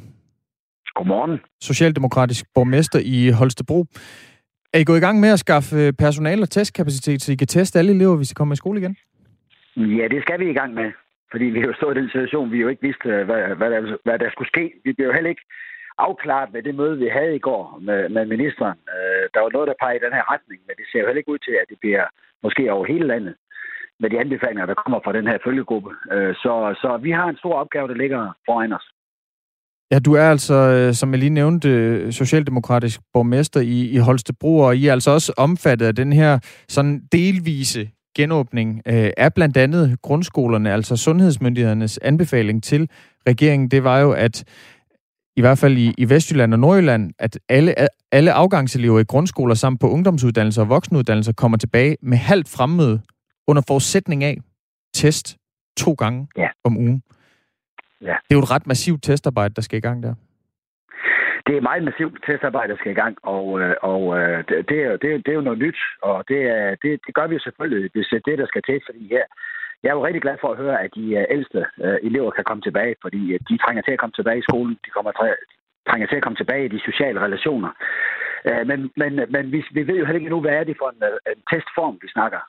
Godmorgen. 0.95 1.39
socialdemokratisk 1.61 2.45
borgmester 2.55 2.99
i 3.03 3.29
Holstebro. 3.29 3.85
Er 4.73 4.79
I 4.79 4.83
gået 4.83 4.97
i 4.97 5.05
gang 5.07 5.19
med 5.19 5.29
at 5.29 5.39
skaffe 5.39 5.93
personale 5.93 6.41
og 6.41 6.49
testkapacitet, 6.49 7.21
så 7.21 7.31
I 7.31 7.35
kan 7.35 7.47
teste 7.47 7.79
alle 7.79 7.91
elever, 7.91 8.15
hvis 8.15 8.29
de 8.29 8.35
kommer 8.35 8.53
i 8.53 8.61
skole 8.63 8.79
igen? 8.79 8.97
Ja, 9.77 10.07
det 10.07 10.21
skal 10.21 10.39
vi 10.39 10.49
i 10.49 10.53
gang 10.53 10.73
med. 10.73 10.91
Fordi 11.31 11.45
vi 11.45 11.59
har 11.59 11.67
jo 11.67 11.73
stået 11.73 11.97
i 11.97 11.99
den 11.99 12.09
situation, 12.09 12.51
vi 12.51 12.57
jo 12.57 12.67
ikke 12.67 12.81
vidste, 12.81 13.07
hvad, 13.27 13.41
hvad, 13.59 13.69
der, 13.71 13.97
hvad 14.05 14.19
der 14.19 14.29
skulle 14.31 14.47
ske. 14.53 14.73
Vi 14.85 14.93
blev 14.93 15.07
jo 15.07 15.13
heller 15.13 15.29
ikke 15.29 15.45
afklaret 16.05 16.49
med 16.53 16.61
det 16.63 16.75
møde, 16.75 16.97
vi 16.97 17.09
havde 17.17 17.35
i 17.35 17.45
går 17.47 17.79
med, 17.87 18.09
med 18.09 18.25
ministeren. 18.33 18.79
Øh, 18.95 19.23
der 19.33 19.39
var 19.41 19.51
noget, 19.53 19.67
der 19.67 19.81
peger 19.81 19.97
i 19.97 20.05
den 20.05 20.13
her 20.17 20.25
retning, 20.33 20.59
men 20.67 20.75
det 20.79 20.85
ser 20.87 20.99
jo 20.99 21.07
heller 21.07 21.21
ikke 21.23 21.35
ud 21.35 21.41
til, 21.47 21.55
at 21.61 21.69
det 21.71 21.77
bliver 21.83 22.05
måske 22.43 22.73
over 22.73 22.85
hele 22.85 23.07
landet 23.07 23.35
med 23.99 24.09
de 24.09 24.19
anbefalinger, 24.19 24.65
der 24.65 24.81
kommer 24.83 24.99
fra 25.03 25.13
den 25.17 25.27
her 25.27 25.37
følgegruppe. 25.45 25.91
Øh, 26.13 26.35
så, 26.35 26.53
så 26.81 26.89
vi 27.05 27.11
har 27.11 27.27
en 27.29 27.37
stor 27.37 27.53
opgave, 27.53 27.87
der 27.87 27.97
ligger 28.03 28.21
foran 28.47 28.73
os. 28.73 28.87
Ja, 29.91 29.99
du 29.99 30.13
er 30.13 30.29
altså, 30.35 30.53
øh, 30.53 30.93
som 30.93 31.11
jeg 31.11 31.19
lige 31.19 31.39
nævnte, 31.41 32.11
socialdemokratisk 32.11 32.99
borgmester 33.13 33.61
i, 33.61 33.89
i 33.95 33.97
Holstebro, 33.97 34.59
og 34.59 34.75
I 34.75 34.87
er 34.87 34.91
altså 34.91 35.11
også 35.11 35.33
omfattet 35.37 35.85
af 35.85 35.95
den 35.95 36.13
her 36.13 36.39
sådan 36.67 37.01
delvise 37.11 37.89
genåbning 38.15 38.81
øh, 38.87 39.09
af 39.17 39.33
blandt 39.33 39.57
andet 39.57 39.97
grundskolerne, 40.01 40.73
altså 40.73 40.97
sundhedsmyndighedernes 40.97 41.97
anbefaling 41.97 42.63
til 42.63 42.89
regeringen, 43.27 43.71
det 43.71 43.83
var 43.83 43.99
jo, 43.99 44.11
at 44.11 44.43
i 45.37 45.41
hvert 45.41 45.57
fald 45.57 45.77
i, 45.77 45.93
i 45.97 46.09
Vestjylland 46.09 46.53
og 46.53 46.59
Nordjylland, 46.59 47.13
at 47.19 47.39
alle, 47.49 47.71
alle 48.11 48.31
afgangselever 48.33 48.99
i 48.99 49.03
grundskoler 49.03 49.55
samt 49.55 49.81
på 49.81 49.87
ungdomsuddannelser 49.89 50.61
og 50.61 50.69
voksenuddannelser 50.69 51.33
kommer 51.33 51.57
tilbage 51.57 51.97
med 52.01 52.17
halvt 52.17 52.49
fremmøde 52.57 53.01
under 53.47 53.63
forudsætning 53.67 54.23
af 54.23 54.37
test 54.93 55.37
to 55.77 55.91
gange 55.93 56.27
Ja. 56.37 56.49
om 56.63 56.77
ugen. 56.77 57.01
Ja. 58.01 58.15
Det 58.25 58.31
er 58.31 58.35
jo 58.39 58.39
et 58.39 58.51
ret 58.51 58.67
massivt 58.67 59.03
testarbejde, 59.03 59.53
der 59.53 59.61
skal 59.61 59.77
i 59.77 59.81
gang 59.81 60.03
der. 60.03 60.13
Det 61.47 61.57
er 61.57 61.61
meget 61.69 61.83
massivt 61.83 62.15
testarbejde, 62.27 62.69
der 62.73 62.79
skal 62.79 62.91
i 62.91 62.99
gang, 63.03 63.15
og, 63.35 63.45
øh, 63.61 63.75
og 63.91 64.01
øh, 64.19 64.37
det, 64.49 64.77
er, 64.85 64.91
det, 65.01 65.09
er- 65.13 65.21
det 65.25 65.31
er 65.31 65.39
jo 65.39 65.47
noget 65.49 65.59
nyt, 65.65 65.79
og 66.01 66.23
det, 66.29 66.39
er, 66.57 66.67
det, 66.83 66.91
det 67.05 67.13
gør 67.17 67.27
vi 67.27 67.33
jo 67.37 67.41
selvfølgelig, 67.47 67.89
hvis 67.93 68.07
det 68.11 68.17
er 68.17 68.25
det, 68.29 68.37
der 68.41 68.47
skal 68.51 68.63
til, 68.69 68.79
fordi 68.87 69.01
her, 69.15 69.25
jeg 69.87 69.93
er 69.93 69.99
jo 69.99 70.05
rigtig 70.05 70.21
glad 70.21 70.37
for 70.41 70.49
at 70.51 70.57
høre, 70.63 70.81
at 70.83 70.91
de 70.95 71.05
øh, 71.19 71.25
ældste 71.29 71.65
øh, 71.83 71.97
elever 72.07 72.31
kan 72.31 72.43
komme 72.43 72.63
tilbage, 72.63 72.95
fordi 73.01 73.21
øh, 73.33 73.39
de 73.49 73.57
trænger 73.57 73.81
til 73.83 73.91
at 73.95 73.99
komme 73.99 74.15
tilbage 74.15 74.39
i 74.39 74.47
skolen, 74.49 74.73
de 74.85 74.89
kommer 74.95 75.11
til, 75.11 75.35
trænger 75.89 76.07
til 76.07 76.19
at 76.19 76.23
komme 76.23 76.39
tilbage 76.39 76.65
i 76.65 76.73
de 76.75 76.79
sociale 76.89 77.19
relationer. 77.25 77.71
Men 78.69 78.79
men, 79.01 79.13
men 79.29 79.51
vi, 79.51 79.59
vi 79.71 79.87
ved 79.87 79.97
jo 79.97 80.05
heller 80.05 80.19
ikke 80.19 80.29
endnu, 80.29 80.41
hvad 80.41 80.55
er 80.55 80.63
det 80.63 80.77
for 80.81 80.89
en, 80.89 81.03
en 81.31 81.39
testform, 81.51 81.97
vi 82.01 82.07
snakker. 82.07 82.41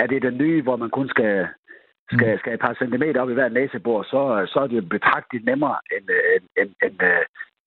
Er 0.00 0.06
det 0.06 0.22
den 0.22 0.38
nye, 0.38 0.62
hvor 0.62 0.76
man 0.76 0.90
kun 0.90 1.08
skal, 1.08 1.48
skal, 2.12 2.38
skal 2.38 2.54
et 2.54 2.60
par 2.60 2.74
centimeter 2.74 3.20
op 3.20 3.30
i 3.30 3.34
hver 3.34 3.48
næsebord, 3.48 4.04
så, 4.04 4.20
så 4.52 4.58
er 4.60 4.66
det 4.66 4.88
betragteligt 4.88 5.44
nemmere 5.44 5.76
end, 5.96 6.06
end, 6.60 6.70
end, 6.86 6.96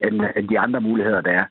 end, 0.05 0.21
end, 0.35 0.49
de 0.49 0.59
andre 0.59 0.81
muligheder, 0.81 1.21
der 1.21 1.31
er. 1.31 1.45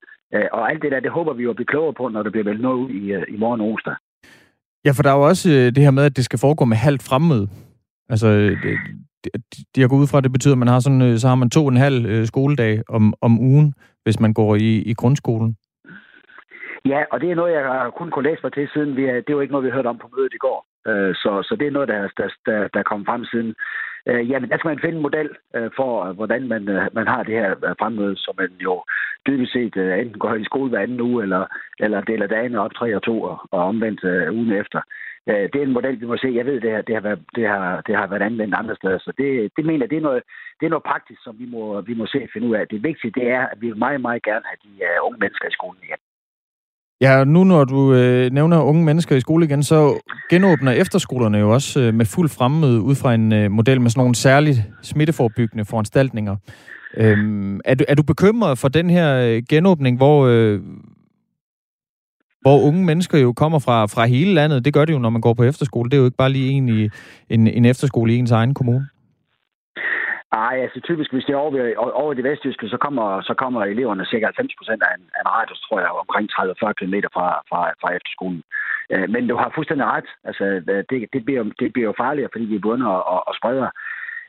Og 0.52 0.70
alt 0.70 0.82
det 0.82 0.92
der, 0.92 1.00
det 1.00 1.10
håber 1.10 1.32
vi 1.32 1.42
jo 1.42 1.50
at 1.50 1.56
blive 1.56 1.72
klogere 1.72 1.94
på, 1.94 2.08
når 2.08 2.22
det 2.22 2.32
bliver 2.32 2.44
meldt 2.44 2.62
noget 2.62 2.78
ud 2.84 2.90
i, 2.90 3.04
i 3.34 3.36
morgen 3.36 3.60
onsdag. 3.60 3.94
Ja, 4.84 4.90
for 4.90 5.02
der 5.02 5.10
er 5.10 5.16
jo 5.16 5.28
også 5.32 5.50
øh, 5.50 5.66
det 5.74 5.82
her 5.86 5.90
med, 5.90 6.04
at 6.04 6.16
det 6.16 6.24
skal 6.24 6.38
foregå 6.38 6.64
med 6.64 6.76
halvt 6.76 7.02
fremmøde. 7.02 7.48
Altså, 8.08 8.28
øh, 8.28 8.62
det, 8.62 8.78
det, 9.24 9.78
jeg 9.82 9.88
går 9.88 9.96
ud 9.96 10.06
fra, 10.06 10.18
at 10.18 10.24
det 10.24 10.32
betyder, 10.32 10.54
at 10.54 10.58
man 10.58 10.68
har 10.68 10.80
sådan, 10.80 11.02
øh, 11.02 11.18
så 11.18 11.28
har 11.28 11.34
man 11.34 11.50
to 11.50 11.64
og 11.64 11.72
en 11.72 11.84
halv 11.86 12.26
skoledag 12.26 12.82
om, 12.88 13.14
om 13.20 13.38
ugen, 13.40 13.74
hvis 14.04 14.20
man 14.20 14.32
går 14.34 14.56
i, 14.56 14.70
i 14.90 14.94
grundskolen. 14.94 15.56
Ja, 16.84 17.00
og 17.12 17.20
det 17.20 17.30
er 17.30 17.34
noget, 17.34 17.52
jeg 17.52 17.64
har 17.64 17.90
kun 17.98 18.10
kunne 18.10 18.28
læse 18.28 18.40
mig 18.42 18.52
til 18.52 18.68
siden. 18.74 18.96
Vi, 18.96 19.02
det 19.26 19.36
var 19.36 19.42
ikke 19.42 19.52
noget, 19.52 19.66
vi 19.66 19.76
hørte 19.76 19.92
om 19.92 19.98
på 19.98 20.08
mødet 20.16 20.34
i 20.34 20.42
går. 20.46 20.66
Så, 21.22 21.30
så 21.48 21.56
det 21.60 21.66
er 21.66 21.70
noget, 21.70 21.88
der, 21.88 22.00
der, 22.18 22.28
der, 22.46 22.68
der 22.74 22.82
kom 22.82 23.04
frem 23.06 23.24
siden. 23.24 23.54
Øh, 24.06 24.30
jamen, 24.30 24.50
der 24.50 24.58
skal 24.58 24.68
man 24.68 24.78
finde 24.80 24.96
en 24.96 25.02
model 25.02 25.28
øh, 25.56 25.70
for, 25.76 26.04
øh, 26.04 26.14
hvordan 26.14 26.48
man, 26.48 26.68
øh, 26.68 26.88
man 26.92 27.06
har 27.06 27.22
det 27.22 27.34
her 27.34 27.50
øh, 27.50 27.74
fremmøde, 27.80 28.16
som 28.16 28.34
man 28.38 28.52
jo 28.60 28.84
dybest 29.26 29.52
set 29.52 29.76
enten 29.76 30.18
går 30.18 30.34
i 30.34 30.44
skole 30.44 30.70
hver 30.70 30.80
anden 30.80 31.00
uge, 31.00 31.22
eller, 31.22 31.46
eller 31.80 32.00
deler 32.00 32.26
dagene 32.26 32.60
op 32.60 32.74
tre 32.74 32.96
og 32.96 33.02
to, 33.02 33.22
og, 33.22 33.38
og 33.50 33.60
omvendt 33.64 34.04
ugen 34.32 34.52
efter. 34.52 34.80
Det 35.26 35.56
er 35.56 35.62
en 35.62 35.78
model, 35.78 36.00
vi 36.00 36.06
må 36.06 36.16
se. 36.16 36.28
Jeg 36.34 36.46
ved, 36.46 36.60
det, 36.60 36.70
her, 36.70 36.82
det, 36.82 36.94
har, 36.94 37.02
været, 37.02 37.20
det, 37.36 37.48
har, 37.48 37.80
det 37.80 37.96
har 37.96 38.06
været 38.06 38.22
anvendt 38.22 38.54
andre 38.54 38.76
steder, 38.76 38.98
så 38.98 39.12
det, 39.18 39.52
det 39.56 39.64
mener 39.64 39.86
det 39.86 39.96
er 39.96 40.00
noget, 40.08 40.22
det 40.60 40.66
er 40.66 40.70
noget 40.70 40.90
praktisk, 40.92 41.20
som 41.22 41.38
vi 41.38 41.46
må, 41.46 41.80
vi 41.80 41.94
må 41.94 42.06
se 42.06 42.28
finde 42.32 42.46
ud 42.48 42.54
af. 42.54 42.68
Det 42.68 42.82
vigtige 42.82 43.10
det 43.10 43.28
er, 43.30 43.46
at 43.46 43.60
vi 43.60 43.72
meget, 43.72 44.00
meget 44.00 44.22
gerne 44.22 44.44
have 44.50 44.60
de 44.64 44.72
uh, 44.86 45.06
unge 45.06 45.18
mennesker 45.20 45.48
i 45.48 45.56
skolen 45.58 45.80
igen. 45.82 46.00
Ja, 47.00 47.24
nu 47.24 47.44
når 47.44 47.64
du 47.64 47.94
øh, 47.94 48.30
nævner 48.32 48.62
unge 48.62 48.84
mennesker 48.84 49.16
i 49.16 49.20
skole 49.20 49.44
igen, 49.44 49.62
så 49.62 50.00
genåbner 50.30 50.72
efterskolerne 50.72 51.38
jo 51.38 51.52
også 51.52 51.80
øh, 51.80 51.94
med 51.94 52.06
fuld 52.06 52.28
fremmøde 52.28 52.80
ud 52.80 52.94
fra 52.94 53.14
en 53.14 53.32
øh, 53.32 53.50
model 53.50 53.80
med 53.80 53.90
sådan 53.90 54.00
nogle 54.00 54.14
særligt 54.14 54.62
smitteforebyggende 54.82 55.64
foranstaltninger. 55.64 56.36
Øhm, 56.96 57.60
er, 57.64 57.74
du, 57.74 57.84
er 57.88 57.94
du 57.94 58.02
bekymret 58.02 58.58
for 58.58 58.68
den 58.68 58.90
her 58.90 59.16
øh, 59.16 59.42
genåbning, 59.48 59.96
hvor, 59.96 60.26
øh, 60.26 60.60
hvor 62.42 62.60
unge 62.60 62.84
mennesker 62.84 63.18
jo 63.18 63.32
kommer 63.32 63.58
fra, 63.58 63.86
fra 63.86 64.06
hele 64.06 64.34
landet? 64.34 64.64
Det 64.64 64.74
gør 64.74 64.84
det 64.84 64.92
jo, 64.92 64.98
når 64.98 65.10
man 65.10 65.20
går 65.20 65.34
på 65.34 65.44
efterskole. 65.44 65.90
Det 65.90 65.96
er 65.96 66.00
jo 66.00 66.04
ikke 66.04 66.16
bare 66.16 66.32
lige 66.32 66.50
en, 66.50 66.68
i, 66.68 66.88
en, 67.30 67.46
en 67.46 67.64
efterskole 67.64 68.14
i 68.14 68.16
ens 68.16 68.30
egen 68.30 68.54
kommune. 68.54 68.88
Nej, 70.32 70.54
altså 70.64 70.80
typisk, 70.80 71.12
hvis 71.12 71.24
det 71.24 71.32
er 71.32 71.44
over, 71.46 71.76
over 72.02 72.14
det 72.14 72.24
vestjyske, 72.24 72.68
så 72.68 72.76
kommer, 72.76 73.20
så 73.20 73.34
kommer 73.34 73.60
eleverne 73.64 74.06
cirka 74.06 74.24
90 74.26 74.54
procent 74.58 74.82
af 74.82 74.94
en, 74.96 75.04
af 75.14 75.20
en 75.22 75.32
radius, 75.36 75.60
tror 75.60 75.80
jeg, 75.80 75.90
omkring 76.02 76.26
30-40 76.32 76.72
km 76.80 76.96
fra, 77.16 77.26
fra, 77.48 77.60
fra 77.80 77.94
efterskolen. 77.96 78.42
Øh, 78.92 79.10
men 79.14 79.28
du 79.28 79.36
har 79.36 79.52
fuldstændig 79.54 79.86
ret. 79.86 80.08
Altså, 80.24 80.44
øh, 80.44 80.84
det, 80.90 80.98
det, 81.14 81.24
bliver, 81.24 81.42
det 81.60 81.72
bliver 81.72 81.88
jo 81.90 82.00
farligere, 82.02 82.32
fordi 82.32 82.44
vi 82.44 82.56
er 82.56 82.66
bundet 82.66 82.88
og, 82.88 83.28
og, 83.28 83.34
sprede. 83.38 83.70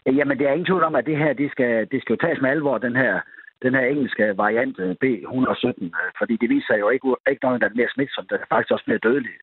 Øh, 0.06 0.18
jamen, 0.18 0.38
det 0.38 0.48
er 0.48 0.52
ingen 0.52 0.70
tvivl 0.70 0.84
om, 0.84 0.96
at 0.96 1.06
det 1.06 1.18
her, 1.18 1.34
det 1.34 1.52
skal, 1.52 1.88
det 1.92 2.02
skal 2.02 2.14
jo 2.14 2.24
tages 2.24 2.42
med 2.42 2.50
alvor, 2.50 2.78
den 2.78 2.96
her, 2.96 3.20
den 3.64 3.74
her 3.76 3.86
engelske 3.86 4.38
variant 4.38 4.78
B117, 5.04 5.84
fordi 6.20 6.36
det 6.42 6.50
viser 6.50 6.76
jo 6.78 6.90
ikke, 6.90 7.16
ikke 7.30 7.46
noget, 7.46 7.62
der 7.62 7.68
er 7.68 7.80
mere 7.80 7.94
smitsomt, 7.96 8.30
det 8.30 8.36
er 8.36 8.54
faktisk 8.54 8.72
også 8.72 8.88
mere 8.88 9.06
dødeligt, 9.08 9.38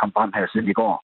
kom 0.00 0.12
frem 0.16 0.32
her 0.34 0.46
siden 0.52 0.68
i 0.68 0.78
går. 0.80 0.94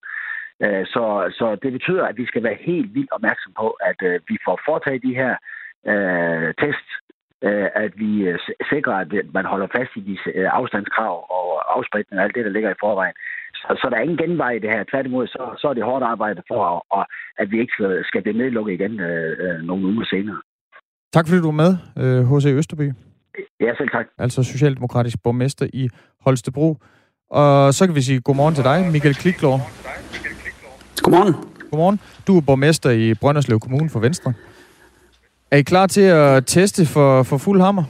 Øh, 0.65 0.85
så, 0.95 1.05
så 1.39 1.47
det 1.63 1.73
betyder, 1.73 2.05
at 2.07 2.17
vi 2.17 2.27
skal 2.27 2.43
være 2.43 2.59
helt 2.61 2.95
vildt 2.95 3.13
opmærksom 3.17 3.53
på, 3.61 3.69
at 3.91 3.99
øh, 4.09 4.21
vi 4.29 4.37
får 4.47 4.57
foretaget 4.69 5.03
de 5.09 5.19
her 5.21 5.33
øh, 5.93 6.49
tests, 6.63 6.93
øh, 7.49 7.69
at 7.85 7.93
vi 8.03 8.11
øh, 8.29 8.39
sikrer, 8.73 8.97
at 9.05 9.11
man 9.37 9.45
holder 9.53 9.69
fast 9.77 9.93
i 9.97 10.03
de 10.09 10.15
øh, 10.39 10.49
afstandskrav 10.59 11.15
og 11.37 11.47
afspritning 11.77 12.19
og 12.19 12.25
alt 12.25 12.35
det, 12.37 12.45
der 12.45 12.57
ligger 12.57 12.71
i 12.71 12.83
forvejen. 12.85 13.17
Så, 13.61 13.69
så 13.81 13.87
der 13.91 13.97
er 13.97 14.07
ingen 14.07 14.23
genvej 14.25 14.53
i 14.55 14.63
det 14.65 14.71
her. 14.75 14.85
Tværtimod, 14.91 15.27
så, 15.27 15.43
så 15.61 15.69
er 15.69 15.75
det 15.75 15.85
hårdt 15.85 16.05
arbejde 16.05 16.43
for, 16.51 16.61
og, 16.97 17.05
at 17.39 17.51
vi 17.51 17.61
ikke 17.61 17.73
skal, 17.77 18.05
skal 18.05 18.23
blive 18.23 18.39
nedlukket 18.39 18.73
igen 18.73 19.01
øh, 19.01 19.37
øh, 19.45 19.59
nogle 19.69 19.87
uger 19.87 20.05
senere. 20.05 20.41
Tak 21.13 21.25
fordi 21.27 21.41
du 21.41 21.51
var 21.53 21.63
med, 21.65 21.73
H.C. 22.31 22.47
Øh, 22.47 22.59
Østerby. 22.59 22.87
Ja, 23.61 23.75
selv 23.79 23.89
tak. 23.89 24.07
Altså 24.19 24.43
Socialdemokratisk 24.43 25.17
borgmester 25.25 25.67
i 25.73 25.89
Holstebro. 26.21 26.77
Og 27.31 27.75
så 27.75 27.87
kan 27.87 27.95
vi 27.95 28.01
sige 28.01 28.21
godmorgen 28.21 28.55
til 28.55 28.65
dig, 28.65 28.79
Michael 28.93 29.15
Klikgaard. 29.15 29.61
Godmorgen. 31.03 31.35
Godmorgen. 31.71 32.01
Du 32.27 32.37
er 32.37 32.41
borgmester 32.41 32.91
i 32.91 33.15
Brønderslev 33.15 33.61
Kommune 33.61 33.91
for 33.91 34.01
Venstre. 34.01 34.33
Er 35.51 35.57
I 35.57 35.63
klar 35.63 35.87
til 35.87 36.01
at 36.01 36.47
teste 36.47 36.87
for, 36.87 37.23
for 37.23 37.39
fuld 37.39 37.61
hammer? 37.61 37.85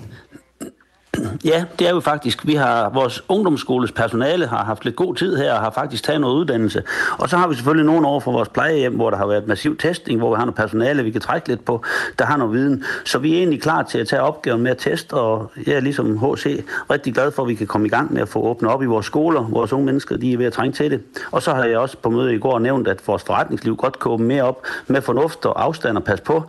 Ja, 1.44 1.64
det 1.78 1.88
er 1.88 1.94
vi 1.94 2.00
faktisk. 2.00 2.46
Vi 2.46 2.54
har 2.54 2.90
vores 2.90 3.22
ungdomsskoles 3.28 3.92
personale 3.92 4.46
har 4.46 4.64
haft 4.64 4.84
lidt 4.84 4.96
god 4.96 5.14
tid 5.14 5.36
her 5.36 5.54
og 5.54 5.60
har 5.60 5.70
faktisk 5.70 6.04
taget 6.04 6.20
noget 6.20 6.34
uddannelse. 6.34 6.82
Og 7.18 7.28
så 7.28 7.36
har 7.36 7.48
vi 7.48 7.54
selvfølgelig 7.54 7.86
nogen 7.86 8.04
over 8.04 8.20
for 8.20 8.32
vores 8.32 8.48
plejehjem, 8.48 8.94
hvor 8.94 9.10
der 9.10 9.16
har 9.16 9.26
været 9.26 9.46
massiv 9.46 9.76
testing, 9.76 10.18
hvor 10.18 10.30
vi 10.30 10.36
har 10.36 10.44
noget 10.44 10.54
personale, 10.54 11.02
vi 11.04 11.10
kan 11.10 11.20
trække 11.20 11.48
lidt 11.48 11.64
på, 11.64 11.84
der 12.18 12.24
har 12.24 12.36
noget 12.36 12.52
viden. 12.52 12.84
Så 13.04 13.18
vi 13.18 13.34
er 13.34 13.38
egentlig 13.38 13.62
klar 13.62 13.82
til 13.82 13.98
at 13.98 14.08
tage 14.08 14.22
opgaven 14.22 14.62
med 14.62 14.70
at 14.70 14.78
teste, 14.78 15.14
og 15.14 15.52
jeg 15.66 15.74
er 15.74 15.80
ligesom 15.80 16.18
HC 16.18 16.64
rigtig 16.90 17.14
glad 17.14 17.32
for, 17.32 17.42
at 17.42 17.48
vi 17.48 17.54
kan 17.54 17.66
komme 17.66 17.86
i 17.86 17.90
gang 17.90 18.12
med 18.12 18.22
at 18.22 18.28
få 18.28 18.42
åbnet 18.42 18.70
op 18.70 18.82
i 18.82 18.86
vores 18.86 19.06
skoler. 19.06 19.42
Vores 19.42 19.72
unge 19.72 19.86
mennesker, 19.86 20.16
de 20.16 20.32
er 20.32 20.36
ved 20.36 20.46
at 20.46 20.52
trænge 20.52 20.72
til 20.72 20.90
det. 20.90 21.02
Og 21.30 21.42
så 21.42 21.54
har 21.54 21.64
jeg 21.64 21.78
også 21.78 21.96
på 21.96 22.10
møde 22.10 22.34
i 22.34 22.38
går 22.38 22.58
nævnt, 22.58 22.88
at 22.88 23.00
vores 23.06 23.22
forretningsliv 23.22 23.76
godt 23.76 23.98
kan 23.98 24.12
åbne 24.12 24.26
mere 24.26 24.42
op 24.42 24.62
med 24.86 25.02
fornuft 25.02 25.46
og 25.46 25.64
afstand 25.64 25.96
og 25.96 26.04
pas 26.04 26.20
på. 26.20 26.44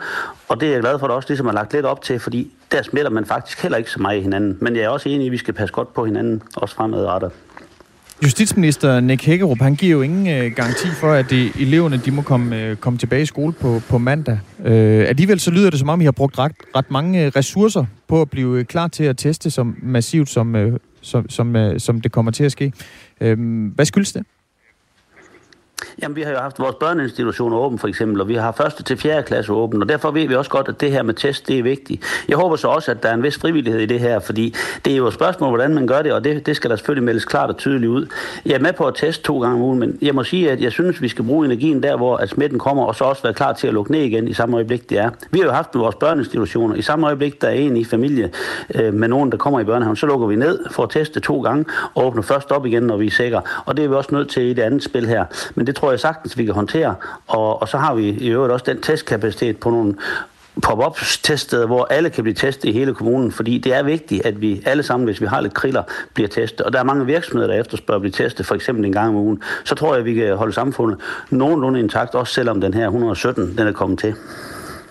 Og 0.47 0.61
det 0.61 0.68
er 0.68 0.74
jeg 0.74 0.82
glad 0.82 0.99
for, 0.99 1.05
at 1.05 1.09
det 1.09 1.16
også 1.16 1.30
ligesom 1.30 1.47
er 1.47 1.53
lagt 1.53 1.74
lidt 1.74 1.86
op 1.86 2.01
til, 2.01 2.20
fordi 2.20 2.53
der 2.74 2.82
smitter 2.84 3.11
man 3.11 3.26
faktisk 3.26 3.61
heller 3.61 3.78
ikke 3.78 3.91
så 3.91 4.01
meget 4.01 4.21
hinanden. 4.21 4.57
Men 4.61 4.76
jeg 4.76 4.84
er 4.84 4.89
også 4.89 5.09
enig 5.09 5.24
i, 5.24 5.28
at 5.28 5.32
vi 5.32 5.38
skal 5.38 5.53
passe 5.53 5.74
godt 5.74 5.93
på 5.93 6.05
hinanden, 6.05 6.41
også 6.55 6.76
fremadrettet. 6.76 7.32
Justitsminister 8.24 8.99
Nick 8.99 9.26
Hækkerup, 9.26 9.61
han 9.61 9.76
giver 9.76 9.91
jo 9.91 10.01
ingen 10.01 10.28
øh, 10.28 10.51
garanti 10.51 10.88
for, 10.88 11.11
at 11.11 11.30
de, 11.30 11.51
eleverne 11.59 11.97
de 11.97 12.11
må 12.11 12.21
komme, 12.21 12.61
øh, 12.61 12.76
komme 12.76 12.99
tilbage 12.99 13.21
i 13.21 13.26
skole 13.26 13.53
på, 13.53 13.82
på 13.89 13.97
mandag. 13.97 14.39
Øh, 14.65 15.09
alligevel 15.09 15.39
så 15.39 15.51
lyder 15.51 15.69
det, 15.69 15.80
som 15.80 15.89
om 15.89 16.01
I 16.01 16.03
har 16.03 16.11
brugt 16.11 16.39
ret, 16.39 16.51
ret 16.76 16.91
mange 16.91 17.26
øh, 17.26 17.32
ressourcer 17.36 17.86
på 18.07 18.21
at 18.21 18.30
blive 18.30 18.59
øh, 18.59 18.65
klar 18.65 18.88
til 18.88 19.03
at 19.03 19.17
teste 19.17 19.51
som 19.51 19.76
massivt, 19.82 20.30
som, 20.30 20.55
øh, 20.55 20.80
som, 21.01 21.30
som, 21.30 21.55
øh, 21.55 21.80
som 21.80 22.01
det 22.01 22.11
kommer 22.11 22.32
til 22.32 22.43
at 22.43 22.51
ske. 22.51 22.74
Øh, 23.21 23.38
hvad 23.76 23.86
skyldes 23.86 24.13
det? 24.13 24.26
Jamen, 26.04 26.16
vi 26.16 26.22
har 26.22 26.32
jo 26.32 26.38
haft 26.38 26.60
vores 26.60 26.76
børneinstitutioner 26.76 27.58
åben, 27.58 27.80
for 27.80 27.88
eksempel, 27.88 28.22
og 28.22 28.28
vi 28.28 28.36
har 28.36 28.51
første 28.51 28.84
til 28.84 28.97
fjerde 28.97 29.24
klasse 29.24 29.54
åben, 29.54 29.82
og 29.82 29.89
derfor 29.89 30.12
ved 30.12 30.28
vi 30.28 30.36
også 30.36 30.51
godt, 30.51 30.68
at 30.68 30.82
det 30.82 30.91
her 30.91 31.04
med 31.04 31.14
test, 31.14 31.47
det 31.47 31.60
er 31.60 31.64
vigtigt. 31.64 32.04
Jeg 32.28 32.38
håber 32.38 32.56
så 32.56 32.68
også, 32.68 32.91
at 32.91 33.04
der 33.04 33.10
er 33.10 33.14
en 33.14 33.24
vis 33.24 33.38
frivillighed 33.38 33.82
i 33.82 33.86
det 33.86 33.99
her, 33.99 34.20
fordi 34.20 34.56
det 34.86 34.93
er 34.93 34.97
jo 34.97 35.08
et 35.08 35.14
spørgsmål, 35.14 35.49
hvordan 35.49 35.74
man 35.74 35.88
gør 35.88 36.01
det, 36.01 36.14
og 36.14 36.24
det, 36.24 36.45
det 36.45 36.56
skal 36.56 36.70
der 36.70 36.76
selvfølgelig 36.76 37.04
meldes 37.04 37.26
klart 37.26 37.49
og 37.49 37.58
tydeligt 37.58 37.89
ud. 37.89 38.08
Jeg 38.45 38.54
er 38.54 38.60
med 38.60 38.74
på 38.74 38.86
at 38.86 38.95
teste 38.95 39.24
to 39.24 39.41
gange 39.41 39.56
om 39.56 39.62
ugen, 39.62 39.80
men 39.80 39.97
jeg 40.01 40.16
må 40.16 40.24
sige, 40.24 40.51
at 40.51 40.62
jeg 40.62 40.72
synes, 40.72 41.01
vi 41.01 41.08
skal 41.08 41.26
bruge 41.26 41.45
energien 41.45 41.84
der, 41.84 41.97
hvor 41.97 42.18
at 42.18 42.30
smitten 42.30 42.60
kommer, 42.60 42.84
og 42.84 42.95
så 42.95 43.04
også 43.04 43.24
være 43.24 43.34
klar 43.34 43.54
til 43.54 43.68
at 43.68 43.74
lukke 43.74 43.91
ned 43.91 44.01
igen 44.01 44.28
i 44.28 44.34
samme 44.34 44.56
øjeblik, 44.56 44.89
det 44.89 44.97
er. 44.97 45.10
Vi 45.32 45.39
har 45.39 45.45
jo 45.45 45.51
haft 45.51 45.76
med 45.76 45.82
vores 45.82 45.95
børneinstitutioner. 45.95 46.76
I 46.76 46.82
samme 46.82 47.08
øjeblik, 47.08 47.41
der 47.41 47.47
er 47.47 47.54
en 47.54 47.78
i 47.78 47.84
familie 47.84 48.32
øh, 48.76 48.93
med 48.93 49.08
nogen, 49.08 49.32
der 49.32 49.38
kommer 49.38 49.60
i 49.60 49.64
børnehaven, 49.64 49.95
så 49.95 50.06
lukker 50.06 50.28
vi 50.28 50.36
ned 50.36 50.60
for 50.72 50.84
at 50.84 50.89
teste 50.89 51.20
to 51.20 51.41
gange, 51.41 51.66
og 51.93 52.06
åbner 52.06 52.22
først 52.22 52.51
op 52.51 52.66
igen, 52.66 52.84
når 52.84 52.97
vi 52.97 53.08
er 53.08 53.12
sikre. 53.12 53.41
Og 53.66 53.78
det 53.78 53.86
er 53.86 53.89
vi 53.89 53.95
også 53.95 54.16
nødt 54.16 54.30
til 54.30 54.43
i 54.43 54.54
det 54.54 54.62
andet 54.62 54.84
spil 54.84 55.08
her. 55.08 55.26
Men 55.56 55.68
det 55.68 55.76
tror 55.76 55.92
jeg 55.93 55.99
sagtens, 55.99 56.37
vi 56.37 56.45
kan 56.45 56.53
håndtere. 56.53 56.95
Og, 57.27 57.61
og 57.61 57.67
så 57.67 57.77
har 57.77 57.95
vi 57.95 58.09
i 58.09 58.27
øvrigt 58.27 58.53
også 58.53 58.65
den 58.67 58.81
testkapacitet 58.81 59.57
på 59.57 59.69
nogle 59.69 59.95
pop-up 60.61 60.97
teststeder, 61.23 61.67
hvor 61.67 61.87
alle 61.89 62.09
kan 62.09 62.23
blive 62.23 62.33
testet 62.33 62.69
i 62.69 62.71
hele 62.71 62.93
kommunen, 62.93 63.31
fordi 63.31 63.57
det 63.57 63.75
er 63.75 63.83
vigtigt, 63.83 64.25
at 64.25 64.41
vi 64.41 64.61
alle 64.65 64.83
sammen, 64.83 65.05
hvis 65.05 65.21
vi 65.21 65.25
har 65.25 65.41
lidt 65.41 65.53
kriller, 65.53 65.83
bliver 66.13 66.27
testet. 66.27 66.61
Og 66.61 66.73
der 66.73 66.79
er 66.79 66.83
mange 66.83 67.05
virksomheder, 67.05 67.53
der 67.53 67.59
efterspørger 67.59 67.97
at 67.97 68.01
blive 68.01 68.11
testet, 68.11 68.45
for 68.45 68.55
eksempel 68.55 68.85
en 68.85 68.91
gang 68.91 69.09
om 69.09 69.15
ugen. 69.15 69.41
Så 69.63 69.75
tror 69.75 69.93
jeg, 69.93 69.99
at 69.99 70.05
vi 70.05 70.13
kan 70.13 70.35
holde 70.35 70.53
samfundet 70.53 70.99
nogenlunde 71.29 71.79
intakt, 71.79 72.15
også 72.15 72.33
selvom 72.33 72.61
den 72.61 72.73
her 72.73 72.85
117, 72.85 73.57
den 73.57 73.67
er 73.67 73.71
kommet 73.71 73.99
til. 73.99 74.15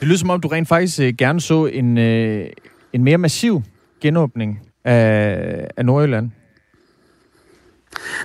Det 0.01 0.09
lyder 0.09 0.19
som 0.19 0.31
om, 0.31 0.41
du 0.41 0.49
rent 0.49 0.69
faktisk 0.69 1.01
øh, 1.01 1.15
gerne 1.19 1.41
så 1.41 1.67
en, 1.67 1.99
øh, 1.99 2.47
en 2.93 3.05
mere 3.05 3.19
massiv 3.19 3.63
genåbning 4.01 4.61
af, 4.85 5.69
af 5.77 5.85
Nordjylland. 5.85 6.31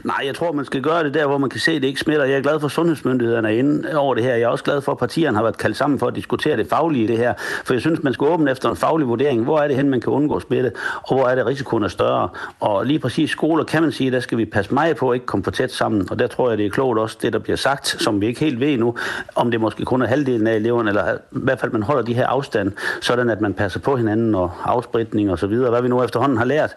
Nej, 0.04 0.22
jeg 0.26 0.36
tror, 0.36 0.52
man 0.52 0.66
skal 0.66 0.82
gøre 0.82 1.04
det 1.04 1.14
der, 1.14 1.26
hvor 1.26 1.38
man 1.38 1.50
kan 1.50 1.60
se, 1.60 1.72
at 1.72 1.82
det 1.82 1.88
ikke 1.88 2.00
smitter. 2.00 2.26
Jeg 2.26 2.38
er 2.38 2.42
glad 2.42 2.60
for, 2.60 2.66
at 2.68 2.72
sundhedsmyndighederne 2.72 3.48
er 3.48 3.60
inde 3.60 3.98
over 3.98 4.16
det 4.16 4.24
her. 4.24 4.34
Jeg 4.34 4.44
er 4.44 4.48
også 4.48 4.64
glad 4.64 4.82
for, 4.82 4.92
at 4.92 4.98
partierne 4.98 5.38
har 5.38 5.44
været 5.44 5.58
kaldt 5.58 5.78
sammen 5.78 6.00
for 6.00 6.08
at 6.08 6.16
diskutere 6.16 6.58
det 6.58 6.70
faglige 6.70 7.04
i 7.04 7.08
det 7.08 7.18
her. 7.18 7.34
For 7.66 7.74
jeg 7.74 7.82
synes, 7.82 8.04
man 8.04 8.14
skal 8.14 8.28
åbne 8.28 8.52
efter 8.52 8.70
en 8.70 8.76
faglig 8.76 9.08
vurdering. 9.08 9.44
Hvor 9.44 9.60
er 9.60 9.68
det 9.68 9.76
hen, 9.76 9.90
man 9.90 10.02
kan 10.02 10.14
undgå 10.14 10.40
smitte, 10.40 10.72
og 11.04 11.16
hvor 11.16 11.28
er 11.28 11.36
det, 11.36 11.46
risikoen 11.46 11.84
er 11.84 11.88
større. 11.88 12.30
Og 12.60 12.86
lige 12.86 13.00
præcis 13.00 13.30
skoler 13.30 13.64
kan 13.64 13.82
man 13.82 13.92
sige, 13.92 14.12
der 14.12 14.20
skal 14.20 14.38
vi 14.38 14.46
passe 14.46 14.74
meget 14.74 14.98
på 14.98 15.12
at 15.12 15.16
ikke 15.16 15.26
komme 15.26 15.44
for 15.44 15.52
tæt 15.52 15.72
sammen. 15.72 16.08
Og 16.12 16.20
der 16.20 16.28
tror 16.28 16.50
jeg, 16.50 16.58
det 16.58 16.66
er 16.66 16.70
klogt 16.70 17.00
også, 17.00 17.18
det 17.22 17.34
der 17.34 17.40
bliver 17.40 17.58
sagt, 17.58 17.88
som 17.88 18.22
vi 18.22 18.28
ikke 18.28 18.40
helt 18.40 18.60
ved 18.60 18.78
nu, 18.78 18.96
om 19.36 19.52
det 19.52 19.62
måske 19.62 19.86
kun 19.86 20.02
er 20.02 20.08
halvdelen 20.08 20.48
af 20.48 20.56
eleverne, 20.56 20.90
eller 20.90 21.14
i 21.14 21.18
hvert 21.32 21.60
fald 21.60 21.72
man 21.72 21.84
holder 21.84 22.02
de 22.04 22.14
her 22.14 22.28
afstand, 22.28 22.72
sådan 23.02 23.30
at 23.30 23.42
man 23.42 23.54
passer 23.54 23.80
på 23.80 23.96
hinanden 23.96 24.36
og 24.36 24.52
afspritning 24.64 25.32
og 25.32 25.40
så 25.40 25.48
videre, 25.48 25.70
hvad 25.70 25.82
vi 25.82 25.88
nu 25.88 26.04
efterhånden 26.04 26.38
har 26.38 26.46
lært. 26.46 26.76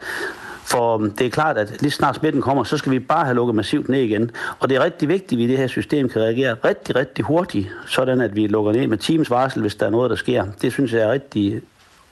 For 0.65 0.95
øhm, 0.95 1.11
det 1.11 1.27
er 1.27 1.31
klart, 1.31 1.59
at 1.59 1.83
lige 1.83 1.91
snart 1.91 2.17
smitten 2.17 2.43
kommer, 2.43 2.65
så 2.65 2.77
skal 2.77 2.93
vi 2.93 2.99
bare 2.99 3.25
have 3.25 3.35
lukket 3.35 3.55
massivt 3.55 3.89
ned 3.89 4.01
igen. 4.01 4.31
Og 4.59 4.69
det 4.69 4.77
er 4.77 4.85
rigtig 4.85 5.09
vigtigt, 5.09 5.33
at 5.33 5.39
vi 5.39 5.45
i 5.45 5.47
det 5.47 5.59
her 5.59 5.67
system 5.67 6.09
kan 6.09 6.23
reagere 6.23 6.57
rigtig, 6.65 6.97
rigtig 6.97 7.25
hurtigt, 7.25 7.69
sådan 7.87 8.21
at 8.21 8.37
vi 8.37 8.47
lukker 8.47 8.73
ned 8.73 8.87
med 8.87 8.99
teams 8.99 9.31
varsel, 9.31 9.61
hvis 9.61 9.75
der 9.75 9.87
er 9.87 9.91
noget, 9.91 10.11
der 10.11 10.17
sker. 10.17 10.45
Det 10.63 10.73
synes 10.73 10.93
jeg 10.93 11.01
er 11.01 11.13
rigtig 11.13 11.63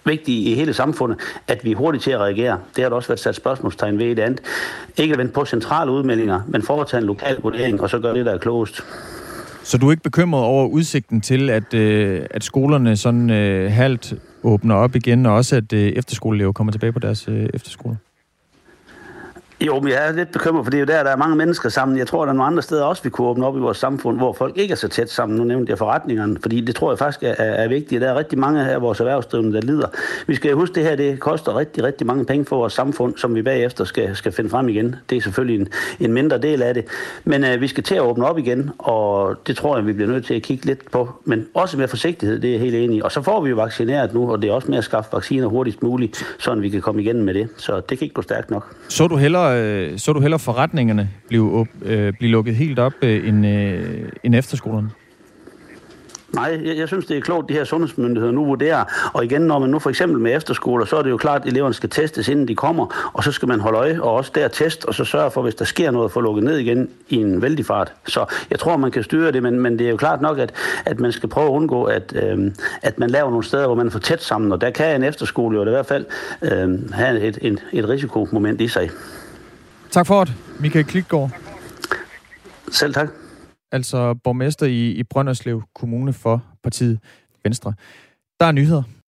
vigtigt 0.05 0.49
i 0.49 0.55
hele 0.55 0.75
samfundet, 0.75 1.19
at 1.49 1.65
vi 1.65 1.73
er 1.73 1.77
hurtigt 1.77 2.05
til 2.05 2.11
at 2.11 2.21
reagere. 2.21 2.59
Det 2.77 2.83
har 2.83 2.89
der 2.89 2.97
også 2.97 3.09
været 3.09 3.21
sat 3.21 3.35
spørgsmålstegn 3.35 3.99
ved 3.99 4.07
i 4.07 4.15
det 4.15 4.23
andet. 4.23 4.41
Ikke 4.97 5.13
at 5.13 5.19
vente 5.19 5.33
på 5.33 5.45
centrale 5.45 5.91
udmeldinger, 5.91 6.41
men 6.49 6.63
foretage 6.63 7.01
en 7.01 7.07
lokal 7.07 7.37
vurdering, 7.43 7.81
og 7.81 7.91
så 7.91 7.99
gøre 7.99 8.15
det, 8.15 8.27
der 8.27 8.33
er 8.35 8.39
klogest. 8.39 8.83
Så 9.63 9.79
du 9.79 9.87
er 9.87 9.91
ikke 9.91 10.03
bekymret 10.03 10.45
over 10.45 10.67
udsigten 10.67 11.21
til, 11.21 11.51
at, 11.51 11.75
øh, 11.75 12.27
at 12.31 12.45
skolerne 12.45 12.97
sådan 12.97 13.31
øh, 13.31 13.73
halvt 13.73 14.15
åbner 14.43 14.75
op 14.75 14.97
igen, 14.97 15.27
og 15.27 15.35
også 15.35 15.57
at 15.57 15.73
øh, 15.73 15.89
efterskoleelever 15.89 16.53
kommer 16.53 16.73
tilbage 16.73 16.93
på 16.93 16.99
deres 16.99 17.29
øh, 17.29 17.49
efterskole? 17.55 17.97
Jo, 19.61 19.81
men 19.81 19.89
jeg 19.89 20.09
er 20.09 20.13
lidt 20.13 20.33
bekymret, 20.33 20.65
for 20.65 20.71
det 20.71 20.79
er 20.79 20.81
jo 20.81 20.87
der, 20.87 21.03
der 21.03 21.11
er 21.11 21.17
mange 21.17 21.37
mennesker 21.37 21.69
sammen. 21.69 21.99
Jeg 21.99 22.07
tror, 22.07 22.25
der 22.25 22.33
er 22.33 22.37
nogle 22.37 22.47
andre 22.47 22.63
steder 22.63 22.85
også, 22.85 23.03
vi 23.03 23.11
kunne 23.11 23.29
åbne 23.29 23.47
op 23.47 23.57
i 23.57 23.61
vores 23.61 23.79
samfund, 23.79 24.17
hvor 24.17 24.33
folk 24.33 24.57
ikke 24.57 24.73
er 24.73 24.77
så 24.77 24.89
tæt 24.89 25.11
sammen. 25.11 25.39
Nu 25.39 25.45
nævnte 25.45 25.71
jeg 25.71 25.79
forretningerne, 25.79 26.37
fordi 26.43 26.61
det 26.61 26.75
tror 26.77 26.91
jeg 26.91 26.99
faktisk 26.99 27.23
er, 27.23 27.35
er 27.39 27.69
vigtigt. 27.69 28.01
Der 28.03 28.09
er 28.09 28.19
rigtig 28.19 28.39
mange 28.39 28.71
af 28.71 28.83
vores 28.83 29.01
erhvervsdrivende, 29.01 29.53
der 29.53 29.61
lider. 29.67 29.89
Vi 30.27 30.35
skal 30.35 30.53
huske, 30.53 30.75
det 30.75 30.83
her 30.83 30.97
det 30.97 31.21
koster 31.21 31.57
rigtig, 31.57 31.85
rigtig 31.85 32.07
mange 32.07 32.25
penge 32.25 32.45
for 32.45 32.57
vores 32.57 32.73
samfund, 32.73 33.17
som 33.17 33.35
vi 33.35 33.43
bagefter 33.43 33.85
skal, 33.85 34.17
skal 34.17 34.33
finde 34.33 34.51
frem 34.51 34.69
igen. 34.69 34.97
Det 35.11 35.17
er 35.17 35.23
selvfølgelig 35.23 35.61
en, 35.61 35.69
en 36.01 36.13
mindre 36.13 36.39
del 36.39 36.63
af 36.63 36.75
det. 36.75 36.85
Men 37.25 37.45
øh, 37.45 37.61
vi 37.61 37.69
skal 37.69 37.85
til 37.85 37.95
at 37.95 38.03
åbne 38.03 38.27
op 38.27 38.39
igen, 38.39 38.71
og 38.79 39.37
det 39.47 39.57
tror 39.57 39.77
jeg, 39.77 39.87
vi 39.87 39.93
bliver 39.93 40.11
nødt 40.11 40.27
til 40.27 40.35
at 40.35 40.43
kigge 40.43 40.67
lidt 40.67 40.91
på. 40.91 41.09
Men 41.25 41.47
også 41.55 41.79
med 41.79 41.89
forsigtighed, 41.89 42.41
det 42.41 42.49
er 42.49 42.53
jeg 42.53 42.61
helt 42.61 42.75
enig 42.75 42.97
i. 42.97 43.03
Og 43.03 43.13
så 43.13 43.23
får 43.23 43.41
vi 43.41 43.51
jo 43.51 43.57
vaccineret 43.57 44.15
nu, 44.15 44.33
og 44.33 44.43
det 44.43 44.51
er 44.51 44.55
også 44.55 44.71
med 44.71 44.79
at 44.79 44.85
skaffe 44.85 45.13
vacciner 45.13 45.47
hurtigst 45.47 45.83
muligt, 45.83 46.27
så 46.39 46.55
vi 46.55 46.69
kan 46.69 46.81
komme 46.81 47.03
igen 47.03 47.23
med 47.23 47.35
det. 47.35 47.49
Så 47.57 47.77
det 47.77 47.99
kan 47.99 48.05
ikke 48.05 48.15
gå 48.15 48.23
stærkt 48.23 48.51
nok. 48.51 48.75
Så 48.89 49.07
du 49.07 49.17
hellere, 49.51 49.93
øh, 49.93 49.99
så 49.99 50.13
du 50.13 50.21
hellere 50.21 50.39
forretningerne 50.39 51.11
blive, 51.29 51.61
op, 51.61 51.69
øh, 51.83 52.13
blive 52.13 52.31
lukket 52.31 52.55
helt 52.55 52.79
op 52.79 52.93
øh, 53.03 53.29
end, 53.29 53.47
øh, 53.47 54.09
end 54.25 54.35
efterskolerne? 54.35 54.91
Nej, 56.35 56.61
jeg, 56.65 56.77
jeg 56.77 56.89
synes, 56.89 57.07
det 57.07 57.17
er 57.17 57.21
klogt, 57.21 57.49
de 57.49 57.55
her 57.55 57.65
sundhedsmyndigheder 57.65 58.33
nu 58.33 58.45
vurderer. 58.45 58.85
Og 59.13 59.25
igen, 59.25 59.43
når 59.43 59.59
man 59.59 59.71
nu 59.71 59.79
for 59.79 59.91
eksempel 59.91 60.21
med 60.21 60.37
efterskoler, 60.37 60.85
så 60.85 60.97
er 60.97 61.03
det 61.03 61.11
jo 61.11 61.17
klart, 61.17 61.43
at 61.43 61.49
eleverne 61.49 61.75
skal 61.75 61.91
testes, 61.91 62.29
inden 62.29 62.49
de 62.49 62.55
kommer. 62.55 63.11
Og 63.13 63.25
så 63.25 63.33
skal 63.33 63.49
man 63.49 63.61
holde 63.61 63.79
øje, 63.79 64.01
og 64.01 64.13
også 64.13 64.33
der 64.35 64.49
test, 64.49 64.85
og 64.85 64.95
så 64.95 65.05
sørge 65.05 65.31
for, 65.31 65.43
hvis 65.43 65.55
der 65.55 65.65
sker 65.65 65.91
noget, 65.91 66.05
at 66.05 66.13
få 66.13 66.21
lukket 66.21 66.45
ned 66.45 66.57
igen 66.57 66.89
i 67.09 67.17
en 67.17 67.43
vældig 67.43 67.67
fart. 67.67 67.93
Så 68.07 68.35
jeg 68.51 68.59
tror, 68.59 68.77
man 68.77 68.91
kan 68.91 69.03
styre 69.03 69.33
det, 69.33 69.43
men, 69.43 69.61
men 69.61 69.79
det 69.79 69.87
er 69.87 69.91
jo 69.91 69.97
klart 69.97 70.21
nok, 70.21 70.39
at, 70.39 70.53
at 70.85 71.01
man 71.01 71.13
skal 71.13 71.29
prøve 71.29 71.47
at 71.47 71.53
undgå, 71.53 71.85
at, 71.85 72.13
øh, 72.23 72.53
at 72.83 72.99
man 72.99 73.11
laver 73.11 73.31
nogle 73.31 73.45
steder, 73.45 73.67
hvor 73.67 73.75
man 73.75 73.87
er 73.87 73.91
for 73.91 73.99
tæt 73.99 74.23
sammen. 74.23 74.53
Og 74.53 74.61
der 74.61 74.71
kan 74.71 74.97
en 74.97 75.03
efterskole 75.03 75.57
jo 75.57 75.67
i 75.67 75.71
hvert 75.71 75.87
fald 75.87 76.07
øh, 76.43 76.93
have 76.93 77.21
et, 77.21 77.39
et, 77.43 77.65
et 77.73 77.89
risikomoment 77.89 78.61
i 78.61 78.69
sig. 78.69 78.91
Tak 79.91 80.07
for 80.07 80.25
det, 80.25 80.35
Michael 80.61 80.85
Klitgaard. 80.85 81.31
Selv 82.73 82.95
tak 82.95 83.09
altså 83.73 84.15
borgmester 84.15 84.67
i, 84.67 84.91
i 84.91 85.03
Brønderslev 85.03 85.63
Kommune 85.75 86.13
for 86.13 86.45
partiet 86.63 87.01
Venstre. 87.45 87.75
Der 88.41 88.47
er 88.47 88.53
nyheder. 88.53 88.83